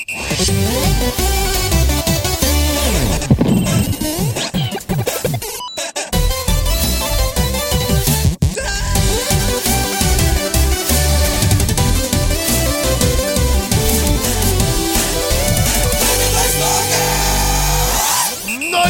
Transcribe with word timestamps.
Når 0.00 0.16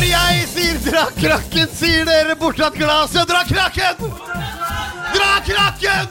jeg 0.04 0.46
sier 0.52 0.78
'dra 0.84 1.08
krakken', 1.18 1.68
sier 1.74 2.04
dere 2.06 2.36
bortatt 2.36 2.74
glasset. 2.78 3.26
Dra 3.26 3.42
krakken! 3.48 3.96
Dra 5.14 5.32
krakken! 5.42 6.06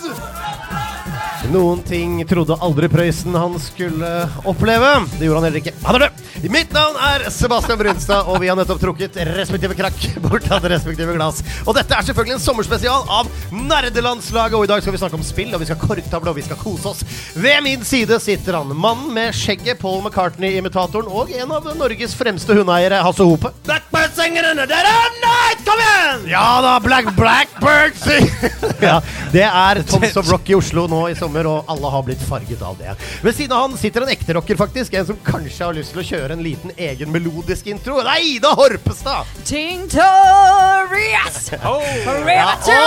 Noen 1.50 1.79
ting 1.81 2.20
trodde 2.29 2.54
aldri 2.61 2.86
Prøysen 2.93 3.34
han 3.34 3.55
skulle 3.61 4.09
oppleve. 4.45 4.91
Det 5.18 5.25
gjorde 5.25 5.39
han 5.39 5.47
heller 5.47 5.61
ikke. 5.64 5.73
Han 5.82 5.97
er 5.97 6.04
død! 6.05 6.25
Mitt 6.54 6.71
navn 6.71 6.96
er 7.04 7.25
Sebastian 7.33 7.79
Brunstad, 7.79 8.29
og 8.29 8.37
vi 8.39 8.47
har 8.51 8.55
nettopp 8.55 8.79
trukket 8.79 9.18
respektive 9.33 9.74
krakk 9.75 9.97
bort 10.27 10.46
av 10.54 10.61
det 10.61 10.71
respektive 10.75 11.15
glass. 11.18 11.41
Og 11.65 11.74
dette 11.75 11.96
er 11.97 12.05
selvfølgelig 12.05 12.38
en 12.38 12.43
sommerspesial 12.43 13.10
av 13.11 13.32
Nerdelandslaget, 13.50 14.55
og 14.60 14.68
i 14.68 14.69
dag 14.69 14.83
skal 14.86 14.93
vi 14.93 15.01
snakke 15.01 15.18
om 15.18 15.25
spill, 15.25 15.50
og 15.57 15.64
vi 15.64 15.68
skal 15.71 15.82
korktavle, 15.82 16.32
og 16.32 16.38
vi 16.38 16.46
skal 16.46 16.60
kose 16.61 16.93
oss. 16.93 17.01
Ved 17.33 17.63
min 17.66 17.83
side 17.88 18.21
sitter 18.21 18.60
han, 18.60 18.71
mannen 18.77 19.10
med 19.18 19.33
skjegget, 19.36 19.82
Paul 19.82 20.04
McCartney-imitatoren, 20.04 21.10
og 21.10 21.33
en 21.33 21.55
av 21.57 21.68
Norges 21.79 22.13
fremste 22.19 22.55
hundeeiere, 22.55 23.02
Hasse 23.04 23.25
Hope. 23.25 23.52
Blackbird-sangerne, 23.66 24.69
det 24.69 24.79
er 24.79 25.19
night! 25.25 25.66
Kom 25.66 25.82
igjen! 25.83 26.24
Ja 26.32 26.61
da, 26.63 26.79
Black 26.83 27.11
Blackbird 27.18 27.97
sing! 28.00 28.29
ja, 28.88 29.00
det 29.33 29.43
er 29.46 29.83
Tom 29.89 30.05
Rock 30.32 30.50
i 30.50 30.55
Oslo 30.57 30.86
nå 30.89 31.04
i 31.11 31.16
sommer, 31.18 31.39
og 31.48 31.66
alle 31.71 31.89
har 31.93 32.03
blitt 32.08 32.23
farget 32.28 32.61
av 32.66 32.75
det. 32.80 32.95
Ved 33.23 33.36
siden 33.36 33.53
av 33.56 33.61
han 33.67 33.78
sitter 33.80 34.02
en 34.06 34.09
ekte 34.11 34.34
rocker, 34.36 34.56
faktisk. 34.59 34.94
En 35.00 35.06
som 35.06 35.17
kanskje 35.25 35.66
har 35.66 35.73
lyst 35.78 35.92
til 35.94 36.02
å 36.02 36.03
kjøre 36.09 36.31
en 36.36 36.44
liten 36.44 36.72
egen 36.78 37.11
melodisk 37.14 37.67
intro. 37.72 38.02
Det 38.03 38.11
er 38.17 38.22
Ida 38.36 38.52
Horpestad! 38.58 39.25
Tinctorious! 39.47 41.39
Forever 41.50 42.31
ja, 42.31 42.55
the 42.66 42.78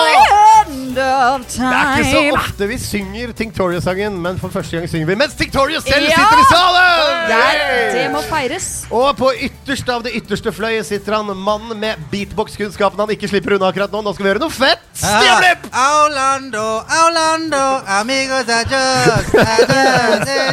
end 0.62 0.98
of 0.98 1.46
Det 1.52 1.68
er 1.68 1.96
ikke 1.96 2.10
så 2.10 2.20
ofte 2.36 2.66
vi 2.70 2.76
synger 2.80 3.32
Tinctoria-sangen, 3.38 4.12
men 4.22 4.38
for 4.40 4.48
første 4.54 4.76
gang 4.78 4.88
synger 4.90 5.06
vi 5.12 5.16
mens 5.22 5.34
Tinctoria 5.38 5.80
selv 5.84 6.06
Ja! 6.08 6.12
sitter 6.18 6.38
i 6.42 6.44
salen! 6.50 6.88
Der, 7.32 7.54
det 7.94 8.04
må 8.12 8.20
feires. 8.26 8.68
Og 8.90 9.16
på 9.18 9.28
ytterste 9.62 9.94
av 9.94 10.02
det 10.02 10.10
ytterste 10.18 10.50
fløyet 10.52 10.86
sitter 10.88 11.14
han 11.14 11.30
mannen 11.38 11.78
med 11.78 12.00
beatbox-kunnskapen 12.10 12.98
han 12.98 13.10
ikke 13.14 13.28
slipper 13.30 13.54
unna 13.56 13.68
akkurat 13.70 13.92
nå. 13.94 14.00
Nå 14.02 14.12
skal 14.14 14.26
vi 14.26 14.30
gjøre 14.32 14.42
noe 14.42 14.50
fett! 14.50 14.82
Stjevlipp! 14.98 15.68
Orlando, 15.72 16.64
Orlando, 16.82 17.60
amigos 18.00 18.50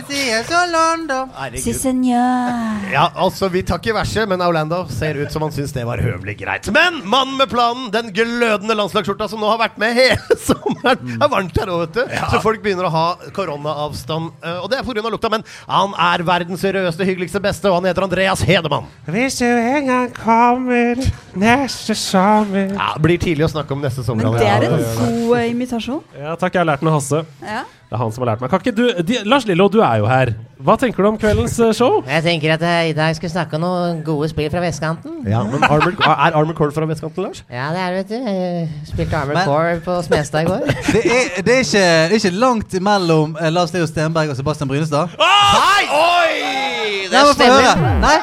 see 0.09 0.29
us 0.37 0.49
Orlando. 0.53 1.17
Si 1.57 1.73
senor. 1.73 2.85
Ja, 2.93 3.07
altså, 3.15 3.49
vi 3.49 3.63
tar 3.65 3.81
ikke 3.81 3.95
verset, 3.97 4.29
men 4.29 4.41
Orlando 4.45 4.83
ser 4.93 5.17
ut 5.23 5.33
som 5.33 5.43
han 5.45 5.53
syns 5.55 5.73
det 5.75 5.85
var 5.89 6.01
høvelig 6.03 6.37
greit. 6.39 6.69
Men 6.73 7.01
mannen 7.09 7.37
med 7.39 7.49
planen, 7.51 7.89
den 7.93 8.11
glødende 8.15 8.77
landslagsskjorta 8.77 9.29
som 9.31 9.41
nå 9.41 9.49
har 9.51 9.59
vært 9.61 9.79
med 9.81 9.97
hele 9.97 10.37
sommeren, 10.47 11.01
det 11.15 11.17
er 11.25 11.33
varmt 11.33 11.59
her 11.59 11.73
òg, 11.73 11.83
vet 11.87 11.97
du. 11.97 12.15
Så 12.35 12.41
folk 12.45 12.61
begynner 12.65 12.89
å 12.89 12.93
ha 12.93 13.05
koronaavstand. 13.35 14.31
eh, 14.45 14.61
Og 14.63 14.69
det 14.71 14.79
er 14.83 14.87
pga. 14.87 15.09
lukta, 15.09 15.33
men 15.33 15.45
han 15.67 15.93
er 15.97 16.23
verdens 16.27 16.61
seriøste, 16.63 17.05
hyggeligste, 17.07 17.41
beste, 17.43 17.69
og 17.71 17.79
han 17.81 17.89
heter 17.89 18.05
Andreas 18.05 18.45
Hedemann. 18.45 18.87
Hvis 19.13 19.39
du 19.39 19.45
en 19.45 19.87
gang 19.89 20.11
kommer 20.13 20.99
neste 21.39 21.95
sommer 21.97 22.69
Ja, 22.75 22.91
det 22.95 23.01
blir 23.05 23.19
tidlig 23.21 23.45
å 23.47 23.51
snakke 23.51 23.73
om 23.75 23.81
neste 23.83 24.03
sommer. 24.05 24.29
Men 24.29 24.39
det 24.39 24.47
er 24.49 24.67
en 24.69 24.77
god 24.77 25.35
eh, 25.39 25.49
imitasjon. 25.53 26.01
Ja, 26.17 26.35
takk, 26.39 26.53
jeg 26.55 26.63
har 26.63 26.67
lært 26.71 26.83
den 26.83 26.91
av 26.91 26.97
Hasse. 26.99 27.23
Ja. 27.43 27.63
Det 27.89 27.97
er 27.97 28.01
han 28.03 28.11
som 28.13 28.21
har 28.21 28.29
lært 28.35 28.41
meg. 28.43 28.51
Kan 28.53 28.61
ikke 28.61 28.75
du, 28.77 28.83
de, 29.01 29.15
Lars 29.25 29.47
Lillo, 29.49 29.65
du 29.73 29.79
er 29.81 29.95
jo 30.03 30.05
her. 30.09 30.29
Hva 30.61 30.75
tenker 30.77 31.01
du 31.01 31.07
om 31.09 31.15
kveldens 31.17 31.55
eh, 31.63 31.71
show? 31.73 32.03
Jeg 32.05 32.21
tenker 32.25 32.53
at 32.53 32.65
jeg 32.67 32.91
i 32.91 32.95
dag 32.97 33.15
skal 33.17 33.31
snakke 33.33 33.57
om 33.57 33.63
noen 33.63 34.01
gode 34.05 34.27
spill 34.29 34.49
fra 34.53 34.61
vestkanten. 34.61 35.23
Ja, 35.29 35.41
men 35.47 35.63
Armored, 35.65 35.97
Er 36.05 36.35
Armored 36.37 36.57
Core 36.59 36.75
fra 36.75 36.85
vestkanten, 36.89 37.25
Lars? 37.25 37.41
Ja, 37.49 37.69
det 37.73 37.81
er 37.85 37.95
det, 37.95 38.03
vet 38.03 38.11
du. 38.11 38.29
Jeg 38.29 38.91
spilte 38.91 39.17
Armored 39.23 39.39
Men- 39.39 39.49
Core 39.49 39.79
på 39.87 39.97
Smestad 40.05 40.45
i 40.45 40.51
går. 40.51 40.67
Det 40.93 41.01
er, 41.05 41.41
det 41.45 41.55
er, 41.55 41.63
ikke, 41.65 41.85
det 42.11 42.13
er 42.13 42.19
ikke 42.19 42.35
langt 42.37 42.77
mellom 42.91 43.33
eh, 43.39 43.49
Lars 43.55 43.73
Leo 43.73 43.87
Stenberg 43.89 44.35
og 44.35 44.37
Sebastian 44.37 44.69
Brynestad. 44.69 45.15
Hei! 45.17 45.87
Oi! 45.89 47.07
Nei, 47.09 47.25
stemmer. 47.33 47.87
Nei, 48.03 48.17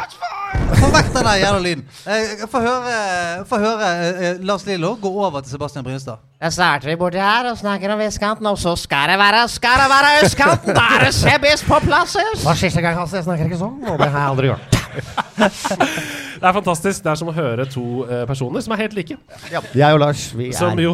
få 0.80 0.90
vekk 0.94 1.10
den 1.14 1.24
der 1.28 1.40
jævla 1.40 1.58
lyden. 1.64 1.84
Eh, 2.06 2.46
Få 2.50 2.60
høre, 2.60 3.44
få 3.48 3.58
høre 3.62 3.90
eh, 3.90 4.30
eh, 4.30 4.40
Lars 4.46 4.66
Lillo 4.66 4.94
gå 5.02 5.08
over 5.26 5.40
til 5.40 5.50
Sebastian 5.56 5.84
Brynestad. 5.84 6.22
Jeg 6.42 6.52
starter 6.52 6.88
vi 6.92 6.96
borti 7.00 7.18
her 7.22 7.50
og 7.50 7.58
snakker 7.58 7.92
om 7.92 7.98
vestkanten, 7.98 8.46
og 8.46 8.58
så 8.58 8.76
skal 8.76 9.08
det 9.10 9.18
være, 9.18 9.48
skal 9.48 9.80
det 9.82 9.90
være 9.94 10.14
østkanten! 10.24 10.74
Der 10.76 11.04
det 11.06 11.14
CBS 11.14 11.64
på 11.68 11.80
plass! 11.88 12.16
Det 12.44 12.58
siste 12.58 12.80
gang, 12.84 12.98
Hasse. 13.00 13.16
Jeg 13.16 13.24
snakker 13.24 13.48
ikke 13.48 13.58
sånn. 13.62 13.78
Og 13.88 13.98
det 13.98 14.10
har 14.10 14.18
jeg 14.20 14.34
aldri 14.34 14.52
gjort. 14.52 14.75
Det 16.36 16.44
er 16.44 16.52
fantastisk. 16.52 17.00
Det 17.04 17.10
er 17.10 17.18
som 17.18 17.30
å 17.30 17.34
høre 17.36 17.64
to 17.72 17.84
uh, 18.04 18.22
personer 18.28 18.60
som 18.64 18.74
er 18.76 18.82
helt 18.84 18.96
like. 18.98 19.16
Jeg 19.48 19.86
og 19.96 20.00
Lars, 20.02 20.26
vi 20.36 20.50
er 20.50 20.58
Som 20.60 20.80
jo, 20.82 20.92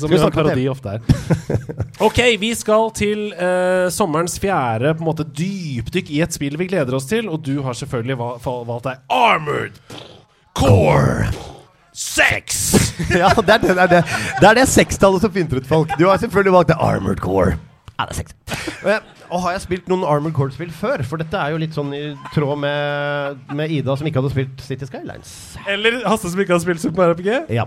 som 0.00 0.10
jo 0.10 0.18
en 0.18 0.34
parodi 0.34 0.66
ofte 0.70 0.96
er. 0.96 1.00
Ok, 2.02 2.18
vi 2.42 2.50
skal 2.58 2.90
til 2.98 3.28
uh, 3.38 3.86
sommerens 3.94 4.34
fjerde 4.42 4.96
på 4.98 5.04
en 5.04 5.10
måte 5.12 5.26
dypdykk 5.30 6.10
i 6.16 6.20
et 6.26 6.34
spill 6.34 6.58
vi 6.60 6.68
gleder 6.72 6.98
oss 6.98 7.06
til, 7.10 7.30
og 7.30 7.44
du 7.46 7.60
har 7.62 7.78
selvfølgelig 7.78 8.18
val 8.18 8.38
val- 8.44 8.66
valgt 8.72 8.90
deg 8.90 9.14
Armored 9.14 9.78
Core 10.58 11.30
Sex! 11.94 12.72
Ja, 13.14 13.28
det 13.34 13.54
er 13.54 13.58
det, 13.62 13.74
det, 13.90 14.48
er 14.48 14.54
det. 14.58 14.68
sekstallet 14.70 15.22
som 15.22 15.32
finner 15.34 15.58
ut 15.58 15.66
folk. 15.66 15.90
Du 15.98 16.06
har 16.08 16.18
selvfølgelig 16.22 16.52
valgt 16.54 16.70
det 16.70 16.76
Armored 16.82 17.22
Core. 17.22 17.56
Ja, 17.98 18.06
det 18.06 18.14
er 18.14 18.20
seks. 18.22 18.34
Og 19.34 19.42
har 19.42 19.56
jeg 19.56 19.64
spilt 19.64 19.88
noen 19.90 20.04
Armored 20.06 20.34
Core-spill 20.36 20.70
før? 20.70 21.02
For 21.06 21.18
dette 21.18 21.34
er 21.34 21.50
jo 21.54 21.58
litt 21.58 21.74
sånn 21.74 21.90
i 21.96 22.02
tråd 22.36 22.60
med, 22.62 23.40
med 23.58 23.72
Ida, 23.74 23.96
som 23.98 24.06
ikke 24.06 24.22
hadde 24.22 24.30
spilt 24.30 24.62
City 24.62 24.86
Skylines. 24.86 25.32
Eller 25.70 25.98
Hasse 26.06 26.30
som 26.30 26.38
ikke 26.38 26.54
hadde 26.54 26.66
spilt 26.68 26.84
Super 26.84 27.02
Mario 27.02 27.18
RPG. 27.18 27.52
Ja. 27.56 27.66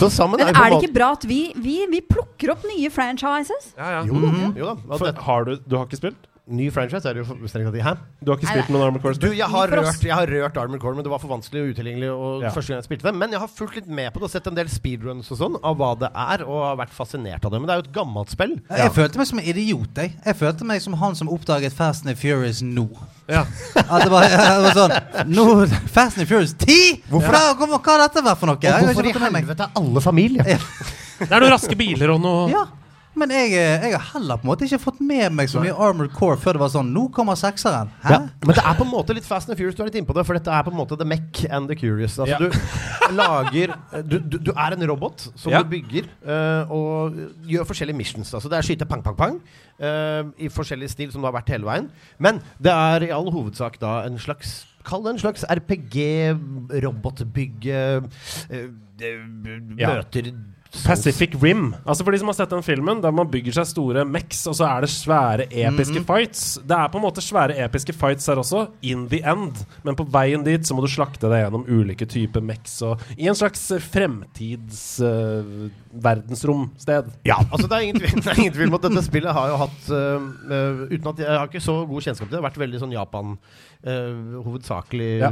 Så 0.00 0.08
sammen 0.08 0.40
Men 0.40 0.54
er 0.54 0.56
er 0.56 0.72
det 0.72 0.86
ikke 0.86 0.96
bra 0.96 1.12
at 1.18 1.26
vi, 1.28 1.42
vi, 1.60 1.82
vi 1.92 2.00
plukker 2.08 2.54
opp 2.54 2.64
nye 2.70 2.88
franchises? 2.92 3.74
Ja, 3.76 3.98
ja. 3.98 4.04
Jo 4.08 4.22
da. 4.24 4.52
Jo 4.56 4.72
da. 4.72 4.96
For, 4.96 5.24
har 5.28 5.48
du, 5.50 5.56
du 5.66 5.76
har 5.76 5.84
ikke 5.90 6.00
spilt? 6.00 6.31
Ny 6.52 6.68
franchise 6.74 7.08
er 7.08 7.16
det 7.18 7.22
jo 7.24 7.36
strengt 7.50 7.68
tatt. 7.72 7.78
Hæ? 7.82 7.92
Du 8.22 8.30
har 8.32 8.38
ikke 8.38 8.50
spilt 8.52 8.70
noen 8.74 8.84
Armored 8.86 9.02
Core? 9.02 9.18
Du, 9.22 9.28
jeg 9.34 9.48
har, 9.48 9.72
rørt, 9.72 10.02
jeg 10.04 10.14
har 10.14 10.26
rørt 10.30 10.56
Armored 10.60 10.82
Core, 10.82 10.94
men 10.98 11.06
det 11.06 11.12
var 11.12 11.20
for 11.22 11.32
vanskelig 11.32 11.62
og 11.64 11.72
utilgjengelig. 11.74 12.10
Og 12.12 12.42
Ja. 12.44 12.50
første 12.54 12.72
gang 12.72 12.80
jeg 12.82 12.86
spilte 12.88 13.08
det 13.08 13.14
Men 13.18 13.30
jeg 13.34 13.40
har 13.40 13.48
fulgt 13.48 13.76
litt 13.80 13.88
med 13.88 14.12
på 14.12 14.20
det 14.22 14.28
og 14.28 14.30
sett 14.34 14.46
en 14.50 14.54
del 14.58 14.68
speedruns 14.72 15.30
og 15.32 15.38
sånn 15.40 15.56
av 15.62 15.76
hva 15.80 15.90
det 15.98 16.10
er, 16.14 16.44
og 16.46 16.60
har 16.68 16.76
vært 16.82 16.94
fascinert 16.96 17.44
av 17.44 17.50
det. 17.54 17.60
Men 17.60 17.66
det 17.66 17.74
er 17.74 17.82
jo 17.82 17.86
et 17.88 17.92
gammelt 17.96 18.30
spill. 18.30 18.54
Jeg 18.70 18.92
følte 18.92 19.18
meg 19.22 19.26
som 19.32 19.38
en 19.42 19.44
idiot. 19.54 19.88
Jeg, 19.96 20.14
jeg 20.24 20.36
følte 20.36 20.64
meg 20.68 20.82
som 20.84 20.94
han 20.94 21.14
som 21.18 21.28
oppdaget 21.32 21.72
Fast 21.72 22.06
and 22.06 22.16
Furious 22.18 22.62
nå. 22.62 22.88
Ja. 23.28 23.44
At 23.76 24.02
det 24.04 24.10
var, 24.12 24.28
det 24.28 24.62
var 24.66 24.76
sånn 24.76 25.28
no, 25.32 25.66
Fast 25.92 26.18
and 26.18 26.28
Furious 26.28 26.54
10! 26.58 27.02
Hvorfor 27.10 27.32
Ja. 27.32 27.54
Hva, 27.56 27.66
hva 27.66 27.80
har 27.96 28.06
dette 28.08 28.22
vært 28.24 28.38
for 28.40 28.46
noe? 28.50 28.56
Og 28.56 28.86
hvorfor 28.92 29.06
i 29.08 29.12
helvete 29.12 29.66
er 29.66 29.70
alle 29.78 30.00
familie? 30.04 30.44
Det 31.22 31.28
er 31.30 31.40
noen 31.40 31.52
raske 31.54 31.76
biler 31.78 32.10
og 32.14 32.20
noe 32.22 32.48
Ja, 32.50 32.64
men 33.14 33.28
jeg, 33.34 33.50
eh, 33.52 33.82
jeg 33.86 33.92
har 33.92 34.04
heller 34.14 34.36
på 34.40 34.44
en 34.46 34.50
måte 34.52 34.64
ikke 34.64 34.78
fått 34.80 35.00
med 35.04 35.32
meg 35.36 35.48
så 35.52 35.60
mye 35.60 35.74
Armored 35.76 36.12
Core 36.16 36.36
før 36.40 36.52
det 36.56 36.62
var 36.62 36.70
sånn 36.72 36.92
Nå 36.94 37.02
kommer 37.12 37.34
sekseren. 37.36 37.88
Hæ? 38.02 38.08
Ja, 38.14 38.18
men 38.40 38.54
det 38.56 38.62
er 38.64 38.74
på 38.78 38.84
en 38.86 38.90
måte 38.92 39.12
litt 39.16 39.26
Fast 39.28 39.50
and 39.52 39.58
Furious, 39.58 39.76
du 39.76 39.82
er 39.84 39.88
litt 39.90 39.98
innpå 40.00 40.14
det, 40.16 40.24
for 40.28 40.34
dette 40.38 40.50
er 40.52 40.62
på 40.64 40.70
en 40.72 40.78
måte 40.78 40.96
The 40.98 41.04
Mech 41.08 41.42
and 41.50 41.68
the 41.68 41.76
Curious. 41.76 42.18
Altså, 42.18 42.32
Ja. 42.32 42.38
du 42.38 42.46
lager 43.18 43.68
du, 44.08 44.16
du, 44.18 44.38
du 44.48 44.52
er 44.56 44.70
en 44.76 44.86
robot 44.88 45.18
som 45.36 45.52
Ja. 45.52 45.58
du 45.62 45.68
bygger, 45.74 46.04
uh, 46.24 46.62
og 46.72 47.12
gjør 47.46 47.64
forskjellige 47.68 47.96
missions. 48.00 48.32
Altså, 48.34 48.48
det 48.48 48.56
er 48.58 48.62
skyte 48.62 48.84
pang, 48.88 49.02
pang, 49.04 49.16
pang 49.16 49.40
uh, 49.82 50.22
i 50.40 50.48
forskjellig 50.48 50.88
stil 50.90 51.12
som 51.12 51.20
det 51.22 51.26
har 51.28 51.36
vært 51.40 51.48
hele 51.52 51.64
veien. 51.68 51.90
Men 52.18 52.40
det 52.62 52.72
er 52.72 53.02
i 53.08 53.12
all 53.12 53.28
hovedsak 53.30 53.78
da 53.82 54.02
en 54.08 54.18
slags 54.18 54.64
Kall 54.82 54.98
det 55.04 55.10
en 55.12 55.18
slags 55.22 55.44
RPG-robotbygge. 55.46 58.02
uh, 58.50 58.68
Møter 59.78 60.32
Pacific 60.72 61.34
Rim. 61.42 61.74
Altså 61.84 62.04
For 62.04 62.14
de 62.14 62.18
som 62.22 62.30
har 62.30 62.36
sett 62.38 62.52
den 62.52 62.64
filmen, 62.64 63.02
der 63.04 63.12
man 63.14 63.28
bygger 63.30 63.58
seg 63.58 63.68
store 63.68 64.04
mex, 64.08 64.40
og 64.48 64.56
så 64.56 64.64
er 64.70 64.84
det 64.86 64.90
svære, 64.92 65.46
episke 65.66 66.00
fights. 66.08 66.44
Det 66.64 66.76
er 66.78 66.88
på 66.92 66.98
en 67.00 67.04
måte 67.04 67.20
svære, 67.24 67.58
episke 67.66 67.92
fights 67.96 68.26
her 68.30 68.40
også, 68.40 68.64
in 68.88 69.04
the 69.12 69.20
end. 69.28 69.60
Men 69.84 69.98
på 69.98 70.06
veien 70.14 70.44
dit 70.46 70.64
så 70.66 70.74
må 70.76 70.84
du 70.84 70.88
slakte 70.90 71.28
deg 71.28 71.44
gjennom 71.44 71.66
ulike 71.68 72.08
typer 72.08 72.44
mex, 72.44 72.78
og 72.88 73.02
i 73.18 73.28
en 73.28 73.36
slags 73.38 73.66
fremtids 73.92 74.80
uh, 75.04 75.68
verdensromsted. 75.92 77.12
Ja, 77.28 77.36
altså 77.50 77.68
det 77.68 77.76
er 77.76 77.86
ingen 77.90 78.00
tvil, 78.00 78.24
er 78.32 78.40
ingen 78.40 78.56
tvil 78.56 78.72
om 78.72 78.78
at 78.80 78.88
dette 78.88 79.04
spillet 79.06 79.36
har 79.36 79.52
jo 79.52 79.60
hatt 79.66 79.92
øh, 79.92 80.86
Uten 80.92 81.10
at 81.12 81.20
jeg 81.22 81.36
har 81.36 81.50
ikke 81.50 81.62
så 81.64 81.74
god 81.88 82.04
kjennskap 82.06 82.28
til 82.30 82.38
det, 82.38 82.44
vært 82.48 82.60
veldig 82.64 82.82
sånn 82.84 82.96
Japan 82.96 83.36
Uh, 83.82 84.36
hovedsakelig 84.46 85.06
Ja. 85.18 85.28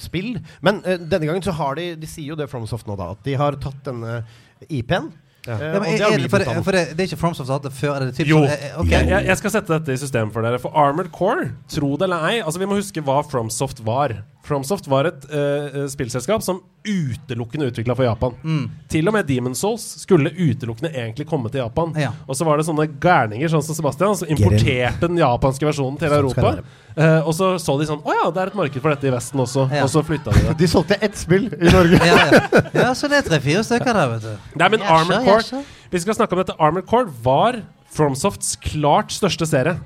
spill. 0.00 0.38
Men 0.64 0.78
uh, 0.80 0.94
denne 0.96 1.26
gangen 1.28 1.44
så 1.44 1.52
har 1.52 1.76
de 1.76 1.90
De 2.00 2.08
sier 2.08 2.30
jo 2.30 2.36
det 2.40 2.46
FromSoft 2.48 2.86
nå, 2.88 2.94
da, 2.96 3.10
at 3.12 3.20
de 3.26 3.34
har 3.36 3.58
tatt 3.60 3.82
denne 3.84 4.22
IP-en. 4.68 5.12
Ja. 5.46 5.56
øh, 5.56 5.60
Ja, 5.60 5.66
det 5.66 6.00
er, 6.00 6.24
er, 6.24 6.28
for, 6.30 6.62
for 6.62 6.70
det, 6.76 6.82
det 6.94 7.00
er 7.00 7.08
ikke 7.10 7.16
FromSoft 7.18 7.46
som 7.48 7.54
har 7.54 7.58
hatt 7.58 7.64
det 7.66 7.72
før? 7.74 7.94
Er 7.96 8.10
det 8.12 8.26
Jo. 8.28 8.44
sånn, 8.44 8.52
eh. 8.52 8.90
Jeg, 8.92 9.08
jeg, 9.10 9.24
jeg 9.26 9.36
skal 9.40 9.50
sette 9.50 9.72
dette 9.74 9.92
i 9.92 9.96
system 9.98 10.30
for 10.30 10.42
dere. 10.46 10.60
For 10.62 10.70
Armored 10.78 11.10
Core, 11.10 11.48
tro 11.68 11.96
det 11.98 12.06
eller 12.06 12.28
ei 12.28 12.36
Altså 12.44 12.62
Vi 12.62 12.68
må 12.70 12.78
huske 12.78 13.02
hva 13.02 13.16
FromSoft 13.26 13.82
var. 13.84 14.20
FromSoft 14.42 14.88
var 14.90 15.06
et 15.06 15.24
uh, 15.30 15.84
spillselskap 15.90 16.42
som 16.42 16.58
utelukkende 16.82 17.68
utvikla 17.70 17.94
for 17.94 18.06
Japan. 18.06 18.34
Mm. 18.42 18.64
Til 18.90 19.06
og 19.06 19.14
med 19.14 19.28
Demon 19.28 19.54
Souls 19.54 19.84
skulle 20.02 20.32
utelukkende 20.34 20.90
egentlig 20.90 21.28
komme 21.30 21.50
til 21.52 21.62
Japan. 21.62 21.92
Ja. 21.98 22.10
Og 22.26 22.34
så 22.34 22.46
var 22.48 22.58
det 22.58 22.66
sånne 22.66 22.88
gærninger 22.90 23.52
sånn 23.52 23.62
som 23.62 23.78
Sebastian 23.78 24.18
som 24.18 24.32
importerte 24.34 25.06
den 25.06 25.20
japanske 25.22 25.68
versjonen 25.68 26.00
til 26.00 26.10
Sånn 26.10 26.18
Europa. 26.18 26.54
Uh, 26.96 27.20
og 27.22 27.30
så 27.38 27.52
så 27.62 27.76
de 27.80 27.86
sånn 27.88 28.02
Å 28.04 28.12
ja, 28.12 28.24
det 28.34 28.42
er 28.42 28.50
et 28.50 28.56
marked 28.58 28.82
for 28.82 28.92
dette 28.92 29.08
i 29.08 29.14
Vesten 29.14 29.40
også. 29.44 29.68
Ja. 29.70 29.84
Og 29.86 29.92
så 29.94 30.02
flytta 30.06 30.34
de 30.34 30.42
det. 30.48 30.56
De 30.62 30.70
solgte 30.70 30.98
ett 30.98 31.16
spill 31.18 31.46
i 31.54 31.70
Norge. 31.70 32.00
Ja, 32.12 32.18
ja. 32.18 32.60
ja, 32.74 32.88
så 32.98 33.08
det 33.08 33.20
er 33.20 33.28
tre-fire 33.28 33.62
stykker 33.64 33.94
der, 33.94 34.10
vet 34.16 34.26
du. 34.26 34.50
Nei, 34.58 34.68
men 34.74 34.82
Armored 34.82 35.22
Core. 35.28 35.62
Vi 35.92 36.00
skal 36.02 36.18
snakke 36.18 36.34
om 36.34 36.42
dette. 36.42 36.56
Armored 36.58 36.88
Core 36.90 37.14
var 37.24 37.62
FromSofts 37.94 38.56
klart 38.64 39.14
største 39.14 39.46
serie. 39.48 39.78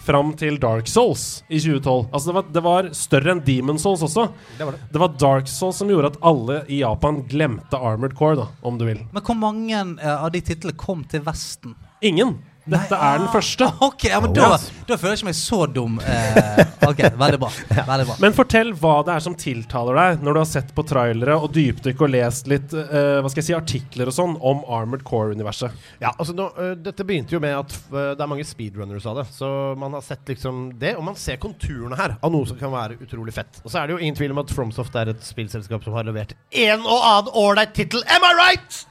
Fram 0.00 0.32
til 0.40 0.56
Dark 0.60 0.88
Souls 0.88 1.42
i 1.48 1.58
2012. 1.60 2.06
Altså 2.12 2.30
det 2.30 2.34
var, 2.36 2.46
det 2.56 2.62
var 2.64 2.88
større 2.96 3.34
enn 3.34 3.42
Demon 3.44 3.78
Souls 3.78 4.02
også. 4.06 4.28
Det 4.58 4.64
var 4.64 4.76
det. 4.76 4.86
Det 4.92 5.02
var 5.02 5.16
Dark 5.20 5.50
Souls 5.52 5.76
som 5.82 5.90
gjorde 5.92 6.14
at 6.14 6.20
alle 6.24 6.62
i 6.72 6.80
Japan 6.80 7.20
glemte 7.28 7.76
Armored 7.76 8.16
Core, 8.18 8.38
da, 8.40 8.46
om 8.66 8.78
du 8.80 8.86
vil. 8.88 9.02
Men 9.12 9.26
hvor 9.26 9.36
mange 9.38 9.76
eh, 9.76 10.14
av 10.16 10.32
de 10.32 10.40
titlene 10.44 10.76
kom 10.80 11.04
til 11.10 11.24
Vesten? 11.26 11.76
Ingen. 12.00 12.38
Dette 12.64 12.92
Nei, 12.92 13.00
er 13.00 13.20
den 13.20 13.28
ah, 13.28 13.32
første. 13.32 13.68
Ok, 13.90 14.04
ja, 14.10 14.18
men 14.20 14.34
da, 14.36 14.50
da 14.86 14.96
føler 15.00 15.14
jeg 15.14 15.20
ikke 15.20 15.28
meg 15.30 15.38
så 15.38 15.60
dum. 15.70 15.96
Eh, 16.04 16.60
ok, 16.86 17.00
veldig 17.18 17.40
bra. 17.40 17.50
Veldig 17.90 18.06
bra. 18.10 18.16
Men 18.22 18.36
fortell 18.36 18.72
hva 18.76 18.94
det 19.06 19.14
er 19.14 19.24
som 19.24 19.36
tiltaler 19.38 19.96
deg 19.96 20.24
når 20.24 20.36
du 20.36 20.40
har 20.42 20.48
sett 20.50 20.74
på 20.76 20.84
trailere 20.86 21.36
og 21.40 21.54
dypdykk 21.54 22.04
og 22.04 22.12
lest 22.12 22.50
litt 22.50 22.74
eh, 22.76 23.20
hva 23.20 23.30
skal 23.32 23.42
jeg 23.42 23.48
si, 23.48 23.56
artikler 23.56 24.10
og 24.10 24.16
sånn 24.16 24.36
om 24.36 24.60
Armored 24.68 25.04
Core-universet. 25.06 25.78
Ja, 26.02 26.12
altså 26.12 26.36
nå, 26.36 26.50
uh, 26.58 26.74
Dette 26.78 27.06
begynte 27.08 27.36
jo 27.36 27.42
med 27.42 27.56
at 27.56 27.74
uh, 27.88 28.12
det 28.12 28.20
er 28.20 28.30
mange 28.30 28.46
speedrunners 28.46 29.08
av 29.08 29.22
det. 29.22 29.26
Så 29.34 29.48
man 29.80 29.96
har 29.96 30.04
sett 30.04 30.28
liksom 30.30 30.66
det, 30.80 30.94
og 30.98 31.06
man 31.08 31.18
ser 31.18 31.40
konturene 31.42 31.98
her 31.98 32.18
av 32.20 32.34
noe 32.34 32.48
som 32.48 32.60
kan 32.60 32.74
være 32.74 33.00
utrolig 33.00 33.34
fett. 33.36 33.62
Og 33.64 33.72
så 33.72 33.80
er 33.80 33.88
det 33.88 33.96
jo 33.96 34.04
ingen 34.04 34.18
tvil 34.18 34.36
om 34.36 34.44
at 34.44 34.52
Fromsoft 34.54 35.00
er 35.00 35.14
et 35.14 35.24
spillselskap 35.26 35.86
som 35.86 35.96
har 35.96 36.08
levert 36.08 36.36
en 36.50 36.84
og 36.84 37.00
annen 37.00 37.34
ålreit 37.40 37.74
tittel. 37.76 38.04
Am 38.10 38.26
I 38.26 38.36
right?! 38.36 38.84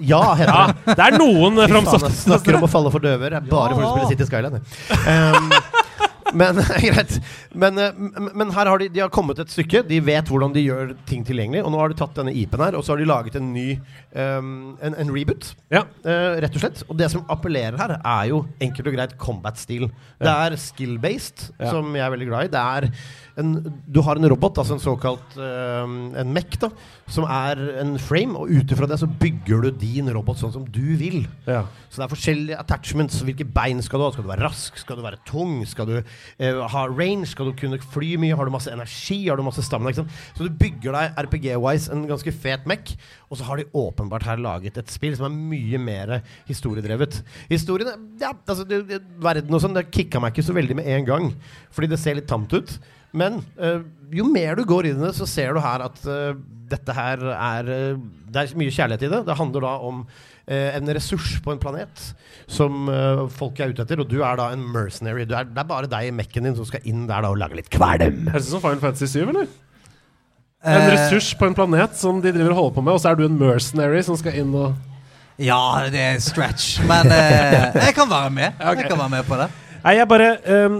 Ja, 0.00 0.22
heter 0.34 0.52
Ja, 0.52 0.66
det. 0.72 0.96
det 0.96 1.06
er 1.06 1.18
noen 1.18 1.60
from 1.70 1.88
faen, 1.88 2.06
jeg 2.08 2.20
snakker 2.24 2.58
om 2.58 2.66
å 2.66 2.70
falle 2.70 2.92
for 2.94 3.00
døver. 3.04 3.36
Det 3.36 3.42
er 3.42 3.50
bare 3.50 3.74
folk 3.74 3.86
som 3.86 3.96
spille 3.96 4.12
City 4.14 4.28
Skyline. 4.28 4.60
Um, 5.06 5.52
men 6.36 6.58
greit. 6.82 7.12
Men, 7.54 7.78
uh, 7.78 8.30
men 8.36 8.50
her 8.52 8.66
har 8.68 8.80
de, 8.82 8.88
de 8.92 9.00
har 9.04 9.12
kommet 9.14 9.38
et 9.40 9.52
stykke. 9.52 9.84
De 9.88 10.00
vet 10.04 10.26
hvordan 10.28 10.52
de 10.56 10.64
gjør 10.66 10.94
ting 11.08 11.22
tilgjengelig. 11.24 11.62
Og 11.64 11.70
nå 11.72 11.80
har 11.80 11.92
de 11.92 11.98
tatt 12.00 12.16
denne 12.18 12.34
IP-en 12.36 12.64
her, 12.66 12.76
og 12.78 12.84
så 12.84 12.92
har 12.94 13.00
de 13.02 13.08
laget 13.08 13.38
en 13.40 13.52
ny 13.54 13.68
um, 14.12 14.50
en, 14.84 14.96
en 15.04 15.12
reboot. 15.14 15.52
Ja. 15.72 15.84
Uh, 16.04 16.36
rett 16.42 16.58
og 16.58 16.64
slett. 16.64 16.82
Og 16.90 16.98
det 17.00 17.08
som 17.14 17.24
appellerer 17.32 17.78
her, 17.80 17.96
er 18.02 18.32
jo 18.32 18.42
enkelt 18.64 18.90
og 18.90 18.98
greit 18.98 19.14
combat-stil. 19.22 19.88
Det 20.20 20.32
er 20.34 20.58
skill-based, 20.60 21.50
Ja. 21.60 21.70
som 21.72 21.94
jeg 21.96 22.04
er 22.04 22.12
veldig 22.16 22.28
glad 22.32 22.48
i. 22.50 22.52
Det 22.56 22.64
er 22.64 22.90
en, 23.40 23.52
du 23.86 24.00
har 24.04 24.16
en 24.16 24.28
robot, 24.32 24.58
altså 24.62 24.76
en 24.76 24.82
såkalt 24.82 25.36
uh, 25.36 25.84
en 26.20 26.32
mech, 26.32 26.56
da, 26.62 26.70
som 27.12 27.26
er 27.28 27.60
en 27.82 27.96
frame, 28.00 28.36
og 28.38 28.48
ut 28.48 28.72
ifra 28.72 28.88
det 28.88 28.98
så 29.02 29.08
bygger 29.08 29.66
du 29.66 29.80
din 29.82 30.08
robot 30.12 30.40
sånn 30.40 30.54
som 30.54 30.64
du 30.72 30.96
vil. 30.96 31.26
Ja. 31.44 31.66
Så 31.90 32.00
det 32.00 32.06
er 32.06 32.12
forskjellige 32.14 32.60
attachments. 32.62 33.20
Hvilke 33.26 33.44
bein 33.44 33.82
skal 33.84 34.00
du 34.00 34.06
ha? 34.06 34.12
Skal 34.14 34.26
du 34.26 34.32
være 34.32 34.46
rask? 34.48 34.80
Skal 34.80 34.98
du 34.98 35.04
være 35.04 35.20
tung? 35.28 35.58
Skal 35.68 35.90
du 35.90 35.94
uh, 36.00 36.62
ha 36.72 36.86
range? 36.88 37.28
Skal 37.32 37.50
du 37.50 37.56
kunne 37.60 37.80
fly 37.92 38.14
mye? 38.20 38.36
Har 38.36 38.48
du 38.48 38.54
masse 38.54 38.72
energi? 38.72 39.20
Har 39.28 39.36
du 39.36 39.44
masse 39.46 39.64
stamina? 39.66 40.06
Så 40.36 40.40
du 40.40 40.50
bygger 40.50 40.96
deg 40.96 41.22
RPG-wise 41.26 41.92
en 41.92 42.08
ganske 42.08 42.32
fet 42.32 42.64
mech, 42.68 42.96
og 43.28 43.38
så 43.38 43.46
har 43.48 43.60
de 43.60 43.68
åpenbart 43.76 44.26
her 44.26 44.40
laget 44.40 44.80
et 44.80 44.92
spill 44.92 45.16
som 45.18 45.28
er 45.28 45.36
mye 45.36 45.80
mer 45.82 46.18
historiedrevet. 46.48 47.20
Historien 47.52 47.92
ja, 48.20 48.32
altså, 48.32 48.64
det, 48.64 48.82
det, 48.88 49.00
Verden 49.22 49.54
og 49.54 49.62
sånn, 49.62 49.76
det 49.76 49.88
kicka 49.92 50.20
meg 50.22 50.32
ikke 50.32 50.48
så 50.48 50.56
veldig 50.56 50.80
med 50.80 50.88
en 50.96 51.08
gang, 51.08 51.32
fordi 51.74 51.92
det 51.92 52.00
ser 52.00 52.16
litt 52.18 52.30
tamt 52.30 52.54
ut. 52.56 52.78
Men 53.16 53.40
eh, 53.56 53.80
jo 54.14 54.28
mer 54.28 54.58
du 54.58 54.64
går 54.68 54.90
inn 54.90 55.00
i 55.00 55.06
det, 55.08 55.14
så 55.16 55.26
ser 55.28 55.56
du 55.56 55.62
her 55.64 55.84
at 55.88 56.00
eh, 56.10 56.36
dette 56.70 56.94
her 56.96 57.22
er 57.32 57.68
eh, 57.72 58.00
Det 58.30 58.42
er 58.42 58.56
mye 58.58 58.74
kjærlighet 58.74 59.06
i 59.06 59.12
det. 59.12 59.20
Det 59.28 59.36
handler 59.38 59.64
da 59.66 59.74
om 59.88 60.02
eh, 60.46 60.74
en 60.76 60.92
ressurs 60.96 61.36
på 61.44 61.54
en 61.54 61.62
planet 61.62 62.08
som 62.46 62.86
folk 63.34 63.58
er 63.58 63.72
ute 63.74 63.82
etter, 63.82 63.98
og 63.98 64.06
du 64.06 64.20
er 64.22 64.36
da 64.38 64.52
en 64.54 64.60
mercenary. 64.70 65.24
Du 65.26 65.32
er, 65.34 65.48
det 65.50 65.58
er 65.58 65.66
bare 65.66 65.88
deg 65.90 66.12
i 66.12 66.14
mekken 66.14 66.46
din 66.46 66.54
som 66.54 66.68
skal 66.68 66.84
inn 66.86 67.08
der 67.08 67.24
da 67.24 67.32
og 67.34 67.40
lage 67.40 67.58
litt 67.58 67.70
kvalm. 67.74 68.28
Høres 68.30 68.46
ut 68.46 68.52
som 68.52 68.62
Final 68.62 68.84
Fantasy 68.84 69.08
7, 69.10 69.24
eller? 69.32 69.48
En 70.66 70.82
Eh, 70.82 70.90
ressurs 70.94 71.32
på 71.38 71.46
en 71.46 71.54
planet 71.54 71.94
som 71.98 72.20
de 72.22 72.32
driver 72.34 72.50
og 72.54 72.58
holder 72.60 72.74
på 72.76 72.84
med, 72.86 72.96
og 72.96 73.02
så 73.02 73.10
er 73.10 73.18
du 73.18 73.26
en 73.26 73.38
mercenary 73.38 74.00
som 74.06 74.16
skal 74.18 74.38
inn 74.40 74.54
og 74.56 74.74
Ja, 75.42 75.58
det 75.92 76.00
er 76.00 76.22
stretch. 76.24 76.78
Men 76.88 77.10
eh, 77.12 77.76
jeg 77.82 77.94
kan 77.98 78.08
være 78.10 78.30
med. 78.32 78.56
Jeg 78.66 78.86
kan 78.88 78.98
være 78.98 79.12
med 79.18 79.26
på 79.28 79.36
det. 79.42 79.50
Nei, 79.84 79.92
jeg 80.00 80.08
bare 80.10 80.30
ehm, 80.50 80.78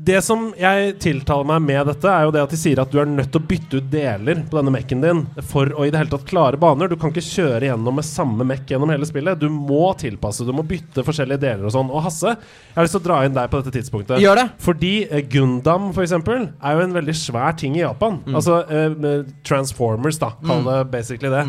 Det 0.00 0.22
som 0.24 0.46
jeg 0.56 0.94
tiltaler 1.02 1.44
meg 1.44 1.64
med 1.66 1.88
dette, 1.90 2.08
er 2.08 2.24
jo 2.24 2.32
det 2.32 2.40
at 2.46 2.52
de 2.54 2.56
sier 2.56 2.80
at 2.80 2.88
du 2.88 2.96
er 3.02 3.08
nødt 3.10 3.28
til 3.34 3.42
å 3.42 3.48
bytte 3.50 3.80
ut 3.80 3.90
deler 3.92 4.38
på 4.48 4.56
denne 4.56 4.72
Mac-en 4.72 5.02
din 5.04 5.20
for 5.50 5.68
å 5.76 5.84
i 5.84 5.90
det 5.92 6.00
hele 6.00 6.12
tatt 6.14 6.24
klare 6.30 6.56
baner. 6.60 6.88
Du 6.88 6.96
kan 7.00 7.12
ikke 7.12 7.26
kjøre 7.26 7.68
gjennom 7.68 7.98
med 8.00 8.06
samme 8.08 8.46
Mac 8.48 8.64
gjennom 8.70 8.88
hele 8.94 9.08
spillet. 9.08 9.36
Du 9.42 9.50
må 9.52 9.90
tilpasse, 10.00 10.46
du 10.48 10.54
må 10.56 10.64
bytte 10.64 11.04
forskjellige 11.04 11.42
deler 11.44 11.68
og 11.68 11.74
sånn. 11.76 11.92
Og 11.92 12.06
Hasse, 12.06 12.32
jeg 12.38 12.78
har 12.78 12.88
lyst 12.88 12.96
til 12.96 13.02
å 13.02 13.08
dra 13.10 13.20
inn 13.26 13.36
deg 13.36 13.52
på 13.52 13.60
dette 13.60 13.74
tidspunktet. 13.76 14.24
Gjør 14.24 14.40
det. 14.40 14.46
Fordi 14.64 14.94
eh, 15.10 15.26
Gundam, 15.36 15.90
for 15.92 16.06
eksempel, 16.06 16.48
er 16.56 16.78
jo 16.78 16.86
en 16.86 16.96
veldig 16.96 17.18
svær 17.20 17.52
ting 17.60 17.76
i 17.76 17.84
Japan. 17.84 18.22
Altså 18.32 18.62
eh, 18.64 19.22
Transformers, 19.44 20.22
da. 20.24 20.32
Kall 20.46 20.64
det 20.70 20.80
basically 20.96 21.32
det. 21.36 21.44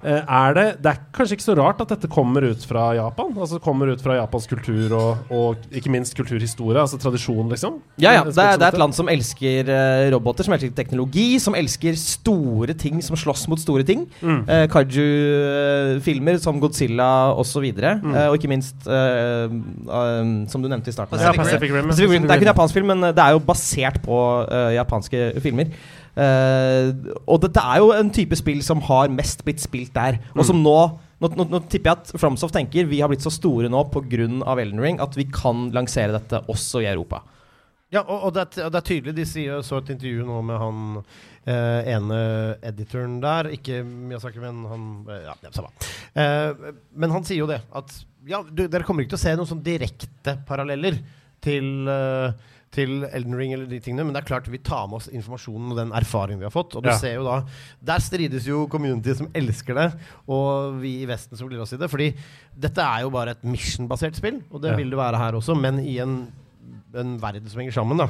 Eh, 0.00 0.22
er 0.24 0.54
det 0.56 0.62
Det 0.80 0.88
er 0.94 1.00
kanskje 1.12 1.36
ikke 1.36 1.44
så 1.44 1.54
rart 1.58 1.80
at 1.84 1.90
dette 1.92 2.08
kommer 2.08 2.44
ut 2.48 2.62
fra 2.64 2.86
Japan? 2.96 3.34
Altså 3.36 3.58
kommer 3.60 3.90
ut 3.92 4.00
fra 4.00 4.16
japansk 4.16 4.54
kultur 4.54 4.94
og, 4.96 5.26
og 5.28 5.66
ikke 5.76 5.92
minst 5.92 6.16
kulturhistorie, 6.16 6.80
altså 6.80 6.96
tradisjon, 7.02 7.49
liksom? 7.54 7.78
Ja, 8.02 8.16
ja. 8.18 8.26
Det 8.26 8.34
er, 8.34 8.58
det 8.60 8.66
er 8.68 8.74
et 8.74 8.82
land 8.82 8.96
som 8.96 9.08
elsker 9.12 9.70
eh, 9.70 10.08
roboter, 10.14 10.46
som 10.46 10.56
elsker 10.56 10.74
teknologi, 10.76 11.28
som 11.42 11.56
elsker 11.58 11.96
store 12.00 12.74
ting 12.78 13.00
som 13.04 13.18
slåss 13.18 13.46
mot 13.52 13.62
store 13.62 13.86
ting. 13.86 14.04
Mm. 14.20 14.42
Uh, 14.48 14.66
Kaju-filmer 14.72 16.40
som 16.42 16.60
Godzilla 16.60 17.30
osv. 17.38 17.70
Mm. 17.70 18.14
og 18.26 18.34
ikke 18.36 18.50
minst, 18.50 18.86
eh, 18.90 19.46
um, 19.46 20.32
som 20.50 20.62
du 20.62 20.68
nevnte 20.68 20.90
i 20.90 20.94
starten 20.94 21.20
Ja, 21.20 21.32
Pacific 21.36 21.60
Pacific 21.60 21.76
Rim. 21.76 21.88
Pacific 21.88 22.10
Rim. 22.10 22.22
Det 22.22 22.30
er 22.30 22.40
ikke 22.40 22.48
en 22.48 22.54
japansk 22.54 22.74
film, 22.74 22.90
men 22.92 23.04
eh, 23.04 23.14
det 23.14 23.24
er 23.24 23.36
jo 23.36 23.42
basert 23.44 24.00
på 24.04 24.18
uh, 24.46 24.70
japanske 24.74 25.40
filmer. 25.44 25.70
Uh, 26.16 26.90
og 27.26 27.40
dette 27.44 27.62
er 27.62 27.80
jo 27.80 27.92
en 27.94 28.10
type 28.12 28.36
spill 28.38 28.64
som 28.66 28.82
har 28.88 29.12
mest 29.14 29.44
blitt 29.46 29.62
spilt 29.62 29.94
der. 29.94 30.20
Og 30.34 30.44
som 30.48 30.60
nå 30.62 30.78
nå, 31.20 31.28
nå, 31.36 31.44
nå 31.52 31.58
tipper 31.68 31.90
jeg 31.90 31.98
at 31.98 32.12
Fromsoft 32.16 32.54
tenker 32.56 32.86
vi 32.88 33.02
har 33.02 33.10
blitt 33.12 33.24
så 33.24 33.32
store 33.32 33.68
nå 33.68 33.82
pga. 33.92 34.24
Elden 34.56 34.80
Ring 34.80 35.02
at 35.04 35.18
vi 35.18 35.26
kan 35.28 35.68
lansere 35.76 36.16
dette 36.16 36.40
også 36.48 36.80
i 36.80 36.88
Europa. 36.88 37.20
Ja, 37.90 38.04
og, 38.06 38.28
og, 38.28 38.34
det 38.36 38.42
er, 38.44 38.66
og 38.68 38.72
det 38.74 38.78
er 38.78 38.86
tydelig. 38.86 39.14
De 39.16 39.24
sier, 39.26 39.62
så 39.66 39.80
et 39.80 39.88
intervju 39.96 40.26
nå 40.28 40.36
med 40.46 40.60
han 40.62 40.82
eh, 41.00 41.88
ene 41.96 42.20
editoren 42.70 43.16
der. 43.22 43.48
Ikke 43.56 43.80
Miyazaki, 43.86 44.38
men 44.42 44.60
han 44.70 44.84
eh, 45.10 45.24
Ja, 45.26 45.34
ja 45.42 45.50
samme. 45.56 45.72
Eh, 46.14 46.70
men 46.94 47.10
han 47.16 47.26
sier 47.26 47.42
jo 47.42 47.50
det 47.50 47.58
at 47.74 47.96
ja, 48.30 48.42
du, 48.46 48.66
dere 48.68 48.84
kommer 48.86 49.02
ikke 49.02 49.16
til 49.16 49.20
å 49.22 49.24
se 49.24 49.34
noen 49.34 49.48
sånn 49.50 49.64
direkte 49.66 50.36
paralleller 50.46 51.00
til 51.42 51.88
eh, 51.90 52.46
til 52.70 53.00
Elden 53.02 53.34
Ring 53.34 53.50
eller 53.50 53.66
de 53.66 53.80
tingene, 53.82 54.04
men 54.06 54.14
det 54.14 54.20
er 54.20 54.26
klart 54.28 54.46
vi 54.46 54.60
tar 54.62 54.84
med 54.86 55.00
oss 55.00 55.08
informasjonen 55.10 55.72
og 55.72 55.78
den 55.80 55.88
erfaringen 55.98 56.38
vi 56.38 56.46
har 56.46 56.52
fått. 56.54 56.76
Og 56.78 56.84
du 56.84 56.88
Ja. 56.92 56.94
ser 57.00 57.16
jo 57.16 57.24
da 57.26 57.40
Der 57.82 57.98
strides 57.98 58.46
jo 58.46 58.68
community 58.70 59.10
som 59.18 59.26
elsker 59.34 59.74
det, 59.74 59.86
og 60.30 60.76
vi 60.78 61.00
i 61.02 61.08
Vesten 61.10 61.34
som 61.36 61.48
gleder 61.50 61.64
oss 61.64 61.72
i 61.74 61.80
det. 61.82 61.88
Fordi 61.90 62.12
dette 62.54 62.78
er 62.78 63.02
jo 63.02 63.10
bare 63.10 63.34
et 63.34 63.42
mission-basert 63.42 64.14
spill, 64.14 64.38
og 64.52 64.62
det 64.62 64.70
Ja. 64.70 64.76
vil 64.78 64.90
det 64.94 65.00
være 65.02 65.18
her 65.18 65.32
også, 65.40 65.58
men 65.58 65.80
i 65.82 65.98
en 65.98 66.14
en 66.98 67.16
verden 67.22 67.48
som 67.50 67.60
henger 67.62 67.76
sammen. 67.76 68.00
da 68.00 68.08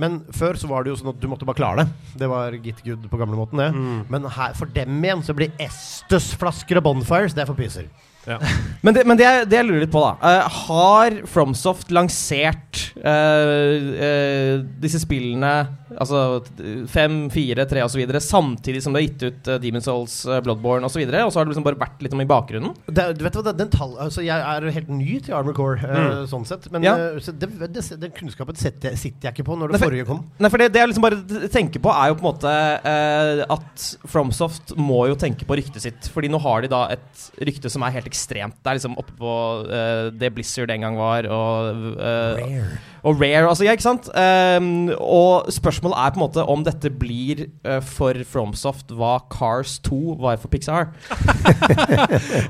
Men 0.00 0.22
før 0.34 0.58
så 0.58 0.70
var 0.70 0.84
det 0.84 0.92
jo 0.92 1.00
sånn 1.00 1.12
at 1.14 1.20
du 1.20 1.28
måtte 1.30 1.48
bare 1.48 1.58
klare 1.58 1.82
det. 1.84 2.14
Det 2.22 2.28
var 2.30 2.52
git 2.52 2.82
good 2.84 3.08
på 3.10 3.20
gamlemåten, 3.20 3.58
det. 3.58 3.70
Mm. 3.74 4.06
Men 4.12 4.30
her, 4.38 4.54
for 4.58 4.66
dem 4.66 5.02
igjen 5.04 5.24
så 5.26 5.36
blir 5.36 5.52
Estes-flasker 5.62 6.80
og 6.80 6.86
Bonfires 6.88 7.36
Det 7.36 7.44
er 7.44 7.50
for 7.50 7.58
pyser. 7.58 7.90
Ja. 8.26 8.38
Men 8.82 8.94
det, 8.94 9.02
men 9.06 9.18
det, 9.18 9.26
det 9.50 9.56
jeg 9.60 9.66
lurer 9.68 9.82
litt 9.84 9.92
på, 9.94 10.00
da 10.02 10.14
uh, 10.42 10.48
Har 10.66 11.14
Fromsoft 11.30 11.90
lansert 11.94 12.80
uh, 12.98 13.76
uh, 13.94 14.56
disse 14.82 14.98
spillene, 15.04 15.52
altså 15.94 16.40
t- 16.48 16.80
fem, 16.90 17.28
fire, 17.30 17.62
tre 17.70 17.84
osv., 17.86 18.02
samtidig 18.22 18.80
som 18.82 18.94
det 18.94 19.02
har 19.02 19.06
gitt 19.06 19.22
ut 19.28 19.50
uh, 19.52 19.58
Demon's 19.62 19.86
Souls, 19.86 20.16
uh, 20.26 20.40
Bloodborne 20.42 20.88
osv., 20.88 21.02
og, 21.06 21.12
så 21.14 21.22
og 21.28 21.30
så 21.34 21.38
har 21.40 21.46
det 21.46 21.52
liksom 21.54 21.66
bare 21.68 21.78
vært 21.82 22.02
litt 22.02 22.16
om 22.16 22.24
i 22.24 22.26
bakgrunnen? 22.30 22.74
Det, 22.90 23.04
du 23.20 23.22
vet 23.26 23.38
hva, 23.38 23.54
den 23.62 23.70
tall, 23.70 23.94
altså 24.02 24.24
Jeg 24.26 24.42
er 24.50 24.66
helt 24.78 24.90
ny 24.90 25.18
til 25.28 25.36
Armor 25.38 25.54
Core, 25.58 25.78
mm. 25.82 26.26
sånn 26.32 26.46
sett. 26.50 26.66
Men 26.74 26.86
Ja. 26.88 26.96
så 27.22 27.34
det, 27.38 27.50
det, 27.74 27.84
den 28.02 28.14
kunnskapen 28.18 28.58
sitter, 28.58 28.90
jeg- 28.90 29.02
sitter 29.04 29.30
jeg 29.30 29.36
ikke 29.38 29.46
på 29.52 29.58
når 29.60 29.70
Nei, 29.70 29.78
det 29.78 29.82
for- 29.84 29.90
forrige 29.92 30.08
kom. 30.10 30.24
Nei, 30.42 30.50
for 30.50 30.62
det, 30.62 30.70
det 30.74 30.82
jeg 30.82 30.90
liksom 30.92 31.06
bare 31.06 31.48
tenker 31.54 31.82
på, 31.86 31.94
er 31.94 32.10
jo 32.10 32.18
på 32.18 32.26
en 32.26 32.30
måte 32.32 32.56
eh, 32.82 33.44
at 33.58 33.86
Fromsoft 34.10 34.74
må 34.78 35.04
jo 35.12 35.18
tenke 35.22 35.46
på 35.46 35.58
ryktet 35.62 35.86
sitt. 35.86 36.10
Fordi 36.14 36.30
nå 36.34 36.42
har 36.42 36.66
de 36.66 36.72
da 36.74 36.84
et 36.98 37.28
rykte 37.46 37.70
som 37.70 37.86
er 37.86 37.94
helt 38.00 38.10
ekstremt. 38.12 38.58
Det 38.60 38.70
er 38.70 38.78
liksom 38.78 38.96
oppe 39.00 39.14
på 39.18 39.34
uh, 39.66 40.08
det 40.14 40.32
Blizzard 40.36 40.70
en 40.74 40.84
gang 40.86 40.98
var, 41.00 41.26
og 41.32 41.96
eh, 41.96 42.74
Og 43.02 43.18
Rare, 43.18 43.48
altså, 43.48 43.64
ja, 43.66 43.72
ikke 43.74 43.82
sant? 43.82 44.06
Um, 44.14 44.92
og 44.94 45.48
spørsmålet 45.50 45.98
er 45.98 46.12
på 46.12 46.20
en 46.20 46.22
måte 46.22 46.44
om 46.54 46.62
dette 46.66 46.92
blir 46.94 47.46
uh, 47.66 47.80
for 47.82 48.20
Fromsoft 48.28 48.92
hva 48.94 49.16
Cars 49.32 49.78
2 49.82 50.18
var 50.22 50.38
for 50.42 50.52
Pixar. 50.52 50.92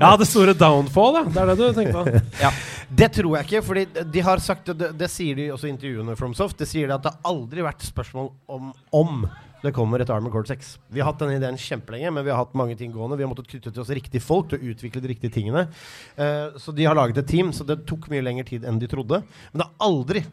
Ja, 0.03 0.13
det 0.19 0.27
store 0.27 0.53
downfall, 0.57 1.17
ja. 1.17 1.23
Det 1.31 1.41
er 1.41 1.49
det 1.49 1.57
du 1.57 1.77
tenker 1.77 2.03
på. 2.03 2.51
Det 2.93 3.09
tror 3.15 3.37
jeg 3.37 3.47
ikke, 3.47 3.63
fordi 3.65 3.85
de 4.13 4.23
har 4.25 4.41
sagt 4.43 4.69
det, 4.77 4.91
det 4.99 5.09
sier 5.11 5.37
de 5.39 5.49
også 5.53 5.69
i 5.69 5.73
intervjuene 5.73 6.17
Fromsoft. 6.19 6.59
Det 6.59 6.69
sier 6.69 6.89
de 6.89 6.97
at 6.97 7.05
det 7.05 7.13
har 7.13 7.33
aldri 7.33 7.65
vært 7.65 7.85
spørsmål 7.87 8.29
om 8.51 8.71
om 8.93 9.25
det 9.63 9.71
kommer 9.75 10.01
et 10.03 10.09
Armored 10.11 10.33
Core 10.33 10.49
6. 10.49 10.73
Vi 10.91 10.99
har 10.99 11.07
hatt 11.07 11.21
denne 11.21 11.37
ideen 11.39 11.57
kjempelenge, 11.59 12.11
men 12.11 12.25
vi 12.25 12.31
har 12.33 12.41
hatt 12.41 12.55
mange 12.59 12.75
ting 12.79 12.91
gående. 12.91 13.15
Vi 13.15 13.23
har 13.23 13.31
måttet 13.31 13.47
knytte 13.47 13.71
til 13.71 13.83
oss 13.83 13.91
riktige 13.95 14.23
folk 14.23 14.49
til 14.51 14.59
å 14.59 14.73
utvikle 14.73 15.03
de 15.03 15.11
riktige 15.13 15.31
tingene. 15.31 15.69
Uh, 16.17 16.51
så 16.59 16.75
de 16.75 16.83
har 16.83 16.97
laget 16.99 17.21
et 17.21 17.29
team, 17.31 17.53
så 17.55 17.63
det 17.67 17.85
tok 17.87 18.09
mye 18.11 18.25
lengre 18.25 18.47
tid 18.49 18.67
enn 18.67 18.81
de 18.81 18.89
trodde. 18.91 19.21
Men 19.53 19.63
det 19.63 19.69
har 19.69 19.87
aldri 19.87 20.25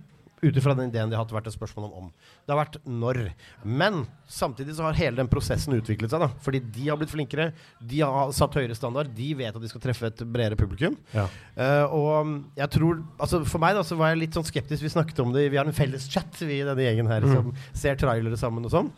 ut 0.42 0.56
ifra 0.56 0.75
den 0.76 0.90
ideen 0.90 1.11
de 1.11 1.18
har 1.18 1.28
vært 1.28 1.50
et 1.50 1.56
spørsmål 1.56 1.90
om. 1.90 2.09
Det 2.44 2.54
har 2.54 2.61
vært 2.61 2.78
når. 2.88 3.20
Men 3.64 4.04
samtidig 4.30 4.76
så 4.76 4.87
har 4.87 4.99
hele 4.99 5.20
den 5.20 5.30
prosessen 5.30 5.76
utviklet 5.76 6.12
seg. 6.12 6.23
da 6.23 6.30
Fordi 6.44 6.62
de 6.62 6.88
har 6.88 6.99
blitt 7.00 7.12
flinkere, 7.12 7.50
de 7.80 8.02
har 8.02 8.32
satt 8.37 8.56
høyere 8.59 8.76
standard, 8.78 9.12
de 9.16 9.30
vet 9.38 9.54
at 9.54 9.62
de 9.62 9.70
skal 9.70 9.85
treffe 9.85 10.11
et 10.11 10.25
bredere 10.25 10.59
publikum. 10.61 10.97
Ja. 11.14 11.26
Uh, 11.56 11.97
og 11.97 12.35
jeg 12.59 12.70
tror 12.73 13.00
Altså 13.20 13.40
For 13.49 13.61
meg 13.62 13.75
da 13.76 13.82
så 13.87 13.97
var 13.99 14.12
jeg 14.12 14.23
litt 14.23 14.37
sånn 14.37 14.47
skeptisk. 14.47 14.82
Vi 14.85 14.92
snakket 14.92 15.18
om 15.23 15.32
det 15.35 15.49
Vi 15.52 15.59
har 15.59 15.68
en 15.68 15.76
felles 15.76 16.06
chat, 16.11 16.40
vi 16.40 16.61
i 16.61 16.66
denne 16.66 16.85
gjengen 16.85 17.11
her, 17.11 17.26
som 17.28 17.50
ser 17.76 17.99
trailere 18.00 18.38
sammen 18.40 18.64
og 18.66 18.73
sånn. 18.73 18.88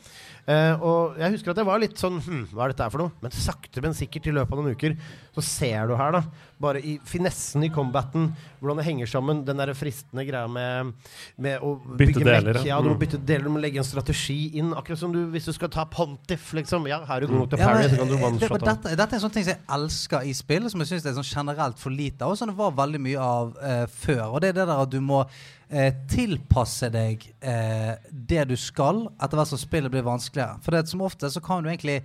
Uh, 0.43 0.75
og 0.83 1.21
jeg 1.23 1.37
husker 1.37 1.53
at 1.53 1.59
jeg 1.61 1.67
var 1.69 1.79
litt 1.79 2.01
sånn 2.01 2.17
hm, 2.19 2.41
Hva 2.51 2.65
er 2.65 2.73
dette 2.73 2.83
her 2.83 2.91
for 2.91 3.05
noe? 3.05 3.13
Men 3.23 3.35
sakte, 3.37 3.79
men 3.85 3.93
sikkert 3.95 4.25
i 4.27 4.33
løpet 4.35 4.51
av 4.51 4.59
noen 4.59 4.75
uker 4.75 4.97
så 5.37 5.45
ser 5.47 5.87
du 5.89 5.95
her, 5.97 6.17
da, 6.17 6.49
bare 6.61 6.81
i 6.85 6.97
finessen 7.09 7.63
i 7.65 7.71
combaten, 7.73 8.27
hvordan 8.59 8.81
det 8.81 8.85
henger 8.85 9.09
sammen, 9.09 9.45
den 9.47 9.63
der 9.63 9.71
fristende 9.79 10.27
greia 10.29 10.51
med, 10.51 10.91
med 11.39 11.61
å 11.65 11.77
Bytte 11.97 11.99
bygge 12.19 12.25
deler, 12.25 12.55
mekk. 12.59 12.67
ja. 12.67 12.81
Du 12.83 12.89
må 12.91 12.95
Mm. 12.95 12.99
bytte 13.01 13.19
deler, 13.27 13.45
du 13.45 13.51
må 13.51 13.61
legge 13.61 13.79
en 13.79 13.85
strategi 13.85 14.51
inn. 14.59 14.73
Akkurat 14.75 14.99
som 14.99 15.13
du, 15.13 15.27
hvis 15.33 15.45
du 15.47 15.53
skal 15.53 15.69
ta 15.69 15.85
Pontiff, 15.85 16.53
liksom. 16.53 16.87
Ja, 16.89 17.05
her 17.07 17.17
er 17.23 17.27
du 17.27 17.33
god 17.39 17.51
til 17.51 17.59
Parry, 17.59 17.89
så 17.89 17.97
kan 17.97 18.09
du 18.09 18.15
eh, 18.15 18.23
one-shotte. 18.27 18.59
dette, 18.65 18.97
dette 18.97 19.13
er 19.13 19.19
en 19.19 19.25
sånn 19.31 19.33
ting 19.33 19.45
som 19.45 19.55
jeg 19.55 19.63
elsker 19.69 20.21
i 20.29 20.33
spill, 20.33 20.69
som 20.71 20.81
jeg 20.81 20.89
syns 20.89 21.07
er 21.07 21.13
sånn 21.23 21.31
generelt 21.47 21.79
for 21.79 21.91
lite 21.91 22.23
av, 22.23 22.31
og 22.31 22.39
som 22.39 22.49
det 22.49 22.57
var 22.57 22.71
veldig 22.73 23.01
mye 23.01 23.19
av 23.19 23.57
eh, 23.63 23.87
før. 23.87 24.35
Og 24.35 24.41
det 24.41 24.49
er 24.51 24.53
det 24.61 24.67
der 24.69 24.83
at 24.83 24.91
du 24.91 25.01
må 25.01 25.25
eh, 25.71 25.93
tilpasse 26.09 26.91
deg 26.93 27.25
eh, 27.41 27.95
det 28.13 28.49
du 28.49 28.57
skal, 28.57 29.09
etter 29.21 29.37
hvert 29.41 29.49
som 29.49 29.59
spillet 29.59 29.91
blir 29.91 30.03
vanskeligere. 30.05 30.61
For 30.63 30.71
det, 30.77 30.87
som 30.89 31.01
ofte 31.01 31.31
så 31.33 31.41
kan 31.43 31.63
du 31.65 31.71
egentlig 31.71 32.03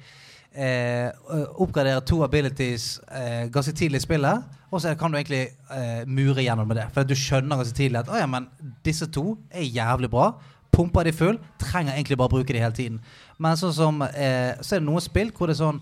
eh, 0.57 1.11
oppgradere 1.61 2.01
to 2.05 2.23
abilities 2.25 2.97
eh, 3.11 3.47
ganske 3.53 3.73
tidlig 3.77 4.01
i 4.01 4.05
spillet, 4.07 4.57
og 4.71 4.81
så 4.81 4.95
kan 4.99 5.13
du 5.13 5.19
egentlig 5.19 5.45
eh, 5.71 6.03
mure 6.07 6.43
gjennom 6.43 6.67
med 6.67 6.81
det. 6.81 6.87
For 6.95 7.07
du 7.07 7.15
skjønner 7.15 7.61
ganske 7.61 7.77
tidlig 7.77 8.01
at 8.01 8.11
å 8.11 8.19
ja, 8.19 8.27
men 8.29 8.49
disse 8.85 9.07
to 9.13 9.37
er 9.51 9.67
jævlig 9.67 10.09
bra. 10.11 10.31
Pumper 10.73 11.07
de 11.07 11.13
full, 11.15 11.39
trenger 11.61 11.95
egentlig 11.95 12.17
bare 12.19 12.33
bruke 12.33 12.53
de 12.53 12.61
hele 12.61 12.75
tiden. 12.75 12.99
Men 13.41 13.57
sånn 13.57 13.73
som 13.73 14.03
eh, 14.09 14.57
Så 14.61 14.75
er 14.75 14.83
det 14.83 14.87
noen 14.89 15.01
spill 15.01 15.31
hvor 15.33 15.49
det 15.49 15.55
sånn 15.57 15.79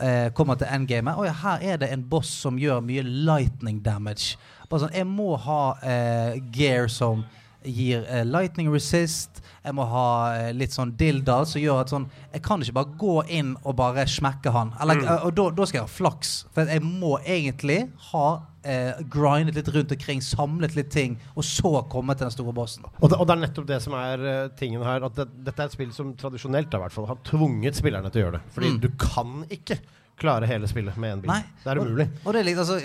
eh, 0.00 0.30
kommer 0.36 0.56
til 0.60 0.70
endgamet. 0.70 1.18
Å 1.18 1.26
ja, 1.26 1.34
her 1.42 1.66
er 1.72 1.82
det 1.82 1.90
en 1.92 2.06
boss 2.08 2.30
som 2.44 2.60
gjør 2.60 2.80
mye 2.84 3.04
lightning 3.04 3.82
damage. 3.84 4.38
Bare 4.70 4.86
sånn, 4.86 4.96
Jeg 4.96 5.08
må 5.10 5.34
ha 5.48 5.62
eh, 5.82 6.38
gear 6.54 6.88
som 6.92 7.24
gir 7.64 8.04
eh, 8.08 8.24
lightning 8.24 8.70
resist. 8.72 9.42
Jeg 9.64 9.74
må 9.76 9.84
ha 9.90 10.04
eh, 10.36 10.50
litt 10.56 10.72
sånn 10.72 10.94
dilda 10.96 11.42
som 11.46 11.60
gjør 11.60 11.82
at 11.82 11.90
sånn 11.92 12.06
Jeg 12.32 12.40
kan 12.46 12.62
ikke 12.64 12.76
bare 12.78 12.94
gå 13.00 13.16
inn 13.36 13.50
og 13.64 13.74
bare 13.76 14.06
smekke 14.08 14.52
han. 14.54 14.70
Eller, 14.80 15.02
eh, 15.04 15.26
og 15.28 15.34
da, 15.36 15.50
da 15.52 15.66
skal 15.68 15.82
jeg 15.82 15.88
ha 15.88 15.92
flaks. 15.98 16.30
For 16.56 16.70
jeg 16.72 16.80
må 16.86 17.18
egentlig 17.20 17.82
ha 18.12 18.24
eh, 18.64 19.02
grindet 19.12 19.58
litt 19.60 19.68
rundt 19.74 19.92
omkring, 19.96 20.22
samlet 20.24 20.74
litt 20.78 20.90
ting, 20.94 21.18
og 21.34 21.44
så 21.44 21.74
komme 21.92 22.16
til 22.16 22.28
den 22.30 22.34
store 22.38 22.56
bossen. 22.56 22.88
Og 23.00 23.12
det, 23.12 23.18
og 23.20 23.28
det 23.28 23.36
er 23.36 23.42
nettopp 23.44 23.68
det 23.68 23.80
som 23.84 23.96
er 24.00 24.24
uh, 24.24 24.48
tingen 24.56 24.82
her. 24.86 25.04
At 25.10 25.20
det, 25.20 25.28
dette 25.50 25.60
er 25.66 25.68
et 25.68 25.76
spill 25.76 25.92
som 25.96 26.14
tradisjonelt 26.20 26.72
da, 26.72 26.80
i 26.80 26.86
hvert 26.86 26.96
fall, 26.96 27.08
har 27.12 27.20
tvunget 27.28 27.76
spillerne 27.80 28.08
til 28.12 28.22
å 28.22 28.28
gjøre 28.28 28.38
det. 28.40 28.44
Fordi 28.56 28.70
Mm. 28.70 28.80
du 28.80 28.88
kan 29.00 29.40
ikke 29.52 29.80
klare 30.20 30.46
hele 30.46 30.68
spillet 30.68 30.96
med 31.00 31.14
én 31.16 31.22
bil. 31.22 31.30
Nei. 31.32 31.40
Det 31.64 31.70
er 31.72 31.78
Og- 31.80 31.86
umulig. 31.88 32.06
Og 32.24 32.32
det 32.34 32.40
er 32.40 32.44
litt 32.50 32.58
altså, 32.60 32.76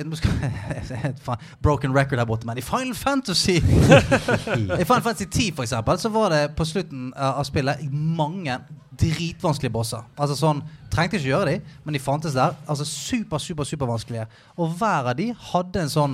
Broken 1.65 1.93
record 1.95 2.19
her 2.19 2.25
borte, 2.25 2.47
men 2.47 2.57
i 2.57 2.63
Final 2.63 2.95
Fantasy 2.95 3.57
I 4.81 4.83
Final 4.87 5.01
Fantasy 5.03 5.25
10 5.25 5.51
for 5.55 5.63
eksempel, 5.67 5.99
så 5.99 6.09
var 6.09 6.29
det 6.33 6.41
på 6.55 6.65
slutten 6.67 7.11
uh, 7.17 7.37
av 7.39 7.43
spillet 7.47 7.83
mange 7.91 8.57
dritvanskelige 8.95 9.73
bosser. 9.75 10.03
Altså 10.17 10.37
sånn, 10.39 10.63
Trengte 10.93 11.17
ikke 11.19 11.27
gjøre 11.27 11.51
de, 11.51 11.75
men 11.83 11.97
de 11.97 11.99
fantes 11.99 12.35
der. 12.37 12.55
Altså 12.71 12.85
Super, 12.87 13.37
super, 13.43 13.67
super 13.67 13.89
vanskelige. 13.89 14.27
Og 14.55 14.71
hver 14.79 15.09
av 15.11 15.15
de 15.19 15.29
hadde 15.51 15.81
en 15.83 15.91
sånn 15.91 16.13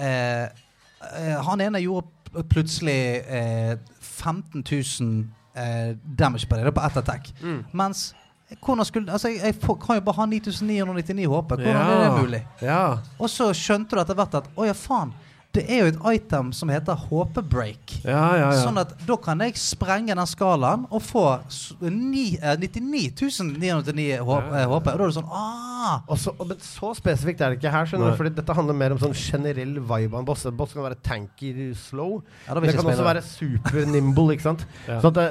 eh, 0.00 0.46
eh, 0.48 1.34
Han 1.44 1.60
ene 1.60 1.82
gjorde 1.84 2.44
plutselig 2.48 2.96
eh, 3.28 3.74
15 4.00 4.64
000 4.64 5.26
eh, 5.60 5.92
damage 6.18 6.48
på 6.48 6.56
det, 6.56 6.64
det 6.64 6.72
på 6.74 6.86
ett 6.86 6.96
attack. 7.02 7.28
Mens 7.76 8.14
hvordan 8.60 8.84
skulle, 8.84 9.12
altså 9.12 9.28
jeg, 9.32 9.40
jeg 9.44 9.54
får, 9.62 9.78
kan 9.86 9.98
jo 9.98 10.06
bare 10.06 10.18
ha 10.20 10.26
9999 10.30 11.28
HP. 11.32 11.54
Hvordan 11.56 11.84
er 11.84 12.02
det 12.04 12.22
mulig? 12.22 12.42
Ja. 12.62 12.82
Og 13.18 13.30
så 13.32 13.50
skjønte 13.56 13.96
du 13.96 14.02
etter 14.04 14.18
hvert 14.18 14.40
at 14.42 14.50
å 14.56 14.66
ja, 14.68 14.76
faen. 14.76 15.14
Det 15.54 15.62
er 15.70 15.84
jo 15.84 15.90
et 15.92 15.98
item 16.18 16.48
som 16.50 16.70
heter 16.72 16.98
HP-break. 16.98 17.92
Ja, 18.02 18.22
ja, 18.34 18.46
ja. 18.50 18.62
Sånn 18.64 18.80
at 18.80 18.90
da 19.06 19.14
kan 19.22 19.38
jeg 19.44 19.54
sprenge 19.60 20.10
den 20.10 20.26
skalaen 20.26 20.82
og 20.90 21.02
få 21.06 21.22
99.999 21.78 22.40
eh, 22.42 22.56
99 22.58 23.52
999 23.60 24.24
HP. 24.26 24.48
eh, 24.58 24.66
Og 24.66 24.82
da 24.82 24.94
er 24.96 25.04
det 25.04 25.08
sånn 25.14 25.30
ah! 25.30 26.00
Og 26.10 26.18
så, 26.18 26.34
og, 26.34 26.48
men 26.50 26.58
så 26.64 26.90
spesifikt 26.98 27.44
er 27.44 27.54
det 27.54 27.60
ikke 27.60 27.70
her, 27.70 27.86
skjønner 27.86 28.10
du. 28.10 28.18
Fordi 28.18 28.34
dette 28.34 28.56
handler 28.58 28.78
mer 28.80 28.96
om 28.96 29.02
sånn 29.04 29.14
generell 29.14 29.76
vibe 29.78 30.10
av 30.10 30.24
en 30.24 30.26
boss. 30.32 30.42
En 30.50 30.58
boss 30.58 30.74
kan 30.74 30.88
være 30.88 30.98
tanky 31.06 31.52
slow. 31.78 32.18
Ja, 32.48 32.58
vil 32.58 32.66
det 32.66 32.74
kan 32.74 32.82
ikke 32.88 32.96
også 32.96 33.06
være 33.12 33.24
super 33.28 33.86
nimble, 33.94 34.34
ikke 34.34 34.48
sant. 34.48 34.66
Ja. 34.88 34.98
Så 35.04 35.14
at 35.14 35.20
det, 35.20 35.28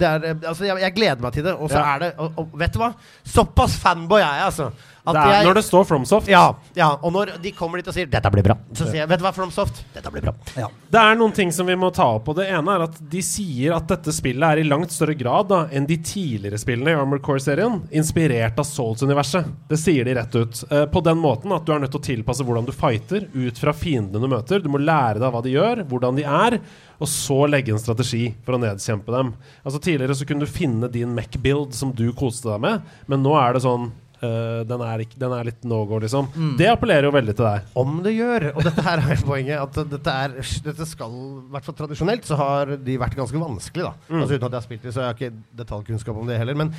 det 0.00 0.08
er 0.08 0.48
Altså, 0.48 0.64
jeg, 0.64 0.80
jeg 0.80 0.94
gleder 0.96 1.20
meg 1.22 1.32
til 1.36 1.44
det. 1.46 1.52
Og 1.54 1.70
så 1.70 1.78
Ja. 1.78 1.94
er 1.94 1.98
det 2.06 2.12
og, 2.18 2.32
og 2.40 2.54
vet 2.60 2.72
du 2.74 2.80
hva? 2.82 2.92
Såpass 3.24 3.76
fanboy 3.82 4.18
er 4.20 4.26
jeg, 4.40 4.46
altså. 4.50 4.70
At 5.10 5.18
Det 5.18 5.22
er 5.26 5.34
jeg, 5.36 5.46
når 5.48 5.58
det 5.58 5.64
står 5.66 5.86
FromSoft. 5.88 6.28
ja, 6.30 6.44
ja, 6.76 6.90
og 7.02 7.12
når 7.14 7.34
de 7.42 7.52
kommer 7.56 7.80
dit 7.80 7.88
og 7.90 7.94
sier 7.96 8.06
'dette 8.10 8.30
blir 8.32 8.46
bra', 8.46 8.56
så 8.72 8.86
sier 8.86 9.02
jeg 9.02 9.08
'vet 9.08 9.20
du 9.20 9.24
hva, 9.26 9.32
FromSoft, 9.34 9.82
dette 9.94 10.10
blir 10.14 10.22
bra'. 10.22 10.34
Ja. 10.56 10.68
Det 10.90 11.00
er 11.00 11.14
noen 11.16 11.34
ting 11.34 11.52
som 11.52 11.66
vi 11.66 11.74
må 11.74 11.92
ta 11.94 12.06
opp. 12.16 12.28
Og 12.28 12.36
det 12.36 12.48
ene 12.48 12.74
er 12.74 12.82
at 12.86 12.98
de 13.10 13.22
sier 13.22 13.74
at 13.76 13.86
dette 13.88 14.12
spillet 14.12 14.42
er 14.42 14.60
i 14.62 14.68
langt 14.68 14.90
større 14.90 15.14
grad 15.18 15.48
da, 15.48 15.66
enn 15.70 15.86
de 15.86 15.96
tidligere 15.96 16.58
spillene 16.58 16.90
i 16.90 16.98
Armored 16.98 17.22
Core-serien 17.22 17.82
inspirert 17.92 18.58
av 18.58 18.64
Souls-universet. 18.64 19.44
Det 19.68 19.78
sier 19.78 20.04
de 20.04 20.14
rett 20.14 20.34
ut. 20.34 20.64
Eh, 20.70 20.86
på 20.86 21.02
den 21.02 21.18
måten 21.18 21.52
at 21.52 21.64
du 21.66 21.72
er 21.72 21.80
nødt 21.80 21.92
til 21.92 22.00
å 22.00 22.08
tilpasse 22.08 22.44
hvordan 22.44 22.66
du 22.66 22.72
fighter 22.72 23.28
ut 23.34 23.58
fra 23.58 23.72
fiendene 23.72 24.20
du 24.20 24.28
møter. 24.28 24.62
Du 24.62 24.68
må 24.68 24.78
lære 24.78 25.20
deg 25.20 25.32
hva 25.32 25.42
de 25.42 25.50
gjør, 25.54 25.84
hvordan 25.88 26.16
de 26.16 26.22
er, 26.24 26.60
og 27.00 27.08
så 27.08 27.48
legge 27.48 27.72
en 27.72 27.78
strategi 27.80 28.34
for 28.44 28.54
å 28.56 28.60
nedkjempe 28.60 29.10
dem. 29.14 29.34
Altså 29.64 29.80
Tidligere 29.80 30.14
så 30.14 30.26
kunne 30.28 30.44
du 30.44 30.50
finne 30.50 30.90
din 30.92 31.14
mech-build 31.16 31.72
som 31.74 31.92
du 31.96 32.12
koste 32.12 32.50
deg 32.50 32.60
med, 32.60 32.82
men 33.08 33.22
nå 33.24 33.32
er 33.40 33.54
det 33.56 33.62
sånn 33.64 33.90
eh, 34.22 34.60
den, 34.68 34.84
er 34.86 35.04
ikke, 35.04 35.18
den 35.20 35.34
er 35.36 35.48
litt 35.50 35.64
no 35.68 35.82
go, 35.88 35.98
liksom. 36.02 36.28
Det 36.58 36.68
appellerer 36.70 37.08
jo 37.08 37.14
veldig 37.14 37.34
til 37.38 37.46
deg. 37.48 37.70
Om 37.82 37.96
det 38.04 38.14
gjør. 38.16 38.48
Og 38.54 38.62
dette 38.66 38.84
her 38.86 39.02
er 39.04 39.24
poenget. 39.26 39.56
At 39.60 39.80
dette, 39.94 40.16
er, 40.26 40.36
dette 40.68 40.88
skal, 40.88 41.16
i 41.46 41.54
hvert 41.54 41.66
fall 41.68 41.78
tradisjonelt, 41.82 42.28
så 42.28 42.38
har 42.40 42.76
de 42.76 42.98
vært 43.00 43.18
ganske 43.18 43.40
vanskelig. 43.42 43.88
da 43.88 44.20
Altså 44.20 44.36
Uten 44.36 44.46
at 44.46 44.52
jeg 44.52 44.60
har 44.60 44.68
spilt 44.68 44.86
det, 44.88 44.94
så 44.94 45.04
jeg 45.04 45.10
har 45.12 45.18
ikke 45.18 45.58
detaljkunnskap 45.64 46.22
om 46.22 46.30
det 46.30 46.40
heller. 46.40 46.58
Men, 46.62 46.72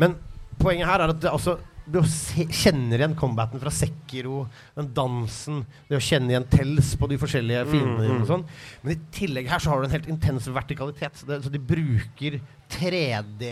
men 0.00 0.18
poenget 0.58 0.90
her 0.90 1.04
er 1.06 1.14
at 1.14 1.20
det, 1.22 1.30
altså, 1.30 1.58
du 1.88 2.02
kjenner 2.04 3.00
igjen 3.00 3.14
combaten 3.16 3.60
fra 3.62 3.70
Sekiro, 3.72 4.42
den 4.76 4.90
dansen, 4.92 5.62
det 5.88 5.96
å 5.96 6.02
kjenne 6.04 6.34
igjen 6.34 6.44
tels 6.52 6.90
på 7.00 7.08
de 7.08 7.16
forskjellige 7.20 7.62
fiendene 7.70 8.04
dine 8.04 8.18
og 8.20 8.28
sånn. 8.28 8.44
Men 8.82 8.92
i 8.92 8.98
tillegg 9.14 9.48
her 9.48 9.62
så 9.64 9.72
har 9.72 9.80
du 9.80 9.88
en 9.88 9.94
helt 9.94 10.10
intens 10.12 10.50
vertikalitet. 10.52 11.16
Så, 11.16 11.28
det, 11.30 11.40
så 11.46 11.52
de 11.54 11.62
bruker 11.62 12.36
3D 12.68 13.48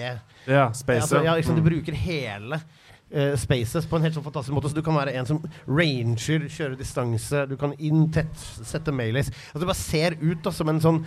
Ja, 0.47 0.67
space. 0.77 1.07
Altså, 1.07 1.23
ja, 1.25 1.37
liksom, 1.39 1.57
Mm. 1.57 1.63
De 1.63 1.71
bruker 1.71 1.97
hele 1.97 2.61
eh, 3.11 3.35
spaces 3.39 3.87
på 3.89 3.99
en 3.99 4.07
helt 4.07 4.17
sånn 4.17 4.27
fantastisk 4.27 4.57
måte. 4.57 4.73
Så 4.73 4.79
du 4.79 4.85
kan 4.87 4.99
være 4.99 5.15
en 5.19 5.29
som 5.29 5.41
ranger, 5.67 6.49
kjøre 6.53 6.79
distanse, 6.79 7.47
du 7.51 7.57
kan 7.61 7.75
inn 7.79 8.09
tett, 8.15 8.35
sette 8.67 8.95
melees. 8.95 9.33
Altså, 9.51 9.63
du 9.65 9.71
bare 9.71 9.81
ser 9.81 10.19
ut 10.23 10.45
da, 10.45 10.55
som 10.55 10.73
en 10.73 10.83
sånn 10.83 11.03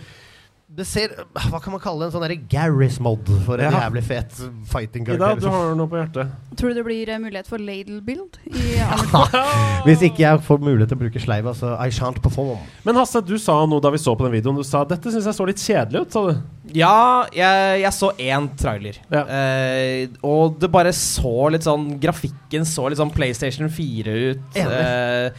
det 0.70 0.84
ser, 0.86 1.10
Hva 1.50 1.58
kan 1.60 1.72
man 1.74 1.80
kalle 1.82 2.04
det? 2.04 2.06
En 2.08 2.12
sånn 2.14 2.22
derre 2.22 2.36
Garris-mod 2.48 3.26
for 3.44 3.58
en 3.58 3.72
Ja. 3.72 3.80
jævlig 3.88 4.02
fet 4.06 4.36
fighting 4.70 5.02
Ida, 5.02 5.16
du 5.34 5.40
liksom. 5.40 5.50
har 5.50 5.74
noe 5.74 5.90
på 5.90 5.98
hjertet. 5.98 6.30
Tror 6.56 6.70
du 6.70 6.74
det 6.78 6.84
blir 6.86 7.10
eh, 7.10 7.18
mulighet 7.18 7.48
for 7.50 7.58
ladle 7.58 7.98
build 8.06 8.38
i 8.46 8.78
Hvis 9.88 10.04
ikke 10.06 10.22
jeg 10.22 10.42
får 10.46 10.62
mulighet 10.62 10.92
til 10.92 10.98
å 10.98 11.02
bruke 11.02 11.20
sleiva, 11.24 11.52
så 11.58 11.72
I 11.82 11.90
shan't 11.90 12.22
perform. 12.22 12.62
Men 12.86 12.94
Hasse, 13.00 13.20
du 13.26 13.34
sa 13.42 13.58
noe 13.66 13.82
da 13.82 13.90
vi 13.90 13.98
så 13.98 14.14
på 14.16 14.24
den 14.28 14.36
videoen. 14.38 14.56
Du 14.62 14.64
sa 14.66 14.84
dette 14.88 15.10
syns 15.12 15.26
jeg 15.26 15.38
så 15.40 15.46
litt 15.50 15.60
kjedelig 15.64 16.04
ut. 16.06 16.12
sa 16.14 16.24
du 16.30 16.40
Ja, 16.78 17.26
jeg, 17.34 17.80
jeg 17.82 17.92
så 17.98 18.12
én 18.16 18.48
trailer. 18.56 19.00
Ja. 19.10 19.24
Eh, 19.26 20.08
og 20.22 20.58
det 20.62 20.70
bare 20.70 20.92
så 20.94 21.50
litt 21.50 21.66
sånn 21.66 21.96
Grafikken 22.00 22.64
så 22.68 22.86
litt 22.88 23.00
sånn 23.02 23.10
PlayStation 23.12 23.68
4 23.68 24.18
ut. 24.30 24.60
Eh, 24.60 25.32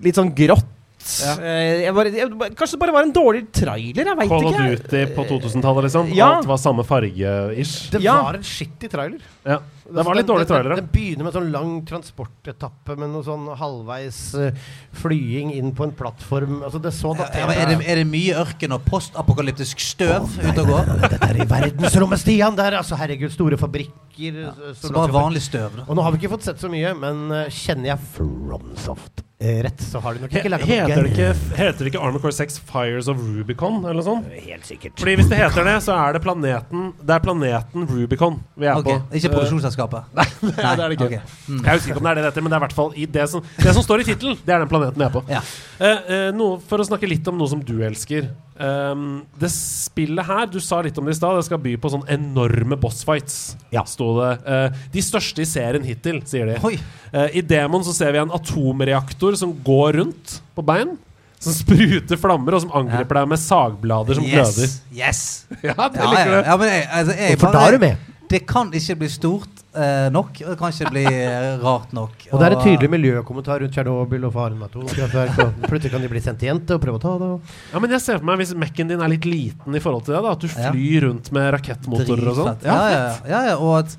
litt 0.00 0.14
sånn 0.14 0.30
grått. 0.36 0.76
Ja. 1.00 1.32
Eh, 1.40 1.82
jeg 1.86 1.94
bare, 1.96 2.10
jeg, 2.12 2.28
kanskje 2.58 2.76
det 2.76 2.80
bare 2.84 2.92
var 2.94 3.06
en 3.08 3.12
dårlig 3.16 3.42
trailer? 3.56 4.04
Jeg 4.12 4.18
veit 4.20 4.28
Call 4.30 4.46
of. 4.50 4.56
Duty 4.60 5.02
på 5.16 5.24
2000-tallet, 5.30 5.86
liksom. 5.88 6.10
Ja. 6.14 6.28
Alt 6.38 6.46
var 6.50 6.60
samme 6.60 6.84
farge-ish. 6.86 7.90
Det 7.94 8.02
Ja. 8.04 8.18
var 8.22 8.34
en 8.38 8.42
skittig 8.46 8.90
trailer. 8.92 9.20
Ja. 9.44 9.58
Det 9.90 10.04
var 10.06 10.14
litt 10.14 10.26
dårlig 10.28 10.46
trailer. 10.46 10.76
den- 10.76 10.84
Den 10.84 10.90
begynner 10.92 11.24
med 11.24 11.34
en 11.34 11.40
sånn 11.42 11.50
lang 11.50 11.72
transportetappe 11.84 12.96
med 12.96 13.10
noe 13.10 13.24
sånn 13.26 13.48
halvveis 13.58 14.34
eh, 14.38 14.52
flying 14.92 15.50
inn 15.56 15.72
på 15.74 15.82
en 15.88 15.90
plattform. 15.92 16.62
Altså, 16.62 16.80
det 16.80 16.92
så 16.94 17.16
Ja, 17.16 17.24
datert 17.24 17.48
men 17.48 17.58
er, 17.58 17.66
det, 17.76 17.88
er 17.88 17.94
det 17.96 18.06
mye 18.06 18.34
ørken 18.44 18.72
og 18.76 18.84
postapokalyptisk 18.84 19.80
støv 19.82 20.28
ute 20.38 20.60
og 20.60 20.66
går? 20.68 20.92
Dette 21.08 21.18
er 21.26 21.40
i 21.42 21.46
verdensrommet, 21.48 22.18
Stian! 22.22 22.54
Der, 22.54 22.76
altså, 22.78 22.94
herregud, 23.00 23.32
store 23.32 23.56
fabrikker. 23.58 23.90
Ja. 24.20 24.52
Så 24.76 24.92
bare 24.92 25.10
vanlig 25.10 25.40
støv, 25.42 25.74
da. 25.80 25.82
Og 25.88 25.96
nå 25.96 26.02
har 26.04 26.12
vi 26.12 26.18
ikke 26.20 26.34
fått 26.36 26.44
sett 26.44 26.60
så 26.60 26.68
mye, 26.70 26.94
men 26.94 27.30
uh, 27.32 27.44
kjenner 27.48 27.86
jeg 27.96 27.98
FromSoft? 28.14 29.24
Eh, 29.40 29.62
rett, 29.64 29.82
så 29.82 30.02
har 30.04 30.14
de 30.14 30.26
nok 30.26 30.36
ikke 30.36 30.52
laga 30.52 30.68
Heter 30.68 31.02
det 31.02 31.14
ikke, 31.14 31.30
heter 31.56 31.80
det 31.80 31.92
ikke 31.94 32.04
Armored 32.04 32.24
Core 32.26 32.36
6 32.36 32.60
Fires 32.68 33.08
of 33.10 33.24
Rubicon, 33.24 33.80
eller 33.82 34.02
noe 34.02 34.06
sånt? 34.06 34.30
Helt 34.44 34.68
sikkert. 34.68 35.00
Fordi 35.00 35.16
hvis 35.18 35.32
det 35.32 35.40
heter 35.40 35.66
det, 35.66 35.76
så 35.86 35.96
er 35.96 36.16
det 36.16 36.22
planeten 36.24 36.90
Det 37.00 37.16
er 37.16 37.24
planeten 37.24 37.88
Rubicon 37.88 38.40
vi 38.60 38.68
er 38.68 38.76
okay. 38.76 39.00
på. 39.00 39.16
Ikke 39.16 39.30
Eh, 39.30 39.36
produksjonsselskapet? 39.36 40.10
Nei, 40.18 40.26
det 40.42 40.66
er 40.66 40.76
det 40.82 40.96
ikke. 40.98 41.08
Okay. 41.08 41.20
Mm. 41.48 41.64
Jeg 41.64 41.78
husker 41.78 41.92
ikke 41.92 42.02
om 42.02 42.06
det 42.08 42.10
er 42.10 42.18
det 42.18 42.24
det 42.24 42.30
heter, 42.32 42.44
men 42.44 42.52
det 42.52 42.56
er 42.56 42.60
i 42.60 42.66
hvert 42.66 42.76
fall 42.76 42.94
det 43.16 43.26
som, 43.32 43.48
det 43.56 43.74
som 43.76 43.86
står 43.86 44.02
i 44.02 44.06
tittelen. 44.10 44.38
Det 44.44 44.54
er 44.54 44.64
den 44.64 44.70
planeten 44.70 45.00
vi 45.00 45.06
er 45.06 45.14
på. 45.14 45.24
Ja. 45.30 45.42
Eh, 45.80 46.14
eh, 46.16 46.28
noe, 46.36 46.60
for 46.70 46.82
å 46.82 46.86
snakke 46.86 47.10
litt 47.10 47.26
om 47.30 47.38
noe 47.40 47.50
som 47.50 47.62
du 47.64 47.76
elsker. 47.86 48.30
Um, 48.60 49.04
det 49.40 49.48
spillet 49.54 50.26
her, 50.28 50.46
du 50.52 50.58
sa 50.60 50.82
litt 50.84 50.98
om 51.00 51.06
det 51.08 51.14
i 51.14 51.18
stad, 51.18 51.38
det 51.40 51.46
skal 51.46 51.60
by 51.64 51.76
på 51.80 51.90
sånn 51.94 52.02
enorme 52.12 52.76
bossfights. 52.80 53.38
Ja. 53.72 53.86
Sto 53.88 54.10
det. 54.18 54.32
Uh, 54.44 54.82
de 54.92 55.04
største 55.04 55.40
i 55.40 55.48
serien 55.48 55.86
hittil, 55.86 56.18
sier 56.28 56.50
de. 56.52 56.74
Eh, 57.10 57.38
I 57.40 57.44
demoen 57.46 57.86
så 57.86 57.94
ser 57.96 58.12
vi 58.12 58.20
en 58.20 58.34
atomreaktor 58.36 59.38
som 59.40 59.54
går 59.64 59.96
rundt 60.02 60.36
på 60.56 60.64
bein. 60.68 60.92
Som 61.40 61.54
spruter 61.56 62.20
flammer, 62.20 62.52
og 62.58 62.66
som 62.66 62.72
angriper 62.76 63.16
deg 63.22 63.30
med 63.32 63.40
sagblader 63.40 64.18
som 64.18 64.26
gløder. 64.28 64.68
Yes! 64.68 64.82
yes. 64.92 65.22
Ja, 65.70 65.88
det 65.88 66.02
Ja, 66.02 66.10
liker 66.12 66.34
ja, 66.34 66.40
du. 66.42 66.50
ja, 66.50 66.56
men 66.60 66.68
jeg, 66.74 66.82
altså, 67.00 67.14
jeg 67.16 67.38
For 67.40 67.56
da 67.56 67.62
er 67.64 67.78
du 67.78 67.84
med. 67.86 68.08
Det 68.30 68.44
kan 68.46 68.68
ikke 68.78 68.94
bli 69.00 69.08
stort 69.10 69.62
eh, 69.74 70.06
nok, 70.14 70.36
og 70.44 70.52
det 70.52 70.56
kan 70.60 70.70
ikke 70.74 70.90
bli 70.94 71.02
eh, 71.08 71.56
rart 71.58 71.90
nok. 71.96 72.12
Og 72.30 72.38
det 72.38 72.46
er 72.46 72.54
et 72.54 72.62
tydelig 72.62 72.90
miljøkommentar 72.92 73.58
rundt 73.64 73.74
Tsjernobyl 73.74 74.28
og 74.28 74.34
faren 74.36 74.60
med 74.60 74.68
atomkraftverk. 74.70 75.40
Plutselig 75.66 75.90
kan 75.96 76.04
de 76.04 76.10
bli 76.12 76.22
sentiente 76.22 76.76
og 76.78 76.84
prøve 76.84 77.00
å 77.00 77.02
ta 77.02 77.14
det. 77.24 77.30
Ja, 77.72 77.82
men 77.82 77.90
jeg 77.96 78.04
ser 78.04 78.20
for 78.20 78.28
meg 78.30 78.38
Hvis 78.44 78.54
Mac-en 78.54 78.92
din 78.92 79.02
er 79.02 79.10
litt 79.10 79.26
liten 79.26 79.74
i 79.74 79.82
forhold 79.82 80.06
til 80.06 80.14
det, 80.14 80.22
da 80.28 80.36
at 80.36 80.44
du 80.44 80.48
Ja. 80.50 80.70
flyr 80.70 81.08
rundt 81.08 81.32
med 81.34 81.50
rakettmotorer 81.56 82.30
og 82.30 82.38
sånn. 82.38 82.64
Ja, 82.70 82.78
ja, 82.78 83.02
ja, 83.02 83.12
ja, 83.34 83.42
ja, 83.50 83.56
og 83.58 83.78
at 83.82 83.98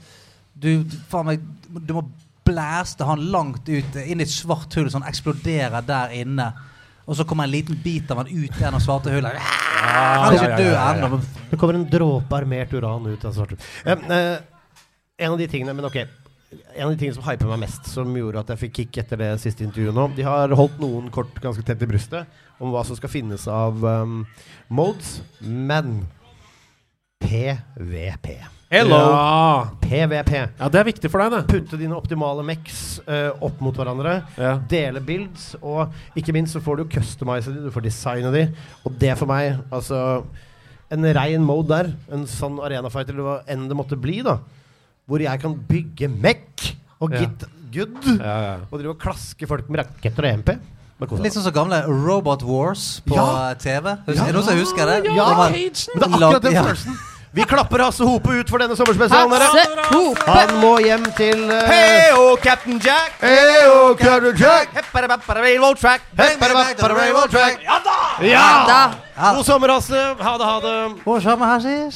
du 0.61 0.71
faen 1.11 1.25
meg 1.27 1.43
Du 1.87 1.93
må 1.99 2.05
blæste 2.47 3.05
han 3.05 3.21
langt 3.31 3.67
ut, 3.69 3.95
inn 4.01 4.19
i 4.19 4.25
et 4.25 4.31
svart 4.31 4.73
hull, 4.75 4.87
så 4.89 4.99
han 4.99 5.07
eksploderer 5.11 5.83
der 5.85 6.15
inne. 6.23 6.47
Og 7.05 7.17
så 7.17 7.25
kommer 7.27 7.47
en 7.47 7.53
liten 7.53 7.77
bit 7.83 8.11
av 8.11 8.21
han 8.21 8.29
ut 8.29 8.57
gjennom 8.59 8.81
svarte 8.83 9.13
hullet. 9.13 9.37
Han 9.81 10.35
er 10.35 10.37
ikke 10.37 10.61
død 10.61 10.77
ennå. 10.77 11.19
det 11.49 11.59
kommer 11.59 11.79
en 11.79 11.87
dråpe 11.89 12.37
armert 12.37 12.73
uran 12.73 13.07
ut 13.09 13.25
av 13.25 13.33
svarte 13.35 13.57
eh, 13.85 13.97
eh, 13.97 14.35
En 15.17 15.33
av 15.33 15.39
de 15.39 15.47
tingene 15.49 15.73
Men 15.73 15.87
ok. 15.89 15.97
En 16.75 16.85
av 16.85 16.91
de 16.91 16.99
tingene 16.99 17.15
som 17.15 17.25
hyper 17.25 17.49
meg 17.49 17.63
mest, 17.63 17.87
som 17.87 18.15
gjorde 18.15 18.43
at 18.43 18.53
jeg 18.53 18.61
fikk 18.65 18.77
kick 18.81 19.01
etter 19.03 19.19
det 19.21 19.29
siste 19.41 19.63
intervjuet 19.63 19.95
nå 19.95 20.09
De 20.17 20.25
har 20.27 20.51
holdt 20.59 20.81
noen 20.83 21.07
kort 21.13 21.37
ganske 21.41 21.63
tett 21.65 21.81
i 21.81 21.89
brystet 21.89 22.39
om 22.61 22.73
hva 22.75 22.83
som 22.85 22.97
skal 22.99 23.09
finnes 23.09 23.47
av 23.49 23.79
um, 23.81 24.19
modes, 24.69 25.15
men 25.41 26.03
PVP. 27.31 28.27
Hello! 28.71 28.97
Ja. 28.97 29.67
PVP. 29.81 30.31
ja, 30.59 30.67
det 30.71 30.79
er 30.79 30.87
viktig 30.87 31.09
for 31.11 31.23
deg, 31.23 31.31
det. 31.31 31.39
Putte 31.47 31.77
dine 31.79 31.95
optimale 31.95 32.43
mex 32.43 32.97
uh, 33.07 33.29
opp 33.43 33.59
mot 33.63 33.75
hverandre. 33.75 34.17
Ja. 34.39 34.57
Dele 34.71 34.99
builds, 35.03 35.53
og 35.63 35.93
ikke 36.19 36.35
minst 36.35 36.55
så 36.57 36.61
får 36.63 36.81
du 36.81 36.89
customize 36.91 37.51
de, 37.51 37.63
du 37.67 37.71
får 37.71 37.85
designe 37.87 38.31
de. 38.35 38.43
Og 38.83 38.97
det 38.99 39.15
for 39.19 39.31
meg, 39.31 39.61
altså 39.71 40.23
En 40.91 41.07
rein 41.15 41.43
mode 41.47 41.71
der, 41.71 41.93
en 42.11 42.25
sånn 42.27 42.57
arenafighter 42.59 43.15
eller 43.15 43.23
hva 43.29 43.35
enn 43.53 43.63
det 43.69 43.77
måtte 43.79 43.95
bli, 43.95 44.17
da. 44.27 44.33
Hvor 45.07 45.23
jeg 45.23 45.39
kan 45.39 45.53
bygge 45.69 46.09
mech 46.11 46.73
og 46.99 47.15
Ja. 47.15 47.21
git 47.23 47.45
good. 47.71 47.95
Ja, 48.19 48.33
ja. 48.43 48.57
Og 48.67 48.75
drive 48.81 48.91
og 48.97 48.99
klaske 48.99 49.47
folk 49.47 49.71
med 49.71 49.85
raketter 49.85 50.27
og 50.27 50.33
EMP. 50.33 50.51
Litt 51.23 51.33
sånn 51.33 51.47
som 51.47 51.55
gamle 51.55 51.79
Robot 51.87 52.43
Wars 52.43 52.99
på 53.07 53.15
Ja. 53.15 53.53
TV. 53.55 53.95
Husker, 54.03 54.19
Er 54.19 54.27
det 54.27 54.35
noen 54.35 54.49
som 54.49 54.59
husker 54.59 54.85
det? 54.85 54.97
Ja, 55.15 55.29
Det 55.31 55.37
var- 55.39 55.55
det 55.55 55.87
er 55.95 56.27
akkurat 56.27 56.43
den 56.43 56.59
følelsen. 56.59 56.99
Vi 57.33 57.43
klapper 57.47 57.79
Hasse 57.79 58.03
Hope 58.03 58.27
ut 58.35 58.49
for 58.51 58.59
denne 58.59 58.75
sommerspesialen. 58.75 59.31
dere. 59.31 59.45
Hasse 59.47 59.85
Hope. 59.93 60.23
Han 60.27 60.49
må 60.59 60.71
hjem 60.83 61.05
til 61.15 61.45
uh, 61.47 61.61
Hey-o, 61.69 62.33
Captain 62.43 62.75
Jack! 62.83 63.13
Heyo, 63.23 63.93
Captain 63.95 64.35
Jack! 64.35 64.73
Railroad 65.31 65.79
track! 65.79 66.03
Railroad 66.19 67.31
track. 67.31 67.63
Ja 67.63 67.77
da! 67.85 67.95
Ja! 68.27 68.43
Da. 68.67 68.81
God 69.37 69.47
sommer, 69.47 69.71
Hasse. 69.77 70.01
Ha 70.19 70.33
det, 70.41 70.49
ha 70.49 70.57
det. 70.65 70.75
God 71.05 71.23
sommer, 71.23 71.55
her? 71.55 71.91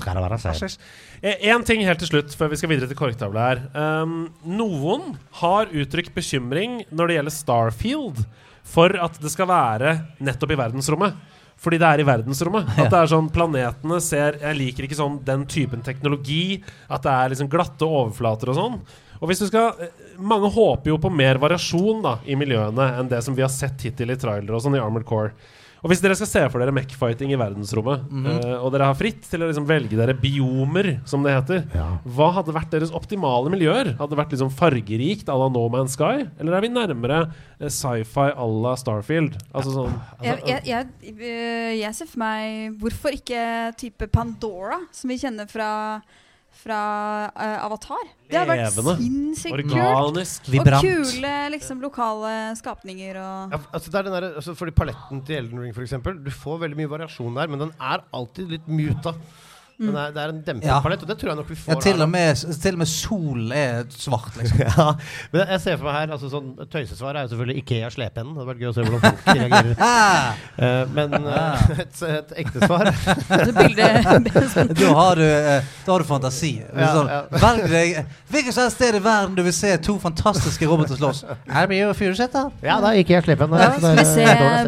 Skal 0.00 0.16
det 0.16 0.24
være 0.24 0.38
seier? 0.40 0.76
Én 1.20 1.64
ting 1.68 1.84
helt 1.84 2.00
til 2.00 2.08
slutt, 2.08 2.32
før 2.32 2.48
vi 2.48 2.56
skal 2.56 2.70
videre 2.72 2.88
til 2.88 2.96
korktavla 2.96 3.48
her. 3.50 3.60
Um, 3.76 4.30
noen 4.48 5.18
har 5.42 5.68
uttrykt 5.76 6.14
bekymring 6.16 6.86
når 6.88 7.10
det 7.10 7.18
gjelder 7.18 7.36
Starfield, 7.36 8.22
for 8.64 8.96
at 8.96 9.20
det 9.20 9.32
skal 9.34 9.50
være 9.50 9.98
nettopp 10.24 10.56
i 10.56 10.58
verdensrommet. 10.62 11.20
Fordi 11.60 11.78
det 11.80 11.88
er 11.88 12.00
i 12.00 12.08
verdensrommet. 12.08 12.72
At 12.80 12.88
det 12.88 12.98
er 13.02 13.12
sånn 13.12 13.30
Planetene 13.32 14.00
ser 14.04 14.40
Jeg 14.40 14.58
liker 14.58 14.86
ikke 14.86 14.98
sånn 14.98 15.20
den 15.26 15.46
typen 15.50 15.84
teknologi. 15.84 16.60
At 16.88 17.04
det 17.04 17.14
er 17.14 17.32
liksom 17.34 17.50
glatte 17.52 17.88
overflater 17.88 18.52
og 18.52 18.58
sånn. 18.58 18.78
Og 19.20 19.28
hvis 19.28 19.42
du 19.42 19.48
skal 19.50 19.80
eh, 19.84 19.94
Mange 20.20 20.48
håper 20.52 20.94
jo 20.94 20.98
på 21.00 21.12
mer 21.12 21.40
variasjon 21.40 22.00
da 22.04 22.18
i 22.24 22.36
miljøene 22.40 22.90
enn 23.00 23.10
det 23.12 23.20
som 23.24 23.36
vi 23.36 23.44
har 23.44 23.52
sett 23.52 23.84
hittil 23.86 24.12
i 24.12 24.18
trailere 24.20 24.56
og 24.56 24.64
sånn 24.64 24.76
i 24.76 24.82
Armored 24.82 25.08
Core. 25.08 25.34
Og 25.80 25.88
hvis 25.88 26.02
dere 26.04 26.14
skal 26.18 26.28
se 26.28 26.40
for 26.52 26.60
dere 26.60 26.74
mech-fighting 26.76 27.30
i 27.32 27.38
verdensrommet, 27.40 28.02
eh, 28.28 28.56
og 28.60 28.70
dere 28.74 28.88
har 28.90 28.96
fritt 28.98 29.22
til 29.30 29.40
å 29.40 29.48
liksom 29.48 29.64
velge 29.68 29.96
dere 29.96 30.12
biomer, 30.20 31.00
som 31.08 31.22
det 31.24 31.32
heter, 31.32 31.62
Ja. 31.74 31.86
hva 32.04 32.30
hadde 32.36 32.52
vært 32.52 32.70
deres 32.74 32.90
optimale 32.92 33.48
miljøer? 33.48 33.96
Hadde 33.96 34.10
det 34.12 34.18
vært 34.20 34.34
liksom 34.36 34.50
fargerikt 34.52 35.26
à 35.32 35.38
la 35.40 35.48
No 35.48 35.68
Man's 35.72 35.96
Sky? 35.96 36.28
Eller 36.38 36.52
er 36.58 36.60
vi 36.60 36.68
nærmere 36.68 37.32
eh, 37.60 37.68
sci-fi 37.68 38.28
à 38.36 38.46
la 38.62 38.74
Starfield? 38.76 39.38
Altså 39.54 39.72
sånn 39.72 39.94
Jeg, 40.22 40.42
jeg, 40.46 40.62
jeg, 40.66 40.86
øh, 41.16 41.78
jeg 41.80 41.94
ser 41.94 42.06
for 42.06 42.18
meg 42.18 42.76
Hvorfor 42.80 43.16
ikke 43.16 43.76
type 43.80 44.06
Pandora, 44.12 44.78
som 44.92 45.08
vi 45.08 45.16
kjenner 45.16 45.48
fra, 45.48 46.02
fra 46.60 46.80
uh, 47.32 47.66
Avatar? 47.66 48.02
Det 48.30 48.38
har 48.38 48.48
vært 48.48 48.62
Levende. 48.68 48.94
sinnssykt 49.00 49.72
kult. 49.72 50.50
Vibrant. 50.52 50.86
Og 50.86 51.12
kule 51.12 51.34
liksom, 51.56 51.82
lokale 51.82 52.32
skapninger 52.60 53.18
og 53.20 53.54
Ja, 53.56 53.60
altså 53.72 53.90
det 53.90 54.00
er 54.00 54.08
den 54.08 54.16
der, 54.18 54.28
altså 54.42 54.54
fordi 54.58 54.74
Paletten 54.76 55.22
til 55.26 55.40
Elden 55.40 55.62
Ring, 55.64 55.74
eksempel, 55.74 56.18
du 56.22 56.30
får 56.34 56.60
veldig 56.66 56.78
mye 56.82 56.92
variasjon 56.92 57.40
der, 57.40 57.50
men 57.50 57.64
den 57.66 57.72
er 57.80 58.04
alltid 58.16 58.54
litt 58.56 58.68
muta. 58.70 59.16
Den 59.80 59.96
er, 59.96 60.10
det 60.12 60.22
er 60.22 60.32
en 60.34 60.40
dempet 60.44 60.66
Ja. 60.68 60.80
palett, 60.84 61.02
og 61.02 61.08
det 61.08 61.16
tror 61.20 61.30
jeg 61.32 61.38
nok 61.40 61.50
vi 61.50 61.56
får. 61.56 61.72
Ja, 61.72 61.80
til 61.80 62.02
og 62.04 62.10
med, 62.12 62.42
til 62.62 62.76
og 62.76 62.80
med 62.82 62.90
solen 62.90 63.52
er 63.56 63.84
svart, 63.94 64.36
liksom. 64.36 64.58
Ja, 64.70 64.86
men 65.32 65.52
jeg 65.54 65.60
ser 65.64 65.78
for 65.80 65.88
meg 65.88 65.96
her 65.96 66.14
altså 66.16 66.30
sånn, 66.32 66.50
Tøysesvaret 66.70 67.20
er 67.20 67.26
jo 67.26 67.32
selvfølgelig 67.32 67.62
Ikea 67.62 67.90
slepepennen. 67.94 68.34
Det 68.34 68.42
hadde 68.42 68.50
vært 68.52 68.60
gøy 68.60 68.70
å 68.70 68.74
se 68.76 68.86
hvordan 68.86 69.02
folk 69.06 69.22
reagerer. 69.40 69.74
Eh, 70.60 70.82
men 70.92 71.14
uh, 71.24 71.70
et, 71.82 72.00
et 72.04 72.32
ekte 72.42 72.66
svar 72.66 72.84
da, 72.84 72.92
har 74.98 75.16
du, 75.16 75.24
uh, 75.24 75.70
da 75.86 75.92
har 75.92 76.02
du 76.02 76.06
fantasi. 76.08 76.50
Ja, 76.60 76.90
sånn, 76.92 77.08
ja. 77.08 77.20
Velg 77.40 77.64
deg 77.70 77.94
Hvilket 78.30 78.54
som 78.54 78.66
helst 78.66 78.76
sted 78.76 78.98
i 78.98 79.02
verden 79.04 79.38
du 79.38 79.42
vil 79.46 79.54
se 79.56 79.70
to 79.84 79.96
fantastiske 80.02 80.68
roboter 80.68 80.98
slåss. 81.00 81.22
Her 81.48 81.70
blir 81.70 81.86
jo 81.86 81.94
Furuset, 81.96 82.36
Ja, 82.64 82.76
da 82.82 82.92
er 82.92 83.00
jeg 83.00 83.24
slepen. 83.24 83.56
Ja, 83.56 83.70
skal 83.78 83.96
vi 83.96 84.06
se 84.10 84.26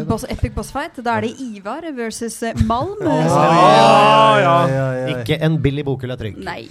boss, 0.09 0.25
Epic 0.29 0.55
Boss 0.55 0.71
Fight? 0.73 0.97
Da 1.05 1.17
er 1.19 1.27
det 1.27 1.33
Ivar 1.43 1.85
versus 1.95 2.41
eh, 2.43 2.53
ja, 2.57 2.83
Ja, 4.41 4.57
ja. 4.67 5.02
Ikke 5.11 5.39
en 5.43 5.59
billig 5.63 5.85
bokhylle 5.87 6.15
er 6.17 6.21
trygg. 6.21 6.37
Nei. 6.43 6.67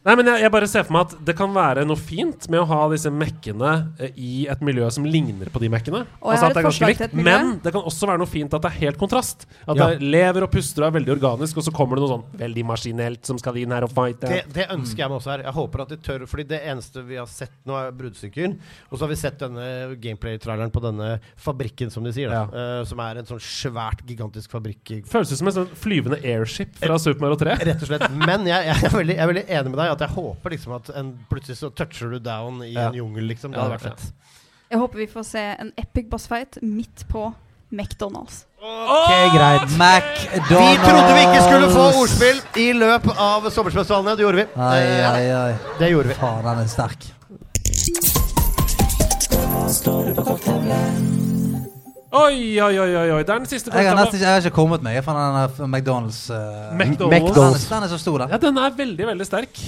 Nei, 0.00 0.14
men 0.16 0.30
jeg, 0.30 0.40
jeg 0.46 0.52
bare 0.54 0.66
ser 0.70 0.84
for 0.88 0.96
meg 0.96 1.10
at 1.10 1.18
det 1.28 1.34
kan 1.36 1.50
være 1.52 1.82
noe 1.84 2.00
fint 2.00 2.46
med 2.48 2.62
å 2.62 2.66
ha 2.70 2.76
disse 2.88 3.10
mekkene 3.12 3.72
eh, 4.00 4.14
i 4.16 4.30
et 4.48 4.62
miljø 4.64 4.86
som 4.94 5.04
ligner 5.04 5.50
på 5.52 5.60
de 5.60 5.68
mekkene. 5.68 5.98
Og 6.24 6.32
jeg 6.32 6.40
at 6.40 6.54
det 6.56 6.62
er 6.62 6.64
ganske 6.64 6.88
likt. 6.88 7.16
Men 7.18 7.50
det 7.60 7.72
kan 7.74 7.84
også 7.84 8.08
være 8.08 8.22
noe 8.22 8.30
fint 8.30 8.54
at 8.56 8.64
det 8.64 8.70
er 8.70 8.78
helt 8.86 9.00
kontrast. 9.00 9.44
At 9.66 9.76
Ja. 9.76 9.90
det 9.90 10.00
lever 10.00 10.46
og 10.46 10.50
puster 10.54 10.86
og 10.86 10.88
er 10.88 10.94
veldig 10.96 11.12
organisk, 11.18 11.60
og 11.60 11.66
så 11.66 11.74
kommer 11.76 12.00
det 12.00 12.06
noe 12.06 12.12
sånn 12.14 12.24
veldig 12.40 12.64
maskinelt 12.70 13.28
som 13.28 13.36
skal 13.42 13.58
inn 13.60 13.74
her 13.76 13.84
og 13.84 13.92
fighte. 13.92 14.30
Det, 14.32 14.38
det 14.56 14.66
ønsker 14.72 15.04
jeg 15.04 15.12
meg 15.12 15.18
også 15.18 15.32
her. 15.34 15.44
Jeg 15.50 15.54
håper 15.58 15.84
at 15.84 15.92
de 15.92 16.00
tør 16.08 16.24
Fordi 16.30 16.48
det 16.54 16.62
eneste 16.72 17.04
vi 17.04 17.20
har 17.20 17.28
sett 17.28 17.52
nå, 17.68 17.76
er 17.76 17.92
bruddstykker. 18.00 18.56
Og 18.88 18.96
så 18.96 19.04
har 19.04 19.12
vi 19.12 19.20
sett 19.20 19.38
denne 19.44 19.68
gameplay-traileren 20.00 20.72
på 20.72 20.80
denne 20.86 21.10
fabrikken, 21.36 21.92
som 21.92 22.08
de 22.08 22.14
sier. 22.16 22.32
Da, 22.32 22.46
Uh, 22.50 22.80
som 22.88 22.98
er 23.04 23.20
en 23.20 23.28
sånn 23.28 23.40
svært, 23.44 24.00
gigantisk 24.08 24.50
fabrikk. 24.52 24.94
Føles 25.08 25.30
ut 25.30 25.38
som 25.38 25.48
en 25.50 25.54
sånn 25.60 25.70
flyvende 25.78 26.18
airship 26.24 26.72
fra 26.80 26.96
Super 26.98 27.26
Mario 27.26 27.38
3. 27.40 27.60
Rett 27.68 27.84
og 27.84 27.90
slett. 27.92 28.08
Men 28.16 28.48
jeg, 28.48 28.64
jeg, 28.70 28.88
er 28.88 28.96
veldig, 28.96 29.16
jeg 29.18 29.22
er 29.26 29.30
veldig 29.34 29.44
enig 29.60 29.70
med 29.74 29.78
deg 29.82 29.89
at 29.92 30.00
jeg 30.00 30.08
håper 30.14 30.50
liksom 30.54 30.72
at 30.76 30.90
en, 30.96 31.12
plutselig 31.30 31.56
så 31.58 31.70
toucher 31.74 32.10
du 32.10 32.18
down 32.18 32.62
i 32.62 32.72
Ja. 32.72 32.88
en 32.88 32.94
jungel, 32.94 33.26
liksom. 33.28 33.50
Det 33.52 33.58
Ja, 33.58 33.64
hadde 33.68 33.78
vært 33.78 33.98
fett. 33.98 34.12
Jeg 34.70 34.78
håper 34.78 34.98
vi 34.98 35.06
får 35.06 35.24
se 35.26 35.40
en 35.58 35.72
epic 35.76 36.08
boss 36.10 36.26
fight 36.30 36.58
midt 36.62 37.04
på 37.08 37.34
McDonald's. 37.72 38.44
Ok, 38.60 39.10
greit. 39.34 39.68
McDonald's. 39.78 40.48
Vi 40.48 40.76
trodde 40.84 41.14
vi 41.14 41.22
ikke 41.26 41.42
skulle 41.46 41.70
få 41.70 41.84
ordspill 42.02 42.40
i 42.56 42.72
løpet 42.72 43.16
av 43.18 43.50
sommerspesialene. 43.50 44.16
Det 44.16 44.24
gjorde 44.26 44.36
vi. 44.36 44.46
Ai, 44.56 44.80
Eh, 44.80 45.12
ai, 45.12 45.30
ai. 45.30 45.58
Det 45.78 45.90
gjorde 45.90 46.08
vi. 46.08 46.14
Faen, 46.14 46.44
han 46.44 46.58
er 46.58 46.66
sterk. 46.66 47.06
Oi, 52.10 52.58
oi, 52.58 52.74
oi, 52.82 52.90
oi, 52.98 53.10
oi. 53.14 53.22
Den 53.22 53.44
siste 53.46 53.70
Jeg 53.70 53.86
har, 53.86 53.94
nesten 53.94 54.18
ikke, 54.18 54.24
jeg 54.26 54.34
har 54.34 54.42
ikke 54.42 54.56
kommet 54.56 54.82
meg 54.82 54.96
fra 55.06 55.14
den 55.14 55.36
der 55.38 55.68
McDonald's. 55.70 56.24
Uh, 56.26 56.72
McDonald's. 56.74 57.36
Den, 57.38 57.54
er- 57.54 57.68
den 57.70 57.86
er 57.86 57.92
så 57.92 57.98
stor, 58.02 58.18
den. 58.24 58.32
Ja, 58.34 58.40
den 58.42 58.58
er 58.58 58.74
veldig, 58.80 59.06
veldig 59.12 59.26
sterk. 59.28 59.60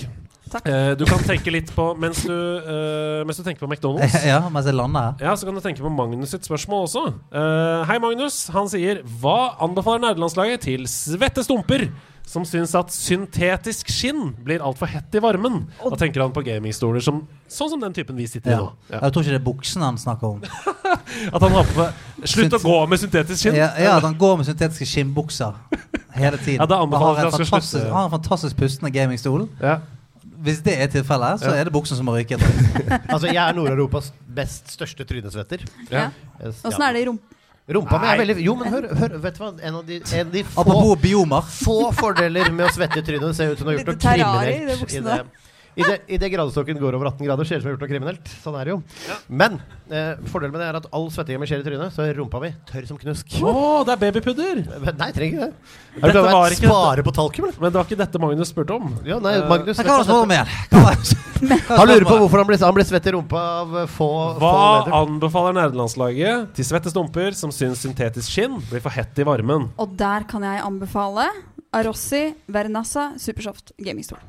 Eh, 0.53 0.91
du 1.01 1.07
kan 1.09 1.23
tenke 1.25 1.49
litt 1.55 1.71
på 1.73 1.85
mens 1.97 2.19
du, 2.29 2.35
eh, 2.35 3.23
mens 3.25 3.39
du 3.41 3.45
tenker 3.47 3.63
på 3.65 3.71
McDonald's. 3.71 4.19
Ja, 4.29 4.41
mens 4.53 4.67
jeg 4.69 4.75
lander 4.77 5.07
her. 5.07 5.15
Ja, 5.31 5.37
Så 5.39 5.47
kan 5.49 5.57
du 5.57 5.63
tenke 5.65 5.81
på 5.81 5.89
Magnus 5.95 6.35
sitt 6.35 6.45
spørsmål 6.45 6.83
også. 6.91 7.05
Eh, 7.33 7.85
hei, 7.89 7.97
Magnus. 8.03 8.43
Han 8.53 8.69
sier 8.69 9.01
Hva 9.23 9.55
anbefaler 9.65 10.03
nerdelandslaget 10.11 10.67
til 10.67 10.85
svette 10.91 11.47
stumper 11.47 11.87
som 12.27 12.45
syns 12.49 12.73
at 12.79 12.93
syntetisk 12.95 13.91
skinn 13.93 14.31
blir 14.45 14.63
altfor 14.65 14.89
hett 14.89 15.15
i 15.15 15.21
varmen. 15.23 15.67
Da 15.83 15.99
tenker 16.01 16.23
han 16.25 16.33
på 16.35 16.45
gamingstoler 16.47 17.03
som, 17.05 17.23
sånn 17.51 17.73
som 17.75 17.83
den 17.83 17.95
typen 17.97 18.17
vi 18.17 18.27
sitter 18.31 18.55
i 18.55 18.59
nå. 18.61 18.69
Ja. 18.89 19.01
Jeg 19.03 19.15
tror 19.15 19.25
ikke 19.25 19.35
det 19.35 19.41
er 19.41 19.47
buksen 19.47 19.85
han 19.85 19.99
snakker 20.01 20.37
om. 20.37 20.45
At 21.35 21.43
han 21.43 21.53
har 21.53 21.69
på 21.73 21.89
Slutt 22.29 22.55
å 22.57 22.61
gå 22.63 22.77
med 22.89 23.03
syntetisk 23.03 23.43
skinn! 23.43 23.57
Ja, 23.59 23.73
ja, 23.81 23.97
at 23.99 24.05
han 24.07 24.15
går 24.19 24.37
med 24.39 24.47
syntetiske 24.47 24.87
skinnbukser 24.87 25.57
hele 26.15 26.39
tiden. 26.39 26.61
Ja, 26.61 26.69
det 26.71 26.77
Og 26.79 26.87
anbefaler 26.87 27.19
har 27.19 27.27
jeg 27.27 27.33
en 27.33 27.35
fantastisk, 27.35 27.89
har 27.91 28.07
en 28.07 28.13
fantastisk 28.13 28.61
pustende 28.61 28.93
gamingstol. 28.95 29.49
Ja. 29.61 29.81
Hvis 30.47 30.63
det 30.63 30.77
er 30.79 30.91
tilfellet, 30.93 31.43
så 31.43 31.51
Ja. 31.51 31.59
er 31.61 31.67
det 31.67 31.75
buksen 31.75 31.99
som 31.99 32.07
må 32.07 32.15
ryke. 32.15 32.39
Altså, 33.13 33.27
jeg 33.27 33.43
er 33.43 33.57
Nord-Europas 33.59 34.13
best 34.27 34.71
største 34.71 35.05
trynesvetter. 35.09 35.67
Åssen 35.91 36.79
ja. 36.79 36.89
er 36.89 36.93
det 36.95 37.03
i 37.03 37.09
rumpa? 37.11 37.42
Rumpa 37.77 38.01
mi 38.03 38.11
er 38.11 38.21
veldig 38.23 38.37
Jo, 38.45 38.55
men 38.61 38.73
hør, 38.73 38.89
hør 38.99 39.17
vet 39.23 39.39
du 39.39 39.45
hva? 39.45 39.53
En 39.63 39.79
av 39.79 39.87
de, 39.87 40.01
en 40.03 40.27
av 40.27 40.35
de 40.35 40.43
få, 40.49 40.65
få 41.63 41.79
fordeler 41.97 42.51
med 42.53 42.67
å 42.69 42.73
svette 42.75 43.01
i 43.01 43.07
trynet. 43.07 43.25
Det 43.31 43.39
ser 43.39 43.55
ut 43.55 43.63
som 43.63 43.69
du 43.69 43.73
har 43.73 43.79
gjort 43.81 43.93
noe 43.93 44.03
kriminelt. 44.03 44.77
I 44.77 44.81
buksene. 44.83 45.19
Det, 45.77 45.81
i 45.81 45.87
det, 45.89 45.97
i 46.15 46.19
det 46.21 46.29
gradestokken 46.35 46.79
går 46.81 46.97
over 46.99 47.09
18 47.13 47.27
grader, 47.27 47.49
ser 47.49 47.59
det 47.59 47.63
ut 47.63 47.65
som 47.65 47.69
du 47.69 47.73
har 47.73 47.77
gjort 47.79 47.85
noe 47.87 47.93
kriminelt. 47.93 48.33
Sånn 48.43 48.57
er 48.61 48.69
det 48.69 48.75
jo. 48.75 48.79
Men 49.33 49.59
eh, 49.89 50.21
fordelen 50.33 50.53
med 50.53 50.61
det 50.63 50.69
er 50.69 50.79
at 50.83 50.89
all 50.93 51.09
svettinga 51.15 51.41
mi 51.43 51.49
skjer 51.49 51.63
i 51.63 51.67
trynet, 51.67 51.95
så 51.95 52.05
er 52.05 52.19
rumpa 52.21 52.41
mi 52.43 52.53
tørr 52.69 52.87
som 52.91 53.01
knusk. 53.01 53.39
Å, 53.41 53.55
det 53.89 53.95
er 53.97 54.03
babypudder! 54.05 54.63
Nei, 54.69 54.95
Nei, 55.01 55.11
trenger 55.17 55.33
ikke 55.33 55.47
det. 55.49 55.77
Dette 55.97 56.07
du 56.07 56.13
klar 56.13 56.23
over 56.23 56.37
var 56.37 56.57
ikke 56.57 56.69
Spare 56.73 57.07
på 57.07 57.15
talkum. 57.17 57.49
Men 57.57 57.69
det 57.71 57.81
var 57.81 57.89
ikke 57.89 58.01
dette 58.03 58.23
Magnus 58.23 58.53
spurte 58.53 58.77
om. 58.77 58.93
Ja, 59.09 59.19
nei, 59.23 59.37
Eh, 59.43 59.49
Magnus 59.49 59.79
uh, 59.81 59.85
kan. 59.87 60.05
Hva 60.07 60.83
var- 60.85 61.31
Han 61.81 61.89
lurer 61.89 62.05
på 62.07 62.19
hvorfor 62.21 62.39
han 62.39 62.47
blir, 62.47 62.61
han 62.63 62.75
blir 62.77 62.87
svett 62.87 63.07
i 63.11 63.15
rumpa 63.17 63.41
av 63.63 63.73
eh, 63.81 63.89
få, 63.91 64.09
Hva 64.39 64.51
få 64.87 64.93
anbefaler 65.01 65.57
nerdelandslaget 65.57 66.53
til 66.55 66.69
svette 66.69 66.93
stumper 66.93 67.35
som 67.35 67.51
syns 67.55 67.83
syntetisk 67.83 68.31
skinn 68.31 68.61
blir 68.69 68.85
for 68.85 68.95
hett 68.95 69.19
i 69.19 69.27
varmen? 69.27 69.71
Og 69.83 69.97
der 69.99 70.29
kan 70.31 70.47
jeg 70.47 70.63
anbefale 70.63 71.27
Arossi 71.75 72.29
Vernassa 72.53 73.11
Supersoft 73.19 73.75
gamingstol. 73.83 74.21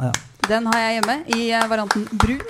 Ja. 0.00 0.12
Den 0.48 0.66
har 0.72 0.80
jeg 0.84 1.00
hjemme 1.00 1.18
i 1.36 1.46
eh, 1.56 1.68
varianten 1.70 2.04
brun. 2.12 2.44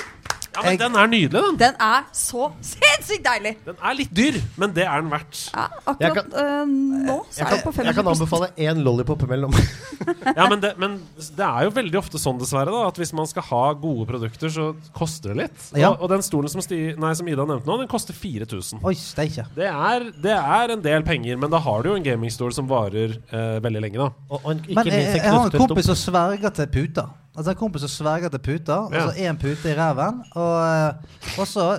Ja, 0.55 0.62
men 0.62 0.70
Jeg- 0.70 0.79
Den 0.79 0.94
er 0.94 1.07
nydelig, 1.11 1.31
den. 1.42 1.57
Den 1.59 1.75
er 1.83 2.05
så 2.14 2.53
sinnssykt 2.62 3.25
deilig! 3.27 3.57
Den 3.66 3.75
er 3.83 3.94
litt 3.99 4.12
dyr, 4.14 4.37
men 4.57 4.70
det 4.70 4.85
er 4.87 5.01
den 5.03 5.11
verdt. 5.11 5.51
Ja, 5.51 5.64
akkurat 5.90 6.14
kan- 6.14 6.37
eh, 6.38 6.64
nå 7.09 7.16
så 7.27 7.40
er 7.42 7.49
kan, 7.49 7.59
det 7.59 7.64
på 7.64 7.85
jeg 7.88 7.94
kan 7.97 8.07
anbefale 8.12 8.49
én 8.57 8.83
lollipop 8.87 9.23
imellom. 9.27 9.51
Ja, 10.37 10.47
men 10.49 10.61
det, 10.61 10.70
men 10.79 10.94
det 11.18 11.42
er 11.44 11.64
jo 11.66 11.70
veldig 11.75 11.99
ofte 11.99 12.18
sånn, 12.23 12.38
dessverre, 12.38 12.70
da, 12.70 12.87
at 12.87 12.97
hvis 13.01 13.12
man 13.12 13.27
skal 13.27 13.42
ha 13.49 13.73
gode 13.73 14.07
produkter, 14.07 14.49
så 14.51 14.68
koster 14.94 15.35
det 15.35 15.37
litt. 15.42 15.66
Ja. 15.75 15.90
Og, 15.90 16.03
og 16.07 16.09
den 16.14 16.23
stolen 16.23 16.49
som, 16.53 16.62
sti, 16.62 16.94
nei, 17.03 17.12
som 17.18 17.27
Ida 17.29 17.44
nevnte 17.47 17.66
nå, 17.66 17.77
den 17.83 17.88
koster 17.90 18.14
4000. 18.14 18.79
Oi, 18.85 18.94
steike. 18.94 19.47
Det 19.57 19.66
er, 19.70 20.07
det 20.23 20.35
er 20.38 20.75
en 20.77 20.83
del 20.87 21.03
penger, 21.07 21.37
men 21.40 21.51
da 21.51 21.59
har 21.59 21.83
du 21.83 21.90
jo 21.90 21.97
en 21.99 22.07
gamingstol 22.07 22.55
som 22.55 22.68
varer 22.70 23.18
eh, 23.33 23.59
veldig 23.64 23.83
lenge, 23.88 23.99
da. 24.07 24.11
Og, 24.31 24.38
og 24.44 24.51
en, 24.55 24.62
ikke 24.68 24.75
Men 24.85 24.87
jeg, 24.92 25.03
jeg, 25.03 25.18
jeg 25.23 25.35
har 25.35 25.51
en 25.51 25.66
kompis 25.66 25.90
som 25.90 25.99
sverger 26.07 26.55
til 26.61 26.66
puter. 26.79 27.12
Altså 27.35 27.51
En 27.51 27.59
kompis 27.59 27.83
som 27.83 27.90
sverger 27.90 28.31
til 28.31 28.38
puter. 28.38 28.92
Ja. 28.94 29.07
Altså 29.07 29.25
én 29.27 29.38
pute 29.40 29.73
i 29.73 29.75
ræven. 29.75 30.23
Og 30.35 30.55
eh, 30.62 31.40
også 31.42 31.79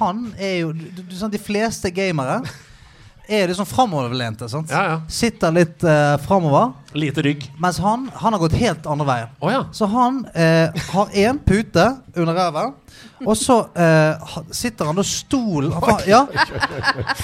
Han 0.00 0.26
er 0.38 0.56
jo 0.64 0.72
du, 0.72 1.02
du, 1.02 1.14
sånn, 1.14 1.30
De 1.30 1.38
fleste 1.38 1.90
gamere 1.94 2.40
er 3.30 3.46
liksom 3.46 3.66
framoverlente. 3.68 4.48
sant? 4.50 4.70
Ja, 4.72 4.80
ja. 4.88 4.94
Sitter 5.06 5.52
litt 5.54 5.84
uh, 5.86 6.16
framover. 6.24 6.72
Lite 6.98 7.22
rygg. 7.22 7.44
Mens 7.62 7.78
han, 7.78 8.08
han 8.18 8.34
har 8.34 8.40
gått 8.42 8.56
helt 8.58 8.88
andre 8.90 9.06
veien. 9.06 9.28
Oh, 9.38 9.52
ja. 9.52 9.60
Så 9.70 9.86
han 9.86 10.24
eh, 10.34 10.80
har 10.90 11.12
én 11.14 11.38
pute 11.46 11.84
under 12.16 12.34
ræven, 12.34 12.72
og 13.22 13.36
så 13.38 13.60
eh, 13.78 14.34
sitter 14.50 14.90
han 14.90 14.98
da 14.98 15.04
stolen 15.06 15.70
for, 15.76 16.02
Ja, 16.10 16.24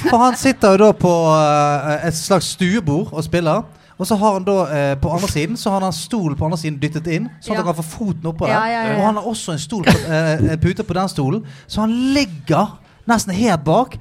for 0.05 0.23
han 0.23 0.39
sitter 0.39 0.77
jo 0.77 0.85
da 0.85 0.93
på 0.95 1.15
eh, 1.33 2.07
et 2.07 2.21
slags 2.21 2.53
stuebord 2.55 3.11
og 3.11 3.27
spiller. 3.27 3.67
Og 3.99 4.07
så 4.07 4.17
har 4.21 4.33
han 4.37 4.45
da 4.45 4.57
eh, 4.77 4.95
på 5.01 5.09
andre 5.09 5.29
siden 5.33 5.57
Så 5.57 5.71
har 5.73 5.81
han 5.81 5.87
en 5.89 5.93
stol 5.97 6.35
på 6.37 6.45
andre 6.45 6.59
siden 6.61 6.79
dyttet 6.83 7.07
inn, 7.09 7.31
sånn 7.41 7.57
at 7.57 7.63
han 7.63 7.69
kan 7.71 7.79
få 7.79 7.87
foten 7.95 8.27
oppå 8.29 8.47
der. 8.47 8.97
Og 8.99 9.05
han 9.07 9.17
har 9.17 9.29
også 9.31 9.55
en 9.57 9.63
stol 9.63 9.87
på, 9.89 9.95
eh, 10.13 10.57
pute 10.61 10.85
på 10.85 10.97
den 10.99 11.09
stolen, 11.09 11.47
så 11.67 11.81
han 11.87 11.95
ligger 12.17 12.77
nesten 13.09 13.35
helt 13.35 13.65
bak 13.65 13.97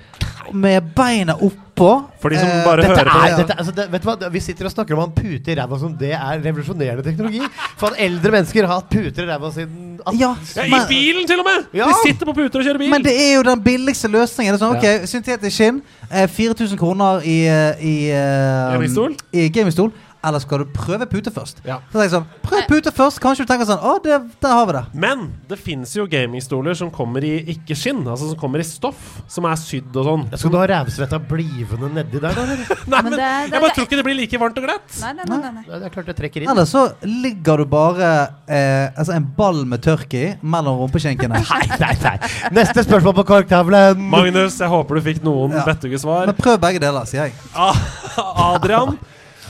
med 0.53 0.83
beina 0.95 1.33
oppå. 1.35 2.05
For 2.21 2.29
de 2.31 2.37
som 2.39 2.47
Eh, 2.47 2.61
bare 2.63 2.83
Dette 2.85 2.93
hører 2.95 3.09
på 3.09 3.21
er, 3.25 3.37
dette, 3.39 3.55
altså, 3.59 3.71
det, 3.75 3.85
vet 3.91 4.01
du 4.03 4.07
hva? 4.07 4.29
Vi 4.31 4.39
sitter 4.39 4.65
og 4.69 4.71
snakker 4.71 4.95
om 4.95 5.01
han 5.01 5.11
pute 5.17 5.51
i 5.51 5.55
ræva 5.57 5.79
som 5.81 5.95
det 5.97 6.11
er 6.15 6.39
revolusjonerende 6.45 7.03
teknologi. 7.03 7.41
For 7.77 7.87
at 7.91 7.99
eldre 8.05 8.31
mennesker 8.31 8.67
har 8.67 8.79
hatt 8.79 8.89
puter 8.93 9.25
i 9.25 9.27
ræva 9.27 9.51
siden 9.51 9.99
at- 10.05 10.13
Ja, 10.19 10.35
Ja, 10.55 10.63
I 10.63 10.79
bilen, 10.87 11.27
til 11.27 11.39
og 11.39 11.45
med! 11.49 11.65
Ja. 11.73 11.89
De 11.89 11.93
sitter 12.05 12.25
på 12.25 12.33
puter 12.37 12.59
og 12.61 12.65
kjører 12.65 12.77
bil. 12.79 12.89
Men 12.93 13.03
det 13.03 13.15
er 13.17 13.35
jo 13.35 13.43
den 13.43 13.61
billigste 13.65 14.07
løsningen. 14.07 14.53
Det 14.55 14.61
er 14.61 14.65
sånn, 14.65 14.77
ok, 14.77 15.07
Syntetisk 15.09 15.55
skinn, 15.57 15.81
eh, 16.11 16.27
4000 16.27 16.77
kroner 16.77 17.19
i, 17.25 17.47
eh, 17.47 17.83
i 17.83 17.95
eh, 18.11 19.49
Gamingstol? 19.51 19.91
Eller 20.25 20.41
skal 20.43 20.63
du 20.63 20.71
prøve 20.73 21.05
pute 21.11 21.31
først? 21.33 21.59
Ja. 21.67 21.77
Så 21.91 21.95
tenker 21.99 22.05
jeg 22.07 22.13
sånn, 22.15 22.27
Prøv 22.45 22.65
pute 22.69 22.91
først. 22.95 23.19
Kanskje 23.23 23.45
du 23.45 23.49
tenker 23.51 23.67
sånn 23.69 23.83
Å, 23.85 23.95
det, 24.03 24.17
der 24.43 24.53
har 24.57 24.65
vi 24.69 24.75
det. 24.77 24.83
Men 25.05 25.25
det 25.49 25.59
fins 25.61 25.93
jo 25.97 26.05
gamingstoler 26.09 26.75
som 26.77 26.89
kommer 26.93 27.23
i 27.25 27.33
ikke 27.55 27.77
skinn, 27.77 28.01
altså 28.07 28.31
som 28.31 28.39
kommer 28.41 28.61
i 28.63 28.65
stoff, 28.67 29.01
som 29.31 29.45
er 29.49 29.57
sydd 29.61 29.95
og 30.01 30.07
sånn. 30.09 30.25
Skal 30.35 30.53
du 30.53 30.57
ha 30.59 30.65
rævsvetta 30.71 31.19
blivende 31.29 31.91
nedi 31.95 32.21
der, 32.23 32.35
da? 32.35 32.45
Nei, 32.91 33.01
Men 33.01 33.11
men 33.11 33.17
det 33.17 33.21
det 33.25 33.55
jeg 33.55 33.63
bare 33.63 33.73
tror 33.77 33.87
ikke 33.87 33.99
det 34.01 34.05
blir 34.07 34.17
like 34.19 34.41
varmt 34.41 34.59
og 34.61 34.65
glatt. 34.67 34.97
Nei, 35.01 35.11
nei, 35.19 35.25
nei, 35.29 35.39
nei, 35.45 35.51
nei. 35.59 35.65
Det 35.69 35.89
er 35.89 35.93
klart 35.95 36.09
det 36.11 36.17
trekker 36.19 36.43
inn. 36.45 36.51
Eller 36.55 36.67
så 36.69 36.85
ligger 37.05 37.61
du 37.63 37.65
bare 37.71 38.11
eh, 38.47 38.89
altså 38.97 39.15
en 39.15 39.25
ball 39.37 39.63
med 39.69 39.83
tørk 39.85 40.13
i 40.17 40.25
mellom 40.41 40.81
rumpeskinkene. 40.83 41.41
Nei, 41.55 41.65
nei, 41.79 41.93
nei. 42.01 42.15
Neste 42.55 42.83
spørsmål 42.85 43.13
på 43.19 43.23
korktavlen. 43.29 43.99
Magnus, 44.11 44.57
jeg 44.61 44.69
håper 44.71 44.97
du 44.99 45.05
fikk 45.05 45.21
noen 45.25 45.53
Ja. 45.55 45.63
vettuge 45.67 45.99
svar. 46.01 46.25
Men 46.29 46.37
prøv 46.37 46.57
begge 46.63 46.81
deler, 46.83 47.05
sier 47.09 47.27
jeg. 47.27 47.35
Ah, 47.55 47.77
Adrian 48.55 48.97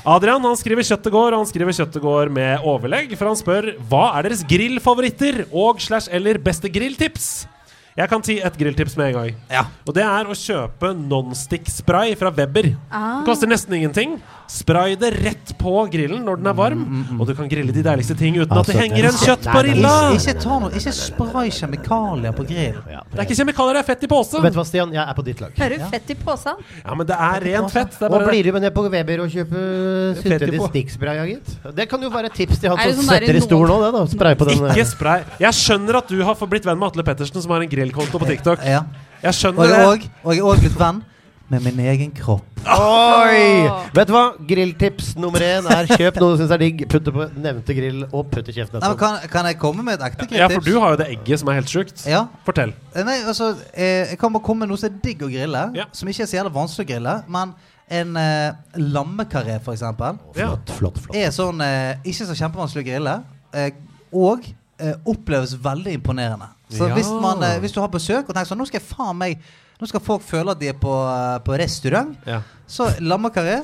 Adrian 0.06 0.44
han 0.46 0.58
skriver 0.60 0.86
kjøttegård, 0.86 1.34
og 1.34 1.42
han 1.42 1.48
skriver 1.50 1.74
kjøttegård 1.74 2.30
med 2.34 2.62
overlegg. 2.62 3.16
For 3.18 3.26
han 3.26 3.40
spør 3.40 3.72
hva 3.90 4.04
er 4.20 4.28
deres 4.28 4.44
grillfavoritter 4.46 5.48
og 5.50 5.82
slash 5.82 6.14
eller 6.14 6.38
beste 6.46 6.70
grilltips. 6.70 7.48
Jeg 7.96 8.10
kan 8.12 8.24
si 8.28 8.34
et 8.44 8.58
grilltips 8.60 8.98
med 9.00 9.08
en 9.08 9.14
gang. 9.16 9.36
Ja. 9.48 9.62
Og 9.88 9.96
det 9.96 10.04
er 10.04 10.28
å 10.28 10.36
kjøpe 10.36 10.90
nonstick-spray 11.00 12.18
fra 12.20 12.28
Weber. 12.36 12.74
Ah. 12.92 13.22
Det 13.22 13.30
koster 13.30 13.48
nesten 13.48 13.78
ingenting. 13.78 14.18
Spray 14.52 14.94
det 15.00 15.10
rett 15.24 15.54
på 15.58 15.72
grillen 15.90 16.20
når 16.26 16.38
den 16.42 16.50
er 16.52 16.58
varm, 16.58 16.82
og 17.16 17.26
du 17.26 17.32
kan 17.38 17.48
grille 17.50 17.74
de 17.74 17.82
deiligste 17.86 18.14
ting 18.20 18.36
uten 18.36 18.52
at 18.52 18.68
det 18.68 18.76
Altså, 18.76 18.76
henger 18.78 19.08
en 19.08 19.16
kjøtt 19.16 19.30
kjøttbarilla. 19.30 19.94
rilla! 19.96 20.18
Ikke, 20.20 20.34
ikke, 20.36 20.50
noe, 20.52 20.70
ikke 20.78 20.94
spray 20.94 21.54
kjemikalier 21.56 22.36
på 22.36 22.46
grill. 22.52 22.78
Ja, 22.92 23.00
Det 23.10 23.18
er 23.18 23.26
ikke 23.26 23.38
kjemikalier, 23.40 23.80
det 23.80 23.82
er 23.82 23.88
fett 23.88 24.04
i 24.06 24.10
posen! 24.12 24.44
Vet 24.44 24.54
du 24.54 24.60
hva, 24.60 24.66
Stian? 24.70 24.94
Jeg 24.94 25.02
er 25.02 25.18
på 25.18 25.26
ditt 25.26 25.42
lag. 25.42 25.56
Hører 25.64 25.82
du 25.82 25.88
fett 25.96 26.14
i 26.14 26.18
posen? 26.20 26.62
Ja, 26.84 26.98
men 27.00 27.10
det 27.10 27.18
er 27.30 27.48
rent 27.48 27.74
fett. 27.74 27.96
Det 27.98 28.10
er 28.10 28.18
Og 28.20 28.28
blir 28.30 28.44
du 28.44 28.52
med 28.58 28.68
ned 28.68 28.76
på 28.76 28.86
Weber 28.86 29.24
og 29.26 29.34
kjøper 29.34 30.22
syntetisk 30.22 30.68
stikkspray, 30.70 31.24
gitt? 31.32 31.56
Det 31.80 31.88
kan 31.90 32.06
jo 32.06 32.12
være 32.14 32.30
et 32.30 32.38
tips 32.44 32.62
til 32.62 32.76
han 32.76 32.84
Er 32.84 32.94
som 32.94 33.08
sånn 33.08 33.26
der 33.26 33.40
i 33.40 33.46
stolen 33.48 33.74
òg, 33.80 33.88
det. 33.88 33.92
da 33.98 34.06
Spray 34.14 34.38
på 34.38 34.50
den. 34.52 34.62
Ikke 34.76 34.88
spray. 34.92 35.26
Jeg 35.42 35.58
skjønner 35.64 36.02
at 36.04 36.12
du 36.12 36.22
har 36.22 36.38
blitt 36.54 36.70
venn 36.70 36.78
med 36.78 36.92
Atle 36.92 37.08
Pettersen, 37.08 37.42
som 37.42 37.56
har 37.56 37.66
en 37.66 37.72
grillkonto 37.86 38.22
på 38.22 38.30
TikTok. 38.34 38.64
Ja. 38.66 38.84
Jeg 39.24 39.32
Og 39.32 39.38
skjønner 39.40 39.70
jeg 39.70 39.76
det. 39.76 39.86
Og, 39.86 40.10
og 40.26 40.34
jeg 40.36 40.42
er 40.44 40.50
òg 40.52 40.66
blitt 40.66 40.80
venn 40.80 41.04
med 41.46 41.62
min 41.62 41.80
egen 41.86 42.10
kropp. 42.18 42.46
Oi! 42.66 43.68
Åh. 43.70 43.84
Vet 43.94 44.10
du 44.10 44.14
hva? 44.16 44.24
Grilltips 44.50 45.12
nummer 45.22 45.44
én 45.46 45.68
er 45.70 45.86
kjøp 45.92 46.16
noe 46.18 46.34
du 46.34 46.40
syns 46.40 46.54
er 46.56 46.62
digg, 46.64 46.80
putt 46.90 47.06
det 47.06 47.14
på 47.14 47.28
nevnte 47.38 47.76
grill, 47.78 48.00
og 48.10 48.32
putt 48.32 48.50
i 48.50 48.56
kjeften 48.56 48.82
Nei, 48.82 48.90
men 48.90 48.98
kan, 48.98 49.20
kan 49.30 49.46
jeg 49.52 49.60
komme 49.62 49.86
med 49.86 50.00
et 50.00 50.08
ekte 50.08 50.26
Ja, 50.34 50.48
for 50.50 50.66
du 50.66 50.80
har 50.82 50.96
jo 50.96 51.00
det 51.04 51.08
egget 51.14 51.44
som 51.44 51.52
er 51.54 51.60
helt 51.60 51.70
sjukt. 51.70 52.02
Ja. 52.10 52.24
Fortell. 52.48 52.74
Eh, 52.96 53.06
Nei, 53.06 53.20
altså, 53.30 53.52
eh, 53.78 54.10
jeg 54.16 54.20
kan 54.24 54.34
bare 54.34 54.46
komme 54.48 54.66
med 54.66 54.74
noe 54.74 54.82
som 54.82 54.90
er 54.90 54.98
digg 55.06 55.22
å 55.22 55.30
grille. 55.30 55.62
Ja. 55.78 55.86
Som 55.94 56.10
ikke 56.10 56.26
er 56.26 56.32
så 56.34 56.40
jævla 56.40 56.56
vanskelig 56.58 56.88
å 56.88 56.92
grille. 56.96 57.16
Men 57.38 57.54
en 58.02 58.18
eh, 58.18 58.82
lammekaré, 58.82 59.60
for 59.62 59.78
eksempel, 59.78 60.18
Ja. 60.34 60.50
Flott, 60.56 60.74
flott, 60.80 61.02
flott. 61.06 61.22
er 61.22 61.30
sånn 61.36 61.62
eh, 61.62 62.02
ikke 62.02 62.26
så 62.32 62.40
kjempevanskelig 62.42 62.82
å 62.88 62.90
grille. 62.90 63.16
Eh, 63.54 63.70
og 64.18 64.50
eh, 64.82 64.98
oppleves 65.14 65.54
veldig 65.62 65.94
imponerende. 66.02 66.50
Så 66.70 66.88
Ja. 66.90 66.96
hvis, 66.96 67.10
man, 67.22 67.44
eh, 67.44 67.60
hvis 67.60 67.72
du 67.74 67.80
har 67.80 67.88
besøk 67.90 68.28
og 68.30 68.34
tenker 68.36 68.48
sånn 68.50 68.58
Nå 68.58 68.66
skal 68.68 68.80
jeg 68.82 68.88
faen 68.90 69.18
meg 69.18 69.40
Nå 69.80 69.88
skal 69.88 70.00
folk 70.00 70.22
føle 70.24 70.52
at 70.52 70.60
de 70.60 70.70
er 70.70 70.74
på, 70.80 70.88
eh, 70.90 71.40
på 71.44 71.58
restaurant. 71.60 72.16
Ja. 72.26 72.42
Så 72.68 72.88
lammekaré. 73.02 73.58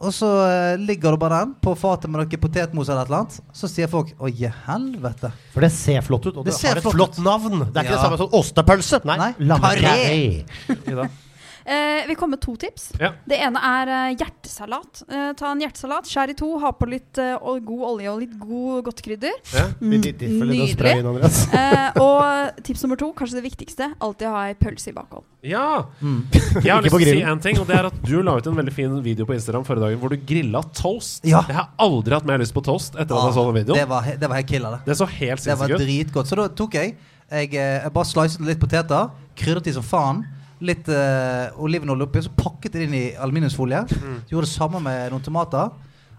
Og 0.00 0.10
så 0.12 0.26
eh, 0.48 0.76
ligger 0.80 1.12
du 1.12 1.16
bare 1.18 1.44
den 1.44 1.54
på 1.62 1.74
fatet 1.78 2.10
med 2.10 2.18
noe 2.24 2.38
potetmos 2.40 2.88
eller 2.88 3.02
et 3.02 3.08
eller 3.12 3.18
annet. 3.20 3.40
Så 3.52 3.68
sier 3.68 3.86
folk 3.86 4.08
'Å, 4.18 4.26
i 4.28 4.48
helvete'. 4.66 5.30
For 5.54 5.60
det 5.60 5.70
ser 5.70 6.00
flott 6.02 6.26
ut, 6.26 6.36
og 6.36 6.44
det, 6.44 6.54
Det 6.54 6.68
har 6.68 6.76
et 6.78 6.82
flott 6.82 6.94
flott 7.14 7.18
navn. 7.22 7.60
Det 7.72 7.76
er 7.76 7.84
ikke 7.84 7.94
Ja. 7.94 7.96
det 7.96 8.00
samme 8.00 8.16
som 8.18 8.28
ostepølse. 8.32 9.04
Nei, 9.04 9.16
Nei, 9.18 9.34
lammekaré. 9.38 11.08
Eh, 11.70 12.06
vi 12.08 12.14
kommer 12.18 12.34
med 12.34 12.40
to 12.42 12.56
tips. 12.56 12.88
Ja. 12.98 13.12
Det 13.30 13.36
ene 13.38 13.60
er 13.62 13.90
eh, 13.94 14.16
hjertesalat. 14.18 15.04
Eh, 15.06 15.28
ta 15.38 15.52
en 15.52 15.60
hjertesalat, 15.62 16.08
skjær 16.10 16.32
i 16.32 16.34
to, 16.34 16.48
ha 16.58 16.72
på 16.74 16.88
litt 16.90 17.20
eh, 17.22 17.36
god 17.38 17.84
olje 17.92 18.10
og 18.10 18.18
litt 18.24 18.32
god, 18.40 18.80
godt 18.88 19.02
krydder. 19.06 19.36
Ja. 19.54 19.68
Ditt 19.78 20.24
Nydelig. 20.26 20.96
Inn. 20.98 21.08
Eh, 21.60 21.96
og 22.00 22.58
tips 22.64 22.82
nummer 22.84 22.98
to, 22.98 23.10
kanskje 23.16 23.38
det 23.38 23.42
viktigste, 23.44 23.90
alltid 24.02 24.30
ha 24.30 24.42
ei 24.48 24.54
pølse 24.58 24.90
i 24.90 24.94
bakhånd. 24.96 25.26
ja. 25.46 25.84
Mm. 26.00 26.20
Jeg 26.64 26.72
har 26.72 26.82
lyst 26.82 26.94
til 26.94 27.06
å 27.06 27.14
si 27.14 27.22
en 27.32 27.42
ting, 27.42 27.58
og 27.60 27.68
det 27.68 27.76
er 27.76 27.88
at 27.90 27.98
du 28.06 28.16
la 28.24 28.36
ut 28.38 28.48
en 28.50 28.56
veldig 28.56 28.74
fin 28.74 28.96
video 29.04 29.26
på 29.28 29.34
Instagram 29.36 29.66
forrige 29.66 29.86
dagen 29.86 30.00
hvor 30.02 30.12
du 30.14 30.18
grilla 30.26 30.62
toast. 30.76 31.22
Ja. 31.28 31.42
Jeg 31.48 31.58
har 31.58 31.70
aldri 31.82 32.16
hatt 32.16 32.26
mer 32.28 32.42
lyst 32.42 32.54
på 32.56 32.64
toast 32.66 32.96
etter 32.96 33.14
at 33.14 33.30
jeg 33.30 33.36
så 33.36 33.46
den 33.52 33.70
det, 33.70 33.86
var, 33.90 34.10
det 34.10 34.30
var 34.30 34.40
helt 34.40 34.50
killer, 34.50 34.78
det. 34.78 34.90
Det 34.90 34.98
så 34.98 35.08
helt 35.10 35.46
Det 35.46 35.58
var 35.62 35.76
dritgodt. 35.76 36.30
Så 36.30 36.38
da 36.40 36.48
tok 36.48 36.76
jeg 36.80 36.96
Jeg, 37.30 37.52
eh, 37.54 37.78
jeg 37.84 37.94
bare 37.94 38.08
slicet 38.10 38.42
litt 38.42 38.58
poteter, 38.58 39.10
krydret 39.38 39.68
de 39.68 39.74
som 39.76 39.86
faen. 39.86 40.24
Litt 40.60 40.88
uh, 40.92 41.56
olivenolje 41.62 42.04
oppi, 42.04 42.22
så 42.26 42.32
pakket 42.36 42.74
jeg 42.74 42.82
det 42.82 42.88
inn 42.88 42.96
i 42.98 43.04
aluminiumsfolie. 43.16 43.84
Mm. 43.88 44.18
Så 44.26 44.34
gjorde 44.34 44.48
det 44.48 44.52
samme 44.52 44.82
med 44.84 45.12
noen 45.14 45.24
tomater. 45.24 45.70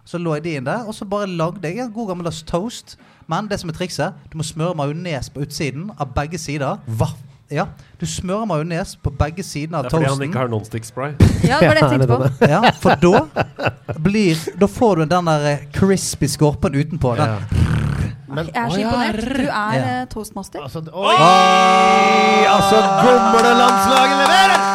Så 0.06 0.18
lå 0.18 0.34
jeg 0.40 0.46
de 0.48 0.56
inn 0.58 0.66
der, 0.66 0.88
og 0.90 0.96
så 0.98 1.06
bare 1.06 1.30
lagde 1.30 1.70
jeg 1.70 1.84
en 1.84 1.94
god 1.94 2.10
gammeldags 2.10 2.42
toast. 2.50 2.98
Men 3.30 3.50
det 3.52 3.62
som 3.62 3.70
er 3.70 3.78
trikset, 3.78 4.24
du 4.32 4.40
må 4.40 4.46
smøre 4.46 4.76
majones 4.76 5.30
på 5.30 5.46
utsiden 5.46 5.92
av 6.00 6.16
begge 6.16 6.42
sider. 6.42 6.82
Hva? 6.98 7.12
Ja, 7.52 7.66
Du 8.00 8.06
smører 8.06 8.46
majones 8.48 8.96
på 9.04 9.12
begge 9.12 9.44
sidene 9.44 9.78
av 9.78 9.84
Det 9.84 9.92
er 9.92 9.98
fordi 9.98 10.10
han 10.10 10.24
ikke 10.30 10.40
har 10.40 10.52
nonstick-spray. 10.52 11.12
Ja, 11.50 11.60
det 11.60 11.68
var 11.68 11.76
det 11.76 11.84
jeg 11.84 11.92
tenkte 11.92 12.08
på. 12.08 12.30
Ja, 12.54 12.62
for 12.80 12.96
da 13.04 13.98
blir 14.00 14.40
Da 14.60 14.70
får 14.72 15.02
du 15.02 15.06
den 15.12 15.30
der 15.30 15.48
eh, 15.52 15.68
crispy 15.76 16.32
skorpen 16.32 16.76
utenpå. 16.76 17.16
Den. 17.20 17.71
Men 18.36 18.50
Jeg 18.54 18.63
er 18.63 18.70
så 18.70 18.80
imponert. 18.80 19.15
Du 19.38 19.44
er 19.44 19.74
Ja. 19.76 20.02
eh, 20.02 20.08
toastmaster. 20.08 20.60
altså, 20.63 20.80
Oi! 20.94 21.15
Altså, 22.56 22.78
Gomlelandslaget 23.04 24.17
leverer! 24.24 24.71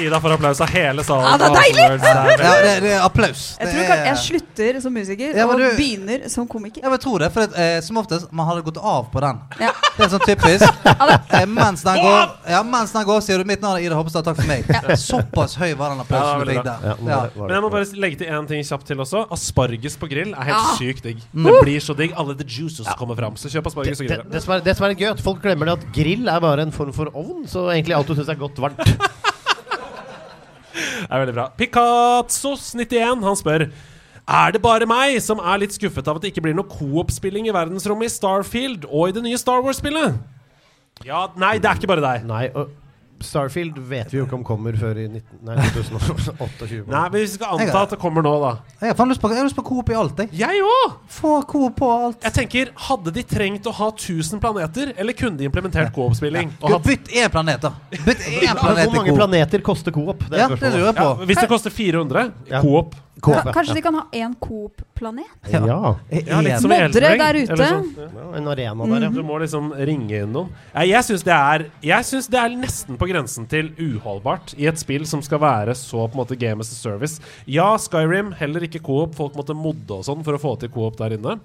Ida 0.00 0.20
får 0.20 0.32
applaus 0.38 0.60
av 0.64 0.68
hele 0.72 1.02
salen. 1.04 1.26
Ja, 1.28 1.36
det 1.36 1.46
er 1.46 1.54
deilig! 1.58 2.00
Det 2.00 2.08
er 2.08 2.42
Ja, 2.42 2.52
det, 2.64 2.70
det 2.82 2.92
er 2.96 3.02
applaus. 3.04 3.42
Jeg 3.60 3.66
Det 3.66 3.72
tror 3.74 3.82
er- 3.82 3.88
kanskje 3.90 4.06
jeg 4.06 4.18
slutter 4.22 4.80
som 4.80 4.94
musiker 4.94 5.34
Ja, 5.36 5.46
du, 5.46 5.52
og 5.52 5.76
begynner 5.76 6.28
som 6.32 6.46
komiker. 6.48 6.80
Jeg 6.82 7.00
tror 7.04 7.18
det, 7.20 7.28
for 7.32 7.42
at, 7.42 7.56
eh, 7.58 7.80
som 7.84 7.96
oftest 8.00 8.32
man 8.32 8.46
hadde 8.48 8.62
gått 8.64 8.78
av 8.80 9.10
på 9.12 9.20
den. 9.20 9.40
Ja. 9.60 9.70
Det 9.98 10.06
er 10.06 10.08
sånn 10.14 10.26
typisk. 10.26 10.64
Eh, 11.32 11.46
mens 11.48 11.82
den 11.82 11.96
går, 11.96 12.30
ja, 12.48 12.62
mens 12.62 12.92
den 12.92 13.04
går 13.08 13.20
sier 13.24 13.38
du 13.40 13.44
mitt 13.48 13.60
navn 13.62 13.78
er 13.80 13.86
Ida 13.86 13.96
Hoppestad, 13.96 14.24
takk 14.24 14.36
for 14.36 14.46
meg. 14.46 14.66
Såpass 15.00 15.54
høy 15.56 15.72
var 15.78 15.90
den 15.94 16.00
applausen 16.04 16.42
du 16.44 16.50
fikk 16.52 16.64
der. 16.64 16.78
Det- 16.82 17.36
Men 17.36 17.54
jeg 17.56 17.62
må 17.64 17.70
bare 17.72 17.86
legge 18.04 18.18
til 18.18 18.26
én 18.28 18.46
ting 18.48 18.62
kjapt 18.62 18.86
til 18.86 18.96
også. 19.02 19.24
Asparges 19.32 19.96
på 19.96 20.08
grill 20.10 20.32
er 20.34 20.42
helt 20.44 20.56
Ja. 20.56 20.76
sykt 20.78 21.02
digg. 21.02 21.22
Mm. 21.34 21.44
Det 21.48 21.54
blir 21.64 21.80
så 21.80 21.96
digg. 21.96 22.12
Alle 22.16 22.34
the 22.36 22.44
juices 22.44 22.86
kommer 22.98 23.16
fram. 23.16 23.34
Så 23.36 23.48
kjøp 23.50 23.66
asparges 23.72 24.00
og 24.00 24.06
grill. 24.08 24.22
det, 24.30 24.42
som 24.42 24.54
er, 24.54 24.60
det 24.60 24.76
som 24.76 24.84
er 24.86 24.88
litt 24.94 24.98
gøy, 25.00 25.10
at 25.10 25.20
folk 25.20 25.42
glemmer 25.42 25.66
det 25.66 25.78
at 25.80 25.92
grill 25.92 26.28
er 26.28 26.40
bare 26.40 26.60
en 26.62 26.72
form 26.72 26.92
for 26.92 27.06
ovn. 27.14 27.46
Så 27.48 27.68
egentlig 27.72 27.96
alt 27.96 28.06
du 28.06 28.14
syns 28.14 28.28
er 28.28 28.34
godt 28.36 28.56
varmt. 28.56 28.78
Det 30.72 31.08
er 31.08 31.22
veldig 31.22 31.36
bra. 31.36 31.46
Picazos91 31.58 33.24
han 33.26 33.38
spør 33.38 33.66
Er 34.22 34.52
det 34.54 34.62
bare 34.64 34.88
meg 34.88 35.18
som 35.24 35.40
er 35.42 35.62
litt 35.64 35.74
skuffet 35.76 36.06
av 36.08 36.18
at 36.18 36.24
det 36.24 36.32
ikke 36.32 36.44
blir 36.46 36.56
noe 36.56 36.68
coop-spilling 36.70 37.48
i 37.50 37.54
verdensrommet 37.54 38.08
i 38.08 38.14
Starfield 38.14 38.86
og 38.88 39.10
i 39.10 39.16
det 39.16 39.24
nye 39.26 39.40
Star 39.40 39.64
Wars-spillet? 39.64 40.20
Ja, 41.04 41.26
nei, 41.40 41.56
det 41.58 41.68
er 41.68 41.80
ikke 41.80 41.90
bare 41.90 42.04
deg. 42.04 42.26
Nei, 42.28 42.44
og 42.54 42.70
Starfield 43.26 43.78
vet 43.88 44.10
vi 44.12 44.18
jo 44.20 44.24
ikke 44.26 44.36
om 44.38 44.44
kommer 44.46 44.76
før 44.78 44.98
i 45.02 45.06
19, 45.08 45.38
nei, 45.46 45.56
2028. 45.74 46.68
Nei, 46.92 47.02
men 47.12 47.16
Vi 47.20 47.26
skal 47.34 47.56
anta 47.58 47.82
at 47.86 47.94
det 47.94 47.98
kommer 48.02 48.24
nå, 48.26 48.32
da. 48.42 48.52
Jeg 48.82 48.96
har 48.98 49.10
lyst 49.10 49.22
på, 49.22 49.30
jeg 49.32 49.40
har 49.40 49.48
lyst 49.48 49.58
på 49.58 49.64
Coop 49.66 49.92
i 49.92 49.96
alt, 49.98 50.22
jeg. 50.24 50.32
Jeg 50.42 50.64
òg! 50.66 50.96
Få 51.12 51.34
Coop 51.48 51.76
på 51.80 51.90
alt. 51.92 52.18
Jeg 52.26 52.36
tenker, 52.40 52.72
Hadde 52.88 53.14
de 53.14 53.24
trengt 53.28 53.68
å 53.70 53.74
ha 53.78 53.88
1000 53.94 54.42
planeter, 54.42 54.92
eller 54.96 55.16
kunne 55.18 55.38
de 55.40 55.48
implementert 55.48 55.92
coop-spilling? 55.96 56.52
Ja. 56.62 56.80
Bytt 56.82 57.12
én 57.14 57.30
planet, 57.32 57.62
da. 57.68 57.72
Bytt 57.92 58.26
én 58.42 58.58
planet 58.58 58.88
Hvor 58.90 58.98
mange 58.98 59.16
planeter 59.16 59.64
koster 59.64 59.94
Coop? 59.94 60.26
Det 60.28 60.40
Ja, 60.42 60.48
det 60.50 60.60
lurer 60.74 60.90
jeg 60.90 60.98
ja, 60.98 61.12
hvis 61.28 61.40
det 61.40 61.48
koster 61.50 61.74
400, 61.74 62.28
Ja. 62.50 62.60
coop. 62.64 62.94
Ja. 63.22 63.52
Kanskje 63.54 63.74
de 63.76 63.82
kan 63.84 63.94
ha 63.94 64.02
én 64.18 64.32
Coop-planet? 64.42 65.30
Ja. 65.52 65.60
Ja, 66.10 66.40
litt 66.42 66.58
som 66.60 66.72
Moddere 66.72 67.12
der 67.20 67.38
ute. 67.38 67.56
sånn. 67.56 67.90
Ja, 67.96 68.24
en 68.40 68.48
arena 68.50 68.86
der, 68.90 69.06
ja. 69.06 69.10
Du 69.14 69.22
må 69.22 69.38
liksom 69.38 69.70
ringe 69.78 70.22
inn 70.24 70.32
noen. 70.34 70.50
Jeg 70.74 71.04
syns 71.06 71.22
det, 71.22 71.70
det 71.82 72.40
er 72.40 72.56
nesten 72.58 72.98
på 72.98 73.06
grensen 73.10 73.46
til 73.46 73.70
uholdbart 73.78 74.56
i 74.58 74.66
et 74.66 74.82
spill 74.82 75.06
som 75.06 75.22
skal 75.22 75.38
være 75.44 75.76
så 75.78 76.08
på 76.08 76.18
en 76.18 76.24
måte 76.24 76.38
game 76.38 76.60
as 76.60 76.72
a 76.72 76.78
service. 76.78 77.20
Ja, 77.46 77.76
Skyrim, 77.78 78.32
heller 78.40 78.66
ikke 78.66 78.82
coop. 78.82 79.14
Folk 79.14 79.38
måtte 79.38 79.54
modde 79.54 80.00
og 80.00 80.06
sånn 80.08 80.24
for 80.26 80.34
å 80.34 80.42
få 80.42 80.56
til 80.58 80.72
coop 80.74 80.98
der 80.98 81.14
inne. 81.18 81.38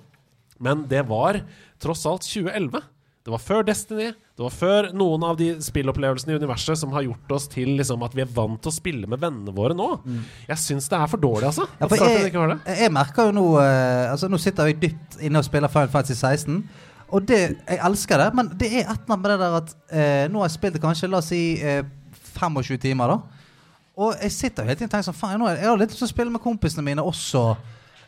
Men 0.59 0.87
det 0.89 1.05
var 1.07 1.43
tross 1.79 2.05
alt 2.09 2.25
2011. 2.25 2.81
Det 3.27 3.33
var 3.33 3.41
før 3.43 3.65
Destiny. 3.67 4.05
Det 4.37 4.43
var 4.45 4.53
før 4.55 4.85
noen 4.95 5.23
av 5.27 5.35
de 5.35 5.49
spillopplevelsene 5.65 6.31
i 6.31 6.37
universet 6.39 6.79
som 6.79 6.93
har 6.95 7.03
gjort 7.03 7.33
oss 7.35 7.49
til 7.51 7.73
liksom, 7.75 8.05
at 8.05 8.13
vi 8.15 8.21
er 8.23 8.29
vant 8.31 8.61
til 8.63 8.71
å 8.71 8.75
spille 8.75 9.09
med 9.11 9.19
vennene 9.19 9.51
våre 9.51 9.75
nå. 9.75 9.87
Jeg 10.47 10.61
syns 10.61 10.87
det 10.87 10.95
er 10.95 11.09
for 11.11 11.19
dårlig, 11.19 11.49
altså. 11.49 11.65
Ja, 11.81 11.89
for 11.91 11.99
jeg, 11.99 12.29
jeg, 12.31 12.77
jeg 12.85 12.93
merker 12.95 13.27
jo 13.27 13.33
nå 13.35 13.43
uh, 13.57 14.13
Altså 14.13 14.29
Nå 14.31 14.39
sitter 14.39 14.69
jeg 14.71 14.79
dypt 14.85 15.17
inne 15.27 15.41
og 15.43 15.47
spiller 15.49 15.73
Final 15.73 15.91
Fantasy 15.91 16.15
16. 16.15 16.61
Og 17.11 17.27
det, 17.27 17.41
jeg 17.67 17.81
elsker 17.89 18.23
det, 18.23 18.29
men 18.39 18.53
det 18.61 18.69
er 18.71 18.85
et 18.85 18.93
eller 18.95 19.17
annet 19.17 19.25
med 19.25 19.29
det 19.33 19.39
der 19.43 19.57
at 19.59 19.75
uh, 19.91 20.23
Nå 20.31 20.39
har 20.45 20.47
jeg 20.47 20.55
spilt 20.55 20.79
kanskje 20.87 21.11
la 21.11 21.19
oss 21.19 21.27
si 21.33 21.41
uh, 21.59 21.81
25 22.39 22.79
timer, 22.87 23.11
da. 23.11 23.43
Og 23.97 24.15
jeg 24.23 24.31
sitter 24.37 24.63
jo 24.63 24.69
hele 24.71 24.79
tiden 24.79 24.87
og 24.91 24.95
tenker 24.95 25.09
sånn 25.09 25.19
Faen, 25.19 25.43
er- 25.49 25.59
jeg 25.65 25.67
har 25.73 25.79
litt 25.83 25.91
lyst 25.91 25.99
til 26.05 26.07
å 26.07 26.13
spille 26.15 26.31
med 26.31 26.43
kompisene 26.47 26.85
mine 26.85 27.03
også. 27.03 27.43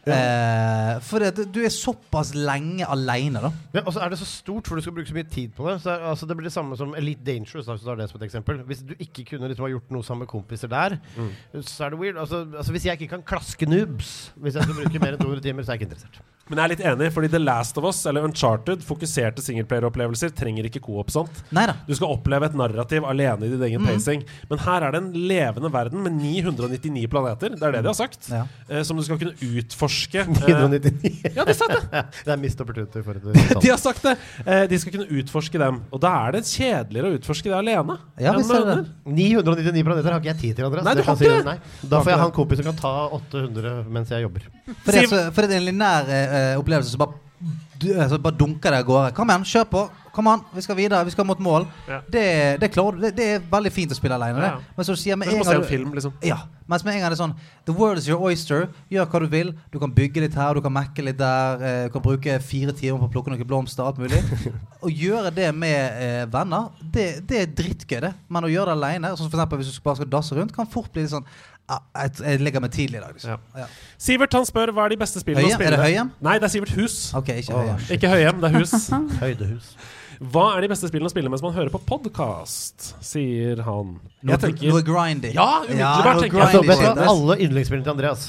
Eh, 0.08 0.94
for 1.06 1.20
det, 1.24 1.48
du 1.54 1.60
er 1.64 1.74
såpass 1.74 2.32
lenge 2.38 2.88
aleine, 2.88 3.42
da. 3.44 3.52
Ja, 3.76 3.84
og 3.86 3.94
så 3.94 4.04
er 4.04 4.14
det 4.14 4.20
så 4.22 4.28
stort, 4.30 4.68
for 4.68 4.80
du 4.80 4.86
skal 4.86 4.96
bruke 4.96 5.10
så 5.10 5.18
mye 5.18 5.28
tid 5.30 5.52
på 5.58 5.68
det. 5.68 5.80
Så 5.84 5.92
er, 5.92 6.06
altså, 6.12 6.30
det 6.30 6.38
blir 6.40 6.48
det 6.48 6.54
samme 6.56 6.78
som 6.80 6.96
Elite 6.98 7.26
Dangerous. 7.28 7.68
Da, 7.68 7.78
tar 7.78 8.00
det 8.00 8.10
som 8.12 8.22
et 8.22 8.28
eksempel. 8.30 8.64
Hvis 8.70 8.84
du 8.88 8.96
ikke 8.98 9.26
kunne 9.34 9.52
liksom, 9.52 9.68
ha 9.68 9.72
gjort 9.74 9.92
noe 9.96 10.08
sammen 10.08 10.26
med 10.26 10.32
kompiser 10.32 10.72
der, 10.72 10.98
så 11.62 11.90
er 11.90 11.96
det 11.96 12.02
weird. 12.02 12.18
Altså, 12.18 12.46
altså, 12.58 12.72
hvis 12.76 12.86
jeg 12.88 13.00
ikke 13.00 13.12
kan 13.18 13.26
klaske 13.28 13.68
noobs 13.70 14.32
Hvis 14.40 14.56
jeg 14.56 14.64
skal 14.64 14.76
bruke 14.76 15.00
mer 15.04 15.16
enn 15.16 15.22
200 15.24 15.44
timer, 15.46 15.64
så 15.64 15.74
er 15.74 15.78
jeg 15.78 15.82
ikke 15.82 15.92
interessert. 15.92 16.22
Men 16.50 16.60
jeg 16.60 16.66
er 16.66 16.72
litt 16.74 16.86
enig, 16.92 17.10
fordi 17.14 17.30
The 17.30 17.42
Last 17.42 17.78
of 17.78 17.86
Us 17.86 18.00
eller 18.10 18.26
Uncharted, 18.26 18.82
fokuserte 18.86 19.44
singleplayer-opplevelser, 19.46 20.32
trenger 20.34 20.66
ikke 20.66 20.82
coop 20.82 21.12
sant? 21.14 21.44
Nei 21.54 21.68
da. 21.70 21.76
Du 21.86 21.94
skal 21.98 22.16
oppleve 22.16 22.50
et 22.50 22.56
narrativ 22.58 23.06
alene 23.06 23.46
i 23.46 23.52
din 23.54 23.66
egen 23.68 23.86
pacing. 23.86 24.24
Men 24.50 24.62
her 24.66 24.88
er 24.88 24.96
det 24.96 25.02
en 25.04 25.12
levende 25.30 25.70
verden 25.74 26.02
med 26.06 26.18
999 26.18 27.06
planeter. 27.12 27.54
Det 27.54 27.68
er 27.68 27.78
det 27.78 27.84
de 27.86 27.92
har 27.92 27.98
sagt. 27.98 28.32
Ja. 28.34 28.46
Eh, 28.68 28.82
som 28.88 28.98
du 28.98 29.06
skal 29.06 29.20
kunne 29.22 29.36
utforske. 29.38 30.26
Eh, 30.26 30.32
999. 30.34 31.14
ja, 31.38 31.46
de 31.46 31.56
sa 31.58 31.70
det! 31.70 31.82
det 32.26 32.34
er 32.34 32.42
mist 32.42 32.66
opportunity 32.66 33.06
for 33.06 33.20
et 33.20 33.30
De 33.64 33.70
har 33.70 33.82
sagt 33.82 34.06
det! 34.10 34.16
Eh, 34.46 34.64
de 34.72 34.82
skal 34.82 34.98
kunne 34.98 35.22
utforske 35.22 35.62
dem. 35.62 35.82
Og 35.94 36.02
da 36.02 36.16
er 36.26 36.40
det 36.40 36.44
kjedeligere 36.50 37.14
å 37.14 37.20
utforske 37.20 37.52
det 37.52 37.58
alene. 37.60 38.00
Ja, 38.18 38.34
vi 38.34 38.42
visst 38.42 38.56
er 38.58 38.68
det. 38.72 38.80
999 39.06 39.86
planeter 39.86 40.16
har 40.16 40.24
ikke 40.24 40.34
jeg 40.34 40.42
tid 40.42 40.58
til, 40.58 40.70
Andreas. 40.72 40.90
Nei, 40.90 40.98
du 40.98 41.06
har 41.06 41.22
ikke 41.22 41.38
si. 41.38 41.46
Nei. 41.46 41.58
Da 41.94 42.02
får 42.02 42.16
jeg 42.16 42.24
ha 42.24 42.30
en 42.32 42.36
kompis 42.42 42.64
som 42.64 42.72
kan 42.72 42.82
ta 42.82 42.96
800 43.20 43.78
mens 43.94 44.14
jeg 44.14 44.26
jobber. 44.26 44.50
For 44.86 44.96
det, 44.96 45.06
for 45.10 45.46
det 45.46 45.54
er 45.54 45.62
en 45.62 45.70
linær 45.70 46.10
eh, 46.40 46.60
opplevelse 46.60 46.96
som 46.96 47.04
bare, 47.04 47.20
eh, 47.84 48.18
bare 48.18 48.40
dunker 48.40 48.74
deg 48.74 48.84
av 48.84 48.88
gårde. 48.92 49.16
Kom 49.18 49.34
igjen, 49.34 49.50
kjør 49.54 49.74
på! 49.74 49.90
Kom 50.20 50.28
an, 50.28 50.42
vi 50.52 50.62
skal 50.66 50.76
videre, 50.76 51.06
vi 51.06 51.14
skal 51.14 51.24
mot 51.28 51.40
mål. 51.40 51.66
Ja. 51.88 52.00
Det, 52.12 52.24
det 52.60 52.72
klarer 52.74 52.98
du. 52.98 53.04
Det, 53.06 53.12
det 53.16 53.28
er 53.36 53.44
veldig 53.52 53.72
fint 53.72 53.94
å 53.94 53.98
spille 53.98 54.18
alene. 54.18 54.42
Ja. 54.42 54.72
Men 54.76 54.88
så 54.88 54.96
sier 55.00 55.16
med 55.20 55.30
en 55.32 55.44
gang 55.46 55.64
film, 55.70 55.94
liksom. 55.96 56.16
Ja, 56.26 56.42
mens 56.68 56.84
med 56.84 56.96
en 56.96 57.04
gang 57.04 57.14
det 57.14 57.18
er 57.18 57.22
sånn 57.22 57.36
The 57.70 57.76
world 57.78 58.02
is 58.02 58.10
your 58.10 58.20
oyster. 58.26 58.68
Gjør 58.92 59.08
hva 59.12 59.22
du 59.24 59.28
vil. 59.32 59.54
Du 59.72 59.78
kan 59.82 59.94
bygge 59.96 60.26
litt 60.26 60.36
her, 60.36 60.58
du 60.58 60.66
kan 60.66 60.74
mekke 60.76 61.06
litt 61.06 61.20
der. 61.22 61.64
Eh, 61.64 61.84
du 61.88 61.94
kan 61.94 62.04
bruke 62.04 62.40
fire 62.44 62.76
timer 62.76 63.00
på 63.04 63.08
å 63.08 63.14
plukke 63.14 63.32
noen 63.32 63.48
blomster. 63.48 63.86
Alt 63.86 64.02
mulig. 64.02 64.20
Å 64.86 64.92
gjøre 64.92 65.32
det 65.36 65.48
med 65.56 66.04
eh, 66.04 66.26
venner, 66.32 66.68
det, 66.82 67.08
det 67.30 67.40
er 67.44 67.56
drittgøy, 67.62 68.00
det. 68.10 68.14
Men 68.32 68.48
å 68.48 68.52
gjøre 68.52 68.74
det 68.74 68.78
alene, 68.80 69.14
sånn 69.20 69.28
hvis 69.30 69.72
du 69.76 69.82
bare 69.84 70.00
skal 70.00 70.12
dasse 70.12 70.36
rundt, 70.38 70.56
kan 70.56 70.70
fort 70.72 70.92
bli 70.96 71.04
litt 71.04 71.12
sånn 71.12 71.28
jeg, 71.70 72.12
jeg 72.26 72.42
legger 72.42 72.64
meg 72.64 72.72
tidlig 72.74 72.98
i 72.98 73.04
dag. 73.04 73.14
Liksom. 73.14 73.30
Ja. 73.30 73.64
Ja. 73.64 73.68
Sivert 74.02 74.34
han 74.34 74.48
spør 74.50 74.72
hva 74.74 74.88
er 74.88 74.96
de 74.96 75.00
beste 75.04 75.22
spillene 75.22 75.46
å 75.46 75.54
spille. 75.54 75.70
Er 75.70 75.78
det 75.78 75.86
Høyhjem? 75.86 76.12
Nei, 76.26 76.36
det 76.42 76.50
er 76.50 76.54
Sivert 76.56 76.74
Hus. 76.80 76.98
Ok, 77.20 77.30
ikke 77.44 77.54
Åh, 77.54 77.62
Høyhjem. 77.62 77.88
Ikke 77.98 78.12
Høyhjem, 78.16 78.44
det 78.44 78.50
er 78.52 78.58
Hus. 78.60 78.74
Høydehus. 79.24 79.72
Hva 80.20 80.46
er 80.58 80.66
de 80.66 80.68
beste 80.74 80.90
spillene 80.90 81.08
å 81.08 81.14
spille 81.14 81.30
mens 81.32 81.44
man 81.46 81.54
hører 81.56 81.72
på 81.72 81.80
podkast? 81.88 82.90
sier 83.06 83.62
han. 83.64 83.94
Noe, 84.02 84.34
Jeg 84.34 84.42
tenker 84.44 84.74
noe 84.74 84.84
grindy. 84.84 85.32
Ja, 85.38 85.62
umiddelbart 85.64 86.18
noe 86.18 86.26
tenker 86.26 86.42
jeg. 86.42 86.48
Altså, 86.50 86.60
grindy 86.60 86.74
vet 86.74 86.82
du, 86.84 87.00
hva? 87.00 87.14
alle 87.14 87.38
yndlingsspillene 87.46 87.88
til 87.88 87.94
Andreas. 87.96 88.26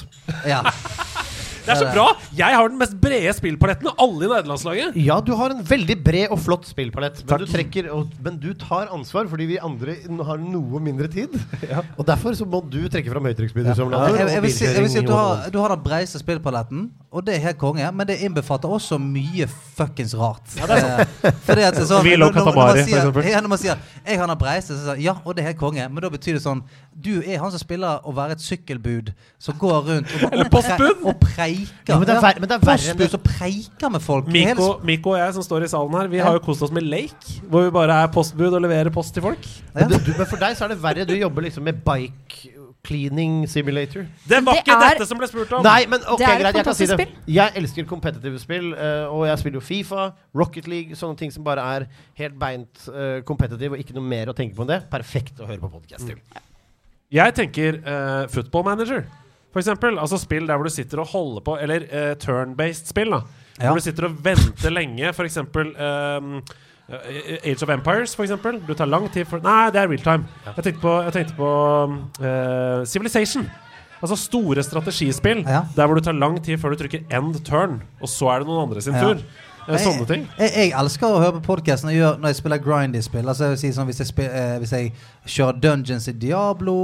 Ja. 0.47 0.61
Det 1.65 1.71
er 1.75 1.79
så 1.81 1.87
bra! 1.93 2.05
Jeg 2.35 2.55
har 2.57 2.67
den 2.71 2.77
mest 2.79 2.95
brede 3.01 3.33
spillpaletten 3.37 3.87
av 3.91 3.99
alle 4.01 4.25
i 4.25 4.29
nederlandslaget. 4.31 4.95
Ja, 5.01 5.19
du 5.21 5.33
har 5.37 5.53
en 5.53 5.61
veldig 5.67 5.97
bred 6.03 6.31
og 6.33 6.39
flott 6.41 6.65
spillpalett, 6.69 7.21
men 7.29 7.39
du, 7.43 7.45
trekker, 7.51 7.89
og, 7.93 8.09
men 8.23 8.37
du 8.41 8.53
tar 8.57 8.89
ansvar 8.93 9.27
fordi 9.31 9.45
vi 9.53 9.57
andre 9.61 9.95
har 10.25 10.37
noe 10.41 10.79
mindre 10.83 11.07
tid. 11.11 11.35
Og 11.99 12.05
derfor 12.07 12.33
så 12.37 12.45
må 12.49 12.61
du 12.69 12.79
trekke 12.89 13.11
fram 13.11 13.25
Ja. 13.25 13.31
høytrykksspillersimulator 13.35 14.17
Jeg, 14.17 14.27
jeg, 14.33 14.41
vil 14.41 14.51
si, 14.55 14.65
jeg 14.65 14.81
vil 14.81 14.89
si 14.89 14.97
at 15.03 15.07
du 15.07 15.13
har, 15.13 15.49
du 15.53 15.59
har 15.61 15.69
den 15.75 15.83
bredeste 15.83 16.19
spillpaletten, 16.21 16.87
og 17.11 17.25
det 17.27 17.35
er 17.35 17.43
helt 17.45 17.57
konge, 17.61 17.85
men 17.93 18.07
det 18.07 18.17
innbefatter 18.25 18.71
også 18.71 18.97
mye 19.01 19.45
fuckings 19.77 20.13
rart. 20.17 20.55
Ja, 20.57 20.65
det 20.69 20.77
er 20.79 21.05
sånn, 21.05 21.37
Fordi 21.47 21.65
at 21.67 21.77
når- 21.77 21.91
når 22.17 22.25
man 22.25 22.33
Katamari, 22.33 22.79
for 22.81 22.87
sier- 22.89 22.97
eksempel. 23.01 23.29
Ja, 23.29 23.41
når 23.41 23.49
man 23.53 23.57
sier 23.61 23.75
'jeg 24.07 24.17
har 24.19 24.27
den 24.27 24.37
bredeste', 24.37 24.73
så 24.77 24.83
sier 24.95 25.01
ja, 25.03 25.13
og 25.25 25.35
det 25.35 25.43
er 25.43 25.47
helt 25.51 25.59
konge, 25.59 25.89
men 25.89 26.01
da 26.01 26.09
betyr 26.09 26.33
det 26.39 26.43
sånn 26.43 26.63
Du 27.01 27.21
er 27.25 27.37
han 27.39 27.51
som 27.51 27.59
spiller 27.59 27.99
å 28.05 28.11
være 28.13 28.31
et 28.33 28.41
sykkelbud 28.41 29.13
som 29.39 29.55
går 29.57 29.79
rundt 29.87 30.07
og, 30.15 30.23
og, 30.23 30.33
Eller 30.33 30.45
og 30.45 31.05
og 31.05 31.19
preiker. 31.55 31.87
Ja, 31.91 31.97
men 31.99 32.07
det 32.07 32.15
er 32.15 32.21
ver- 32.21 32.39
men 32.39 32.49
det 32.49 32.55
er 32.57 32.65
verre 32.65 32.91
enn 32.93 32.97
det. 32.97 33.09
som 33.11 33.19
preiker 33.25 33.89
med 33.91 34.01
folk. 34.01 34.27
Miko, 34.27 34.69
Miko 34.83 35.09
og 35.15 35.17
jeg 35.19 35.33
som 35.33 35.43
står 35.43 35.63
i 35.63 35.67
salen 35.67 35.91
her, 35.99 36.07
vi 36.07 36.17
Ja. 36.17 36.23
har 36.25 36.33
jo 36.33 36.39
kost 36.39 36.61
oss 36.63 36.71
med 36.71 36.83
Lake. 36.83 37.41
Hvor 37.49 37.63
vi 37.63 37.71
bare 37.71 38.03
er 38.03 38.07
postbud 38.07 38.53
og 38.53 38.61
leverer 38.61 38.89
post 38.91 39.13
til 39.13 39.21
folk. 39.23 39.39
Ja. 39.75 39.87
Men, 39.87 39.99
du, 39.99 40.13
men 40.17 40.25
for 40.27 40.37
deg 40.37 40.57
så 40.57 40.65
er 40.65 40.67
det 40.69 40.81
verre. 40.81 41.05
Du 41.05 41.13
jobber 41.15 41.41
liksom 41.41 41.63
med 41.63 41.83
bike 41.83 42.57
cleaning 42.83 43.47
simulator. 43.47 44.07
Det 44.27 44.43
var 44.45 44.53
Det 44.53 44.63
ikke 44.65 44.73
er- 44.73 44.89
dette 44.97 45.07
som 45.07 45.17
ble 45.17 45.27
spurt 45.27 45.51
om! 45.53 45.63
Nei, 45.63 45.85
men 45.85 45.99
ok, 46.01 46.21
er 46.21 46.39
greit, 46.39 46.55
jeg 46.55 46.65
kan 46.65 46.73
si 46.73 46.85
det. 46.87 47.07
Jeg 47.27 47.51
elsker 47.55 47.85
kompetitive 47.85 48.39
spill, 48.39 48.73
eh, 48.73 49.05
og 49.05 49.27
jeg 49.27 49.37
spiller 49.37 49.59
jo 49.59 49.61
Fifa, 49.61 50.11
Rocket 50.33 50.67
League, 50.67 50.95
sånne 50.95 51.15
ting 51.17 51.31
som 51.31 51.43
bare 51.43 51.59
er 51.59 51.85
helt 52.15 52.39
beint 52.39 52.87
uh, 52.89 53.21
og 53.21 53.77
ikke 53.77 53.93
noe 53.93 54.03
mer 54.03 54.25
å 54.27 54.33
tenke 54.33 54.55
på 54.55 54.61
enn 54.65 54.67
det. 54.67 54.89
Perfekt 54.89 55.39
å 55.39 55.45
høre 55.45 55.59
på 55.59 55.69
podkast 55.69 56.07
til. 56.07 56.17
Jeg 57.11 57.33
tenker 57.35 57.81
uh, 57.85 58.27
football 58.27 58.63
manager. 58.63 59.05
For 59.51 59.59
eksempel, 59.59 59.97
altså 59.99 60.17
spill 60.17 60.47
der 60.47 60.55
hvor 60.55 60.63
du 60.63 60.71
sitter 60.73 60.99
og 61.03 61.07
holder 61.11 61.41
på 61.43 61.57
Eller 61.61 61.83
uh, 61.91 62.15
turn-based 62.17 62.87
spill. 62.87 63.11
da 63.11 63.21
Ja. 63.61 63.67
Hvor 63.67 63.75
du 63.75 63.83
sitter 63.83 64.05
og 64.07 64.15
venter 64.25 64.69
lenge. 64.71 65.13
For 65.13 65.23
eksempel 65.27 65.73
ehm, 65.75 66.37
eh, 66.89 67.37
Age 67.51 67.63
of 67.63 67.69
Empires, 67.69 68.15
for 68.15 68.23
eksempel. 68.23 68.61
Du 68.67 68.73
tar 68.73 68.85
lang 68.89 69.09
tid 69.13 69.25
for 69.25 69.39
Nei, 69.43 69.69
det 69.69 69.81
er 69.81 69.87
real 69.91 69.99
time. 70.01 70.25
Jeg 70.55 70.63
tenkte 70.63 70.81
på, 70.81 70.95
jeg 71.03 71.13
tenkte 71.13 71.35
på 71.35 71.49
uh, 72.23 72.85
Civilization. 72.87 73.45
Altså 74.01 74.15
store 74.17 74.63
strategispill 74.63 75.43
Ja. 75.45 75.61
der 75.75 75.85
hvor 75.85 75.95
du 75.95 76.01
tar 76.01 76.11
lang 76.17 76.39
tid 76.43 76.57
før 76.57 76.73
du 76.73 76.79
trykker 76.81 77.03
end 77.13 77.35
turn, 77.45 77.81
og 78.01 78.09
så 78.09 78.31
er 78.33 78.39
det 78.39 78.47
noen 78.47 78.63
andre 78.69 78.81
sin 78.81 78.93
Ja. 78.97 79.01
tur. 79.13 79.21
Sånne 79.67 80.05
ting. 80.09 80.23
Jeg, 80.39 80.51
jeg 80.55 80.71
elsker 80.77 81.05
å 81.07 81.19
høre 81.21 81.35
på 81.37 81.43
podkast 81.51 81.85
når, 81.85 81.93
jeg 81.93 82.21
når 82.21 82.31
jeg 82.31 82.39
spiller 82.39 82.61
grindy-spill. 82.63 83.27
Altså, 83.29 83.51
jeg 83.51 83.59
si 83.61 83.71
sånn, 83.75 83.87
hvis, 83.89 84.01
jeg 84.01 84.09
spil, 84.09 84.25
eh, 84.25 84.55
hvis 84.61 84.73
jeg 84.75 84.93
kjører 85.25 85.59
Dungeons 85.61 86.07
i 86.09 86.15
Diablo, 86.17 86.77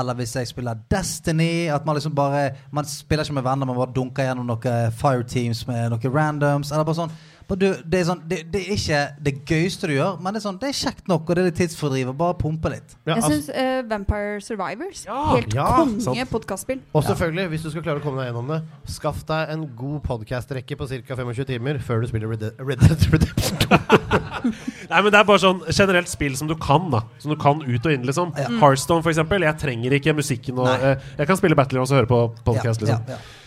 eller 0.00 0.16
hvis 0.18 0.32
jeg 0.38 0.48
spiller 0.48 0.80
Destiny 0.90 1.68
At 1.72 1.84
man 1.86 1.98
liksom 1.98 2.14
bare 2.16 2.50
Man 2.72 2.88
spiller 2.88 3.26
ikke 3.26 3.36
med 3.36 3.44
venner, 3.44 3.68
man 3.68 3.76
bare 3.76 3.92
dunker 3.94 4.30
gjennom 4.30 4.48
noen 4.48 4.96
fire 4.96 5.26
teams 5.28 5.66
med 5.68 5.92
noen 5.92 6.14
randoms. 6.16 6.72
Eller 6.72 6.88
bare 6.88 7.02
sånn 7.02 7.14
du, 7.48 7.66
det, 7.84 7.98
er 8.00 8.04
sånn 8.08 8.20
det, 8.28 8.38
det 8.52 8.60
er 8.62 8.74
ikke 8.76 9.00
det 9.26 9.32
gøyeste 9.48 9.88
du 9.90 9.94
gjør, 9.96 10.18
men 10.22 10.32
det 10.34 10.40
er, 10.40 10.44
sånn, 10.46 10.58
det 10.62 10.68
er 10.70 10.76
kjekt 10.78 11.08
nok, 11.10 11.24
og 11.28 11.36
det 11.36 11.42
er 11.42 11.48
litt 11.50 11.58
tidsfordriv. 11.60 12.12
Bare 12.16 12.36
pumpe 12.40 12.70
litt. 12.72 12.94
Ja, 13.08 13.16
Jeg 13.18 13.24
syns 13.26 13.48
uh, 13.52 13.80
Vampire 13.90 14.38
Survivors 14.44 15.02
Ja, 15.08 15.18
Helt 15.34 15.56
ja, 15.56 15.66
konge 15.82 16.26
podkastspill. 16.30 16.80
og 16.94 17.04
selvfølgelig, 17.08 17.48
hvis 17.52 17.66
du 17.66 17.70
skal 17.74 17.84
klare 17.86 18.00
å 18.00 18.04
komme 18.04 18.22
deg 18.22 18.30
gjennom 18.30 18.52
det, 18.54 18.60
skaff 18.94 19.22
deg 19.28 19.52
en 19.54 19.66
god 19.78 20.00
podkast-rekke 20.06 20.78
på 20.80 20.88
ca. 20.92 21.18
25 21.22 21.48
timer 21.52 21.82
før 21.82 22.02
du 22.04 22.08
spiller 22.12 22.32
Red 22.32 22.44
Dead 22.46 22.62
Red 22.62 22.82
Dead 22.86 23.06
Redemption 23.12 23.60
2. 23.66 23.80
Nei, 24.92 25.02
men 25.02 25.10
det 25.12 25.20
er 25.20 25.28
bare 25.28 25.42
sånn 25.42 25.62
generelt 25.70 26.10
spill 26.10 26.34
som 26.38 26.48
du 26.50 26.56
kan, 26.60 26.88
da. 26.92 27.04
Som 27.22 27.34
du 27.34 27.38
kan 27.40 27.62
ut 27.62 27.86
og 27.86 27.92
inn, 27.92 28.06
liksom. 28.08 28.32
Ja. 28.38 28.48
Hearthstone, 28.62 29.04
for 29.04 29.12
eksempel. 29.12 29.44
Jeg 29.46 29.58
trenger 29.62 29.94
ikke 29.98 30.14
musikken 30.16 30.58
og 30.62 30.68
eh, 30.72 30.96
Jeg 31.18 31.28
kan 31.30 31.38
spille 31.38 31.58
Battle 31.58 31.82
og 31.82 31.92
høre 31.92 32.08
på 32.10 32.22
podcast, 32.46 32.82
Ja, 32.82 32.96
liksom. 32.96 33.06
ja, 33.08 33.18
ja. 33.18 33.38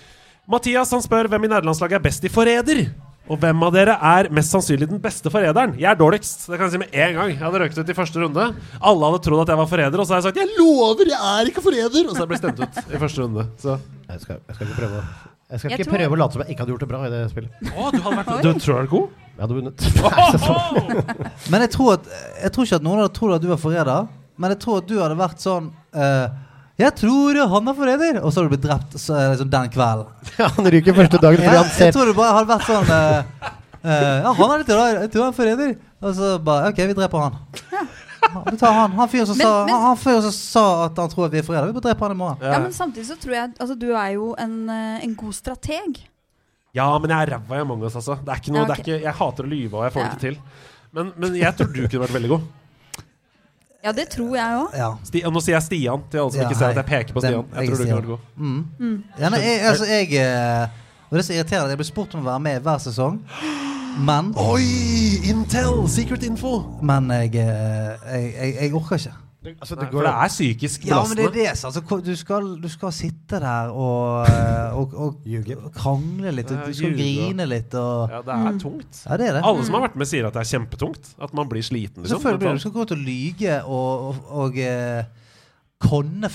Mathias 0.46 0.92
han 0.94 1.02
spør 1.02 1.30
hvem 1.32 1.48
i 1.48 1.50
nederlandslaget 1.50 1.98
er 1.98 2.04
best 2.06 2.26
i 2.28 2.30
forræder. 2.30 2.84
Og 3.26 3.40
hvem 3.42 3.64
av 3.66 3.72
dere 3.74 3.96
er 4.06 4.28
mest 4.38 4.54
sannsynlig 4.54 4.86
den 4.92 5.00
beste 5.02 5.32
forræderen? 5.34 5.72
Jeg 5.82 5.90
er 5.90 5.98
dårligst. 5.98 6.44
Det 6.46 6.60
kan 6.60 6.68
jeg 6.68 6.76
si 6.76 6.82
med 6.84 6.92
en 6.94 7.16
gang. 7.18 7.30
Jeg 7.34 7.40
hadde 7.42 7.62
røkt 7.64 7.80
ut 7.82 7.90
i 7.90 7.96
første 7.98 8.22
runde. 8.22 8.44
Alle 8.78 9.10
hadde 9.10 9.22
trodd 9.26 9.42
at 9.42 9.50
jeg 9.54 9.58
var 9.64 9.70
forræder, 9.72 10.00
og 10.04 10.06
så 10.06 10.14
har 10.14 10.20
jeg 10.22 10.28
sagt 10.30 10.38
'jeg 10.38 10.54
lover, 10.60 11.06
jeg 11.10 11.22
er 11.42 11.46
ikke 11.50 11.64
forræder'. 11.66 12.06
Og 12.06 12.14
så 12.14 12.20
har 12.22 12.26
jeg 12.26 12.32
blitt 12.34 12.44
stemt 12.44 12.60
ut 12.62 12.94
i 12.94 13.00
første 13.02 13.22
runde. 13.24 13.48
Så 13.58 13.80
Jeg 14.10 14.20
skal, 14.22 14.36
jeg 14.48 14.56
skal 14.56 14.68
ikke 14.68 14.78
prøve 14.82 14.98
å 15.02 15.04
Jeg 15.52 15.60
skal 15.60 15.70
Jeg 15.72 15.80
ikke 15.80 15.90
tror- 15.90 15.98
prøve 15.98 16.14
å 16.14 16.20
late 16.22 16.34
som 16.34 16.42
jeg 16.42 16.50
ikke 16.50 16.60
hadde 16.62 16.72
gjort 16.74 16.80
det 16.86 16.90
bra 16.90 17.00
i 17.06 17.10
det 17.10 17.30
spillet. 17.32 17.50
Å, 17.66 17.92
du 17.92 17.98
hadde 18.06 18.18
vært. 18.18 18.42
Du 18.44 18.54
tror 18.60 18.74
du 18.76 18.82
er 18.82 18.88
god? 18.94 19.08
Jeg 19.36 19.42
hadde 19.42 19.56
vunnet. 19.58 19.78
Nei. 20.06 21.50
Men 21.52 21.62
jeg 21.62 21.70
tror, 21.72 21.94
at, 21.94 22.06
jeg 22.44 22.52
tror 22.52 22.64
ikke 22.66 22.76
at 22.76 22.84
noen 22.86 23.00
hadde 23.02 23.14
trodd 23.14 23.36
at 23.36 23.42
du 23.42 23.48
var 23.48 23.58
forræder. 23.58 24.08
Men 24.38 24.50
jeg 24.54 24.60
tror 24.60 24.78
at 24.82 24.88
du 24.88 24.96
hadde 25.00 25.18
vært 25.18 25.40
sånn 25.42 25.72
eh, 25.96 26.28
Jeg 26.76 26.92
tror 27.00 27.38
han 27.54 27.70
er 27.72 27.76
forræder! 27.78 28.18
Og 28.22 28.34
så 28.34 28.42
har 28.42 28.48
du 28.48 28.56
blitt 28.56 28.66
drept 28.66 28.96
så, 29.00 29.16
liksom 29.32 29.52
den 29.52 29.70
kvelden. 29.72 30.10
Ja, 30.42 30.50
han 30.58 30.68
ryker 30.74 30.98
første 30.98 31.20
dagen 31.24 31.40
fordi 31.40 31.56
Ja, 31.56 31.62
han 31.64 31.86
jeg 31.86 31.96
tror 31.96 32.10
det 32.10 32.16
bare 32.18 32.34
har 32.36 32.50
vært 32.50 32.66
sånn 32.68 32.90
uh, 32.90 33.52
uh, 33.86 34.18
Ja, 34.26 34.34
han 34.40 34.50
er 34.56 34.64
litt 34.64 34.74
rar. 34.76 34.98
Jeg 35.06 35.12
tror 35.14 35.24
han 35.24 35.32
er 35.32 35.38
forræder. 35.38 35.78
Og 36.04 36.18
så 36.18 36.32
bare 36.44 36.74
OK, 36.74 36.82
vi 36.90 36.98
dreper 36.98 37.24
han. 37.24 37.38
Ja, 37.72 37.86
Vi 38.50 38.58
tar 38.60 38.76
han. 38.76 38.98
Han 39.00 39.08
fyren 39.12 39.30
som, 39.30 39.40
som 39.40 40.36
sa 40.36 40.66
at 40.90 41.00
han 41.00 41.14
tror 41.14 41.30
at 41.30 41.38
vi 41.38 41.40
er 41.40 41.48
forrædere. 41.48 41.72
Vi 41.72 41.78
bare 41.78 41.88
dreper 41.88 42.10
han 42.10 42.18
i 42.18 42.20
morgen. 42.20 42.44
Ja, 42.44 42.60
men 42.60 42.76
samtidig 42.76 43.08
så 43.08 43.18
tror 43.22 43.38
jeg 43.38 43.54
Altså, 43.54 43.80
du 43.80 43.88
er 43.94 44.12
jo 44.18 44.34
en, 44.42 44.58
eh, 44.70 45.06
en 45.06 45.16
god 45.16 45.38
strateg. 45.38 46.04
Ja, 46.76 46.90
men 47.00 47.14
jeg 47.14 47.24
er 47.30 47.38
ræva 47.38 47.56
i 47.56 47.64
Among 47.64 47.88
us, 47.88 47.96
altså. 47.96 48.18
Det 48.20 48.34
er 48.34 48.42
ikke 48.44 48.52
noe, 48.52 48.66
Ja, 48.66 48.68
det 48.68 48.76
er 48.76 48.84
ikke, 48.84 49.00
jeg 49.06 49.16
hater 49.22 49.48
å 49.48 49.52
lyve, 49.54 49.74
og 49.80 49.88
jeg 49.88 49.96
får 49.96 50.04
det 50.04 50.12
ikke 50.12 50.24
til. 50.26 50.38
Men, 50.96 51.12
men 51.24 51.40
jeg 51.40 51.56
tror 51.56 51.72
du 51.72 51.82
kunne 51.86 52.04
vært 52.04 52.18
veldig 52.18 52.32
god. 52.36 52.50
Ja, 53.86 53.92
det 53.94 54.08
tror 54.10 54.32
jeg 54.34 54.56
òg. 54.58 54.72
Ja. 54.74 54.88
Nå 55.30 55.42
sier 55.46 55.54
jeg 55.60 55.64
Stian, 55.68 56.02
til 56.10 56.18
alle 56.24 56.32
som 56.34 56.42
Ja, 56.42 56.48
ikke 56.50 56.58
ser 56.58 56.72
at 56.74 56.80
jeg 56.82 56.86
peker 56.90 57.14
på 57.14 57.22
Den- 57.22 57.36
Stian. 57.36 57.46
jeg 57.54 57.60
Jeg 57.62 57.70
tror 57.70 57.78
du 57.78 57.84
Stian. 57.84 57.98
vært 57.98 58.08
god. 58.08 58.20
Mm. 58.38 59.04
ja 59.20 59.30
nei, 59.30 59.40
jeg, 59.46 59.60
altså, 59.70 59.86
jeg 59.86 60.14
eh, 60.14 60.68
Og 61.06 61.12
det 61.12 61.20
er 61.22 61.28
så 61.28 61.34
irriterende. 61.38 61.70
Jeg 61.70 61.78
blir 61.78 61.86
spurt 61.92 62.16
om 62.16 62.22
å 62.26 62.30
være 62.32 62.40
med 62.42 62.62
hver 62.66 62.80
sesong. 62.82 63.20
Men 64.00 64.34
Oi! 64.52 64.66
Intel! 65.30 65.86
Secret 65.88 66.24
info! 66.26 66.64
Men 66.82 67.12
jeg, 67.14 67.36
eh, 67.36 67.94
jeg, 68.10 68.34
jeg, 68.34 68.56
jeg 68.62 68.74
orker 68.74 68.98
ikke. 68.98 69.14
Altså, 69.54 69.76
Nei, 69.76 69.86
det 69.86 69.92
for 69.94 70.08
det 70.08 70.12
er 70.12 70.32
psykisk 70.34 70.86
belastende. 70.86 70.96
Ja, 70.96 71.10
men 71.10 71.18
det 71.18 71.26
er 71.26 71.54
det. 71.54 71.66
Altså, 71.70 72.02
du, 72.06 72.16
skal, 72.20 72.48
du 72.62 72.68
skal 72.72 72.94
sitte 72.96 73.40
der 73.44 73.74
og, 73.74 74.30
eh, 74.30 74.78
og, 74.80 74.96
og, 75.06 75.20
og 75.66 75.70
krangle 75.76 76.34
litt. 76.36 76.52
Og 76.52 76.66
du 76.66 76.78
skal 76.80 76.96
grine 76.98 77.48
litt. 77.50 77.76
Og, 77.80 78.16
Ja, 78.16 78.22
det 78.26 78.40
er 78.40 78.58
tungt. 78.62 79.04
ja, 79.06 79.18
det 79.22 79.30
er 79.30 79.38
det. 79.40 79.44
Alle 79.52 79.68
som 79.68 79.78
har 79.80 79.86
vært 79.88 80.00
med, 80.02 80.10
sier 80.10 80.28
at 80.30 80.34
det 80.38 80.46
er 80.46 80.52
kjempetungt. 80.56 81.14
At 81.20 81.36
man 81.38 81.50
blir 81.52 81.66
sliten. 81.66 82.04
Liksom. 82.04 82.20
Selvfølgelig. 82.22 82.56
Du 82.58 82.66
skal 82.66 82.76
gå 82.76 82.88
ut 82.88 82.96
og 82.98 83.06
lyge 83.06 83.60
og, 83.64 84.10
og, 84.10 84.34
og 84.46 84.60
eh, 85.86 85.90
konne. 85.90 86.30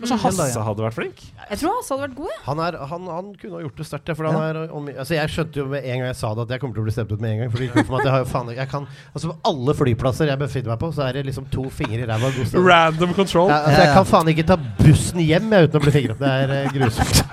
Kanskje. 0.00 0.18
Hasse 0.24 0.64
hadde 0.66 0.84
vært 0.86 0.96
flink? 0.96 1.20
Jeg 1.50 1.60
tror 1.60 1.76
Hasse 1.78 1.92
hadde 1.94 2.06
vært 2.08 2.16
god. 2.18 2.30
Ja. 2.32 2.40
han, 2.48 2.62
er, 2.66 2.78
han, 2.90 3.06
han 3.12 3.28
kunne 3.40 3.58
ha 3.58 3.62
gjort 3.66 3.76
det 3.82 3.86
sterkt. 3.88 4.08
ja, 4.08 4.16
For 4.18 4.28
han 4.30 4.38
Ja. 4.40 4.48
er, 4.64 4.72
om, 4.74 4.88
altså 4.88 5.14
jeg 5.18 5.32
skjønte 5.34 5.60
jo 5.62 5.66
med 5.70 5.84
en 5.84 5.98
gang 6.02 6.08
jeg 6.10 6.18
sa 6.20 6.32
det, 6.34 6.46
at 6.48 6.54
jeg 6.56 6.62
kommer 6.64 6.74
til 6.78 6.84
å 6.84 6.88
bli 6.88 6.94
stemt 6.96 7.12
ut 7.14 7.20
med 7.24 7.30
en 7.34 7.38
gang. 7.44 7.52
For 7.52 7.58
det 7.62 7.68
gikk 7.68 7.76
opp 7.82 7.86
for 7.86 7.96
meg 7.96 8.00
at 8.00 8.08
jeg 8.10 8.14
har 8.16 8.24
jo 8.24 8.30
faen 8.32 8.52
jeg 8.54 8.68
kan, 8.74 8.88
altså 9.12 9.30
På 9.32 9.36
alle 9.52 9.76
flyplasser 9.78 10.32
jeg 10.32 10.42
befinner 10.42 10.74
meg 10.74 10.82
på, 10.82 10.92
så 10.96 11.06
er 11.08 11.12
det 11.20 11.26
liksom 11.30 11.48
to 11.52 11.66
fingre 11.70 12.02
i 12.02 12.08
ræva. 12.10 12.32
Random 12.54 13.14
control. 13.14 13.48
Ja, 13.52 13.60
altså, 13.68 13.80
jeg 13.84 13.94
kan 13.98 14.08
faen 14.14 14.32
ikke 14.34 14.46
ta 14.48 14.56
bussen 14.80 15.20
hjem 15.24 15.52
jeg, 15.52 15.68
uten 15.68 15.80
å 15.80 15.84
bli 15.84 15.94
fingret. 15.98 16.18
Det 16.24 16.34
er 16.42 16.54
eh, 16.62 16.70
grusomt. 16.74 17.24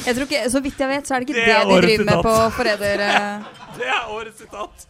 Jeg 0.00 0.16
tror 0.16 0.24
ikke, 0.24 0.38
Så 0.48 0.60
vidt 0.64 0.78
jeg 0.80 0.88
vet, 0.88 1.04
så 1.06 1.14
er 1.14 1.20
det 1.20 1.26
ikke 1.28 1.34
Det 1.36 1.44
det, 1.44 1.56
de 1.68 1.80
driver 1.84 2.04
med 2.08 2.22
på 2.24 2.32
forræder... 2.56 3.02
eh. 3.04 3.58
Det 3.80 3.86
er 3.86 4.08
årets 4.12 4.40
sitat! 4.40 4.86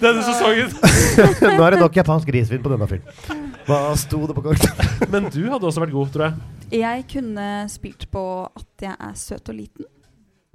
Denne 0.00 0.22
sesongen. 0.24 0.70
Nå 1.58 1.64
er 1.64 1.74
det 1.74 1.80
nok 1.80 1.96
japansk 1.96 2.28
grisvin 2.28 2.60
på 2.62 2.70
denne 2.72 2.86
fyren. 2.88 3.49
Hva 3.70 3.80
sto 3.98 4.24
det 4.26 4.34
på 4.36 4.42
kortet? 4.50 4.82
Men 5.12 5.30
du 5.30 5.40
hadde 5.46 5.62
også 5.70 5.84
vært 5.84 5.94
god, 5.94 6.12
tror 6.14 6.26
jeg. 6.26 6.58
Jeg 6.80 7.06
kunne 7.10 7.46
spilt 7.70 8.04
på 8.12 8.22
at 8.46 8.84
jeg 8.86 8.94
er 8.94 9.16
søt 9.18 9.48
og 9.50 9.58
liten. 9.58 9.86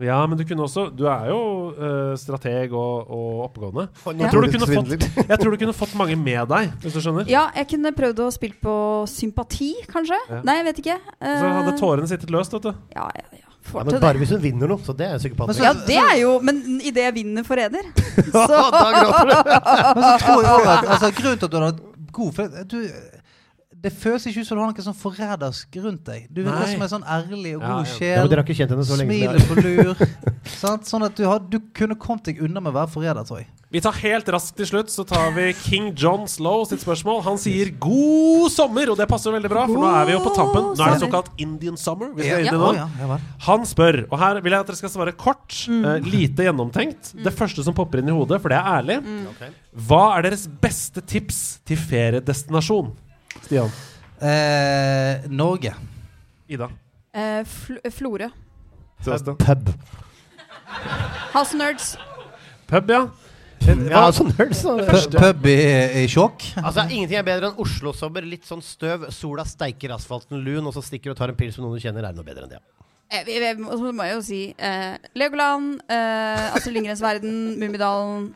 Ja, 0.03 0.17
men 0.27 0.35
du 0.35 0.41
kunne 0.43 0.65
også 0.65 0.89
Du 0.91 1.05
er 1.07 1.29
jo 1.29 1.37
eh, 1.71 2.15
strateg 2.19 2.73
og, 2.75 3.07
og 3.15 3.45
oppegående. 3.45 3.85
Jeg 4.19 4.27
tror, 4.33 4.43
du 4.43 4.51
kunne 4.51 4.67
fått, 4.67 5.05
jeg 5.31 5.37
tror 5.39 5.55
du 5.55 5.59
kunne 5.61 5.75
fått 5.77 5.93
mange 5.95 6.17
med 6.19 6.49
deg, 6.51 6.73
hvis 6.83 6.97
du 6.97 6.99
skjønner. 6.99 7.29
Ja, 7.31 7.45
jeg 7.55 7.69
kunne 7.71 7.93
prøvd 7.95 8.19
å 8.25 8.27
spille 8.35 8.59
på 8.59 8.75
sympati, 9.07 9.71
kanskje. 9.87 10.19
Ja. 10.27 10.41
Nei, 10.43 10.57
jeg 10.59 10.67
vet 10.67 10.83
ikke. 10.83 10.97
Eh, 11.15 11.37
Så 11.39 11.53
hadde 11.61 11.75
tårene 11.79 12.11
sittet 12.11 12.35
løst, 12.35 12.55
vet 12.57 12.67
du. 12.67 12.73
Ja, 12.97 13.07
ja, 13.15 13.27
ja. 13.39 13.45
Ja, 13.65 13.81
men 13.81 13.95
bare 13.97 14.13
det. 14.13 14.19
hvis 14.21 14.29
hun 14.35 14.43
vinner 14.43 14.69
noe, 14.69 14.83
så 14.85 14.93
det 14.93 15.07
er 15.09 15.17
psykopat. 15.17 15.57
Ja, 15.57 15.71
det 15.87 15.95
er 15.97 16.19
jo 16.19 16.35
Men 16.45 16.59
idet 16.85 17.01
jeg 17.07 17.15
vinner 17.15 17.47
forræder, 17.47 17.87
så 18.35 18.59
da 18.75 18.83
gråter 18.93 19.31
du! 19.31 19.35
Men 19.41 20.05
så 20.05 20.11
tror 20.21 20.43
jeg 20.43 20.51
også 20.51 20.75
at 20.75 20.91
altså, 20.93 21.09
Grunnen 21.17 21.39
til 21.41 21.47
at 21.47 21.51
du 21.55 21.57
hadde 21.57 21.71
vært 21.71 21.94
god 22.15 22.35
for 22.37 22.63
du, 22.71 22.77
Det 23.85 23.91
føles 23.93 24.25
ikke 24.29 24.43
ut 24.43 24.47
som 24.47 24.57
du 24.57 24.63
har 24.63 24.71
noe 24.71 24.85
sånn 24.85 24.97
forrædersk 24.97 25.77
rundt 25.83 26.05
deg. 26.07 26.27
Du 26.31 26.41
virker 26.45 26.71
som 26.71 26.85
en 26.85 26.91
sånn 26.95 27.07
ærlig 27.17 27.55
og 27.57 27.65
god 27.65 27.69
ja. 27.69 27.79
Ja, 27.81 27.97
sjel. 27.97 28.15
men 28.21 28.31
Dere 28.31 28.41
har 28.41 28.47
ikke 28.47 28.57
kjent 28.61 28.73
henne 28.75 28.87
så 28.87 28.99
lenge. 29.01 29.17
Smilet 29.19 29.49
på 29.49 29.55
lur. 29.59 30.05
Sånn 30.89 31.05
at 31.05 31.17
du, 31.17 31.25
har, 31.27 31.41
du 31.43 31.59
kunne 31.75 31.97
kommet 31.99 32.29
deg 32.29 32.39
unna 32.45 32.61
med 32.63 32.71
å 32.71 32.77
være 32.79 32.93
forræder, 32.93 33.27
tror 33.27 33.41
jeg. 33.43 33.49
Vi 33.75 33.81
tar 33.83 33.97
helt 33.99 34.29
raskt 34.31 34.55
til 34.55 34.67
slutt 34.69 34.91
Så 34.93 35.03
tar 35.07 35.33
vi 35.35 35.49
King 35.65 35.89
John 35.99 36.23
Slow 36.31 36.61
sitt 36.69 36.79
spørsmål. 36.79 37.17
Han 37.25 37.35
sier 37.41 37.73
'god 37.75 38.47
sommer', 38.53 38.91
og 38.93 38.95
det 38.97 39.07
passer 39.11 39.33
veldig 39.35 39.49
bra, 39.51 39.65
for 39.67 39.75
nå 39.83 39.89
er 40.01 40.05
vi 40.07 40.13
jo 40.13 40.21
på 40.23 40.31
tampen. 40.35 40.69
Nå 40.77 40.85
er 40.85 40.93
det 40.93 41.01
såkalt 41.03 41.29
Indian 41.37 41.75
summer. 41.75 42.13
Han 43.49 43.65
spør, 43.67 44.05
og 44.09 44.19
her 44.19 44.39
vil 44.39 44.51
jeg 44.55 44.59
at 44.59 44.67
dere 44.67 44.75
skal 44.79 44.89
svare 44.89 45.11
kort, 45.17 45.49
Mm. 45.67 45.83
eh, 45.85 45.99
lite 46.07 46.43
gjennomtenkt. 46.47 47.11
Det 47.21 47.33
første 47.35 47.63
som 47.63 47.73
popper 47.73 47.99
inn 47.99 48.07
i 48.07 48.15
hodet, 48.15 48.39
for 48.41 48.47
det 48.49 48.57
er 48.57 48.63
ærlig. 48.63 48.97
Mm. 49.03 49.27
Hva 49.75 50.17
er 50.17 50.21
deres 50.21 50.47
beste 50.47 51.01
tips 51.01 51.59
til 51.65 51.75
feriedestinasjon? 51.77 52.93
Stian. 53.43 53.69
Eh, 54.21 55.27
Norge. 55.27 55.73
Ida. 56.47 56.69
eh, 57.13 57.43
fl 57.43 57.73
Florø. 57.91 58.29
Pub. 59.03 59.69
House 61.33 61.53
Nerds. 61.57 61.97
Pub, 62.67 62.89
ja. 62.89 63.07
Ja, 63.65 64.05
sånn 64.13 64.31
da. 64.35 65.19
Pub 65.19 65.47
i, 65.49 65.55
i 66.03 66.05
sjokk. 66.11 66.43
Altså, 66.61 66.85
Ingenting 66.89 67.17
er 67.19 67.25
bedre 67.25 67.49
enn 67.51 67.59
Oslo-sommer. 67.61 68.25
Litt 68.27 68.45
sånn 68.47 68.61
støv, 68.65 69.07
sola 69.15 69.45
steiker 69.47 69.93
asfalten 69.95 70.41
lun, 70.45 70.65
og 70.69 70.75
så 70.75 70.83
stikker 70.85 71.09
du 71.11 71.15
og 71.15 71.19
tar 71.21 71.33
en 71.33 71.39
pils 71.39 71.57
med 71.57 71.65
noen 71.65 71.79
du 71.79 71.83
kjenner. 71.83 72.05
Er 72.05 72.13
det 72.13 72.21
noe 72.21 72.27
bedre 72.27 72.45
enn 72.45 72.55
det? 72.55 72.61
Eh, 73.13 73.61
Og 73.65 73.77
så 73.79 73.91
må 73.93 74.07
jeg 74.07 74.15
jo 74.15 74.23
si 74.25 74.41
eh, 74.57 74.95
Legoland, 75.17 75.79
eh, 75.89 76.55
Astrid 76.57 76.73
Lindgrens 76.77 77.03
verden, 77.05 77.35
Mummidalen, 77.61 78.31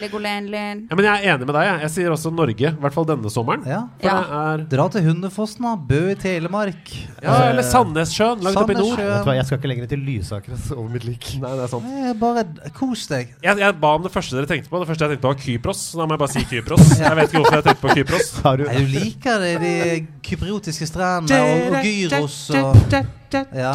Legoland 0.00 0.48
ja. 0.48 0.96
Men 0.96 1.04
jeg 1.04 1.12
er 1.12 1.34
enig 1.34 1.44
med 1.46 1.52
deg. 1.54 1.66
Jeg, 1.68 1.80
jeg 1.84 1.90
sier 1.92 2.12
også 2.14 2.30
Norge. 2.32 2.70
I 2.72 2.80
hvert 2.80 2.94
fall 2.94 3.04
denne 3.10 3.30
sommeren. 3.32 3.64
Ja. 3.68 3.82
For 4.00 4.08
Ja. 4.08 4.14
det 4.22 4.38
er 4.38 4.62
Dra 4.72 4.86
til 4.94 5.04
Hundefossen, 5.04 5.66
da. 5.66 5.72
Bø 5.76 5.98
i 6.12 6.16
Telemark. 6.16 6.92
Ja, 7.22 7.34
eller 7.50 7.66
Sandnessjøen, 7.66 8.40
langt 8.46 8.56
oppe 8.62 8.72
i 8.72 8.78
nord. 8.78 8.96
Vet 8.96 9.20
du 9.26 9.28
hva, 9.28 9.36
Jeg 9.36 9.46
skal 9.50 9.60
ikke 9.60 9.68
lenger 9.72 9.90
til 9.92 10.02
Lysaker 10.06 10.56
ass, 10.56 10.70
over 10.72 10.88
mitt 10.94 11.04
lik. 11.04 11.28
Nei, 11.42 11.52
det 11.58 11.66
er 11.66 11.72
sant. 11.74 11.84
Eh, 11.92 12.12
bare 12.22 12.46
kos 12.78 13.04
deg. 13.12 13.34
Jeg, 13.44 13.60
jeg 13.66 13.78
ba 13.84 13.94
om 13.98 14.06
det 14.08 14.14
første 14.16 14.38
dere 14.38 14.48
tenkte 14.48 14.72
på. 14.72 14.80
Det 14.80 14.88
første 14.88 15.04
jeg 15.08 15.14
tenkte 15.16 15.26
på, 15.28 15.34
var 15.34 15.42
Kypros. 15.44 15.84
Så 15.92 16.00
da 16.00 16.06
må 16.08 16.16
jeg 16.16 16.24
bare 16.24 16.34
si 16.38 16.44
Kypros. 16.48 16.92
Jeg 16.98 17.16
vet 17.20 17.28
ikke 17.28 17.42
hvorfor 17.44 17.58
jeg 17.60 17.68
tenkte 17.68 17.82
på 17.86 17.96
Kypros. 18.00 18.32
Har 18.46 18.56
du 18.62 18.64
Nei, 18.70 18.78
du 18.80 18.92
liker 18.96 19.42
det, 19.44 19.54
de 19.62 19.74
kypriotiske 20.24 20.88
strendene 20.88 21.42
og, 21.42 21.76
og 21.76 21.84
gyros 21.84 22.38
og 22.56 23.20
Ja. 23.56 23.72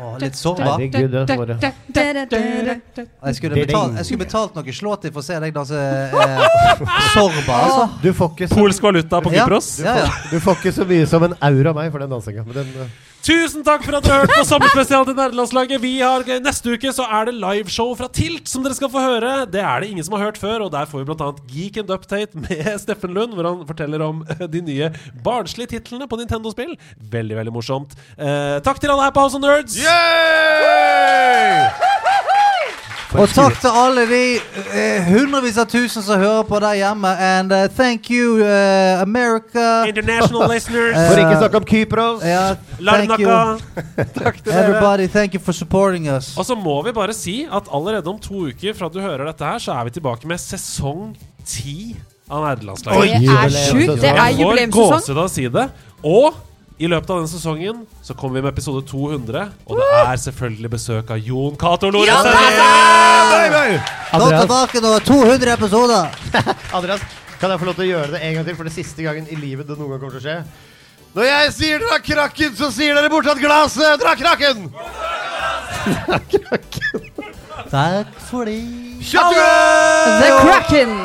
Å, 0.00 0.10
litt 0.22 0.36
sårbar. 0.38 0.78
Herregud, 0.80 1.10
det 1.12 1.20
er 1.20 1.40
bare 1.40 1.56
Jeg 1.60 3.38
skulle 3.38 3.54
betalt, 3.60 3.96
jeg 3.98 4.08
skulle 4.08 4.24
betalt 4.24 4.54
noe 4.56 4.76
slåtid 4.80 5.12
for 5.12 5.20
å 5.20 5.26
se 5.26 5.40
deg 5.44 5.54
danse 5.54 5.80
eh, 5.80 6.44
sorba, 7.14 7.58
altså. 7.58 7.88
Du 8.02 8.12
får 8.16 8.32
ikke 8.34 8.48
så, 8.48 8.60
Polsk 8.60 8.86
valuta 8.88 9.20
på 9.24 9.34
Ja. 9.34 9.44
Kypros. 9.44 9.72
Ja, 9.84 9.96
ja. 10.04 10.12
du 10.30 10.38
får 10.40 10.60
ikke 10.60 10.72
så 10.78 10.88
mye 10.88 11.10
som 11.10 11.26
en 11.28 11.36
aura 11.40 11.74
av 11.74 11.82
meg 11.82 11.92
for 11.92 12.04
den 12.04 12.14
dansinga. 12.16 12.46
Men 12.48 12.62
den, 12.62 12.72
eh, 12.86 13.13
Tusen 13.24 13.62
takk 13.64 13.86
for 13.86 13.96
at 13.96 14.04
dere 14.04 14.18
hørte 14.20 14.34
på 14.36 14.44
sommerspesial 14.44 15.06
til 15.08 15.14
Nerdelandslaget. 15.16 15.84
Har, 16.04 16.26
neste 16.44 16.74
uke 16.74 16.90
så 16.92 17.06
er 17.08 17.30
det 17.30 17.32
liveshow 17.38 17.94
fra 17.96 18.10
Tilt 18.12 18.50
som 18.52 18.66
dere 18.66 18.76
skal 18.76 18.90
få 18.92 19.00
høre. 19.00 19.30
Det 19.48 19.62
er 19.64 19.80
det 19.80 19.88
ingen 19.94 20.04
som 20.04 20.18
har 20.18 20.26
hørt 20.26 20.40
før, 20.40 20.66
og 20.66 20.74
der 20.74 20.84
får 20.90 21.00
vi 21.00 21.06
bl.a. 21.08 21.30
Geek 21.54 21.80
and 21.80 21.94
Update 21.94 22.36
med 22.36 22.68
Steffen 22.84 23.16
Lund, 23.16 23.32
hvor 23.32 23.48
han 23.48 23.64
forteller 23.64 24.04
om 24.04 24.20
eh, 24.28 24.44
de 24.44 24.60
nye 24.68 24.92
barnslige 25.24 25.72
titlene 25.72 26.10
på 26.10 26.20
Nintendo-spill. 26.20 26.76
Veldig, 27.16 27.40
veldig 27.40 27.56
morsomt. 27.56 27.96
Eh, 28.18 28.60
takk 28.66 28.84
til 28.84 28.92
alle 28.92 29.08
her 29.08 29.16
på 29.16 29.24
House 29.24 29.40
of 29.40 29.46
Nerds. 29.46 29.80
Yay! 29.80 31.93
Og 33.14 33.28
takk 33.30 33.54
til 33.62 33.70
alle 33.78 34.04
de 34.10 34.22
eh, 34.74 35.04
hundrevis 35.06 35.58
av 35.62 35.68
tusen 35.70 36.02
som 36.02 36.18
hører 36.18 36.46
på 36.48 36.58
der 36.64 36.74
hjemme. 36.80 37.10
And 37.22 37.52
uh, 37.54 37.66
thank 37.76 38.08
you, 38.10 38.40
uh, 38.42 39.02
America. 39.02 39.84
International 39.86 40.48
listeners. 40.54 40.96
For 40.98 41.20
ikke 41.22 41.36
snakke 41.38 41.60
om 41.60 41.68
Kypros. 41.68 42.24
Ja, 42.26 42.40
thank 42.80 43.14
you, 43.20 43.28
Larnaka. 43.28 44.08
Takk 44.18 44.40
til 44.42 44.52
everybody. 44.52 45.06
Thank 45.06 45.34
you 45.38 45.42
for 45.42 45.54
supporting 45.54 46.08
us. 46.10 46.32
Og 46.38 46.46
så 46.48 46.56
må 46.58 46.80
vi 46.86 46.92
bare 46.96 47.14
si 47.14 47.44
at 47.46 47.70
allerede 47.70 48.10
om 48.10 48.18
to 48.18 48.48
uker 48.50 48.74
fra 48.74 48.90
du 48.90 48.98
hører 49.04 49.28
dette 49.30 49.46
her, 49.46 49.62
så 49.62 49.76
er 49.78 49.86
vi 49.90 49.94
tilbake 50.00 50.26
med 50.26 50.42
sesong 50.42 51.14
ti 51.46 51.94
av 52.30 52.42
Nerdelandslaget. 52.48 53.20
Det 53.20 53.38
er 53.38 53.54
sjukt. 53.68 53.94
Det 54.02 54.10
er 54.10 54.18
Jeg 54.18 54.34
får 54.34 54.42
jubileumssesong. 54.42 54.98
gåsehud 54.98 55.18
av 55.22 55.24
å 55.28 55.32
si 55.36 55.46
det. 55.54 55.68
Og 56.02 56.42
i 56.74 56.88
løpet 56.90 57.10
av 57.14 57.20
den 57.22 57.28
sesongen 57.30 57.84
så 58.02 58.16
kommer 58.18 58.40
vi 58.40 58.42
med 58.42 58.52
episode 58.52 58.82
200, 58.90 59.44
og 59.70 59.78
det 59.78 59.88
er 60.00 60.16
selvfølgelig 60.24 60.70
besøk 60.72 61.12
av 61.14 61.20
Jon 61.22 61.54
Cato 61.60 61.90
Lorentzen! 61.94 62.34
Nå 64.18 64.30
tilbake 64.32 64.82
nå. 64.82 64.94
200 65.06 65.54
episoder. 65.54 66.16
Andreas, 66.76 67.04
kan 67.38 67.52
jeg 67.54 67.62
få 67.62 67.68
lov 67.70 67.78
til 67.78 67.86
å 67.86 67.90
gjøre 67.92 68.14
det 68.16 68.22
en 68.26 68.38
gang 68.38 68.48
til 68.48 68.58
for 68.58 68.66
det 68.66 68.74
siste 68.74 69.06
gangen 69.06 69.28
i 69.30 69.38
livet 69.38 69.70
det 69.70 69.78
noen 69.78 69.94
gang 69.94 70.02
kommer 70.02 70.18
til 70.18 70.22
å 70.22 70.26
skje? 70.26 70.38
Når 71.14 71.28
jeg 71.28 71.50
sier 71.54 71.78
'dra 71.78 71.98
krakken', 72.02 72.56
så 72.58 72.72
sier 72.74 72.96
dere 72.98 73.10
bortsatt 73.10 73.38
glasset. 73.38 74.00
Dra 74.02 74.16
krakken! 74.18 74.66
Takk 77.70 78.10
for 78.30 78.50
det. 78.50 78.58
Kjøttet! 78.98 80.18
The 80.24 80.28
Kraken! 80.42 80.98